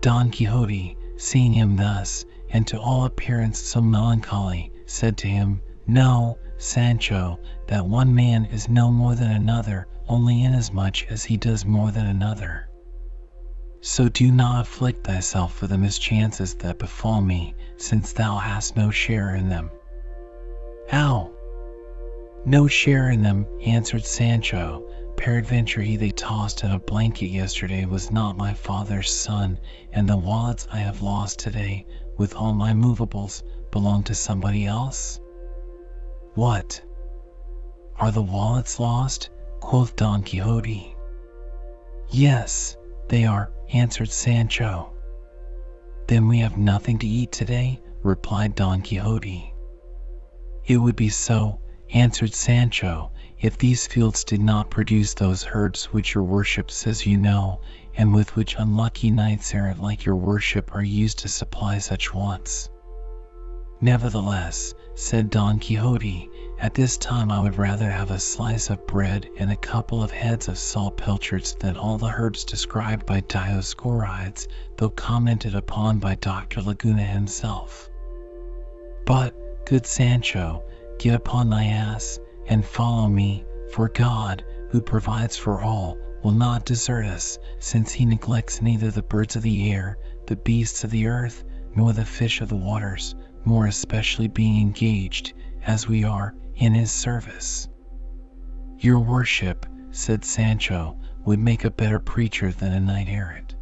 [0.00, 6.38] Don Quixote, seeing him thus, and to all appearance so melancholy, said to him, Know,
[6.56, 11.90] Sancho, that one man is no more than another only inasmuch as he does more
[11.90, 12.68] than another.
[13.82, 18.90] So do not afflict thyself for the mischances that befall me, since thou hast no
[18.90, 19.70] share in them.
[20.88, 21.30] How?
[22.46, 24.84] No share in them, answered Sancho.
[25.16, 29.58] Peradventure he they tossed in a blanket yesterday was not my father's son,
[29.92, 31.86] and the wallets I have lost today,
[32.16, 35.20] with all my movables, belong to somebody else?
[36.34, 36.82] What?
[37.96, 39.30] Are the wallets lost?
[39.60, 40.96] quoth Don Quixote.
[42.10, 42.76] Yes,
[43.08, 44.92] they are, answered Sancho.
[46.06, 49.52] Then we have nothing to eat today, replied Don Quixote.
[50.64, 56.14] It would be so, answered Sancho, if these fields did not produce those herbs which
[56.14, 57.60] your worship says you know,
[57.96, 62.70] and with which unlucky knights errant like your worship are used to supply such wants.
[63.80, 66.28] Nevertheless, said Don Quixote,
[66.58, 70.10] at this time I would rather have a slice of bread and a couple of
[70.10, 76.16] heads of salt pilchards than all the herbs described by Dioscorides, though commented upon by
[76.16, 76.60] Dr.
[76.60, 77.88] Laguna himself.
[79.06, 80.64] But, good Sancho,
[80.98, 82.18] get upon thy ass,
[82.48, 88.04] and follow me, for God, who provides for all, will not desert us, since he
[88.04, 91.44] neglects neither the birds of the air, the beasts of the earth,
[91.76, 93.14] nor the fish of the waters,
[93.48, 95.32] more especially being engaged,
[95.64, 97.66] as we are, in his service.
[98.78, 103.56] Your worship, said Sancho, would make a better preacher than a knight errant.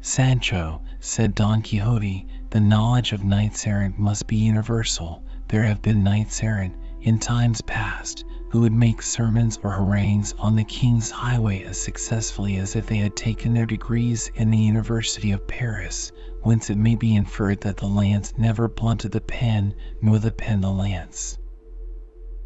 [0.00, 5.22] Sancho, said Don Quixote, the knowledge of knights errant must be universal.
[5.48, 10.56] There have been knights errant, in times past, who would make sermons or harangues on
[10.56, 15.32] the king's highway as successfully as if they had taken their degrees in the University
[15.32, 16.12] of Paris,
[16.42, 20.60] whence it may be inferred that the lance never blunted the pen, nor the pen
[20.60, 21.38] the lance.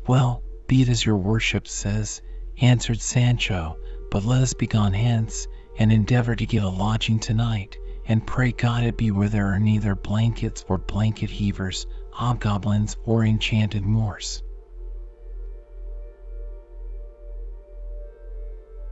[0.06, 2.20] Well, be it as your worship says,
[2.60, 3.76] answered Sancho,
[4.10, 5.46] but let us be gone hence,
[5.78, 7.76] and endeavor to get a lodging tonight,
[8.06, 13.24] and pray God it be where there are neither blankets or blanket heavers, hobgoblins, or
[13.24, 14.42] enchanted Moors.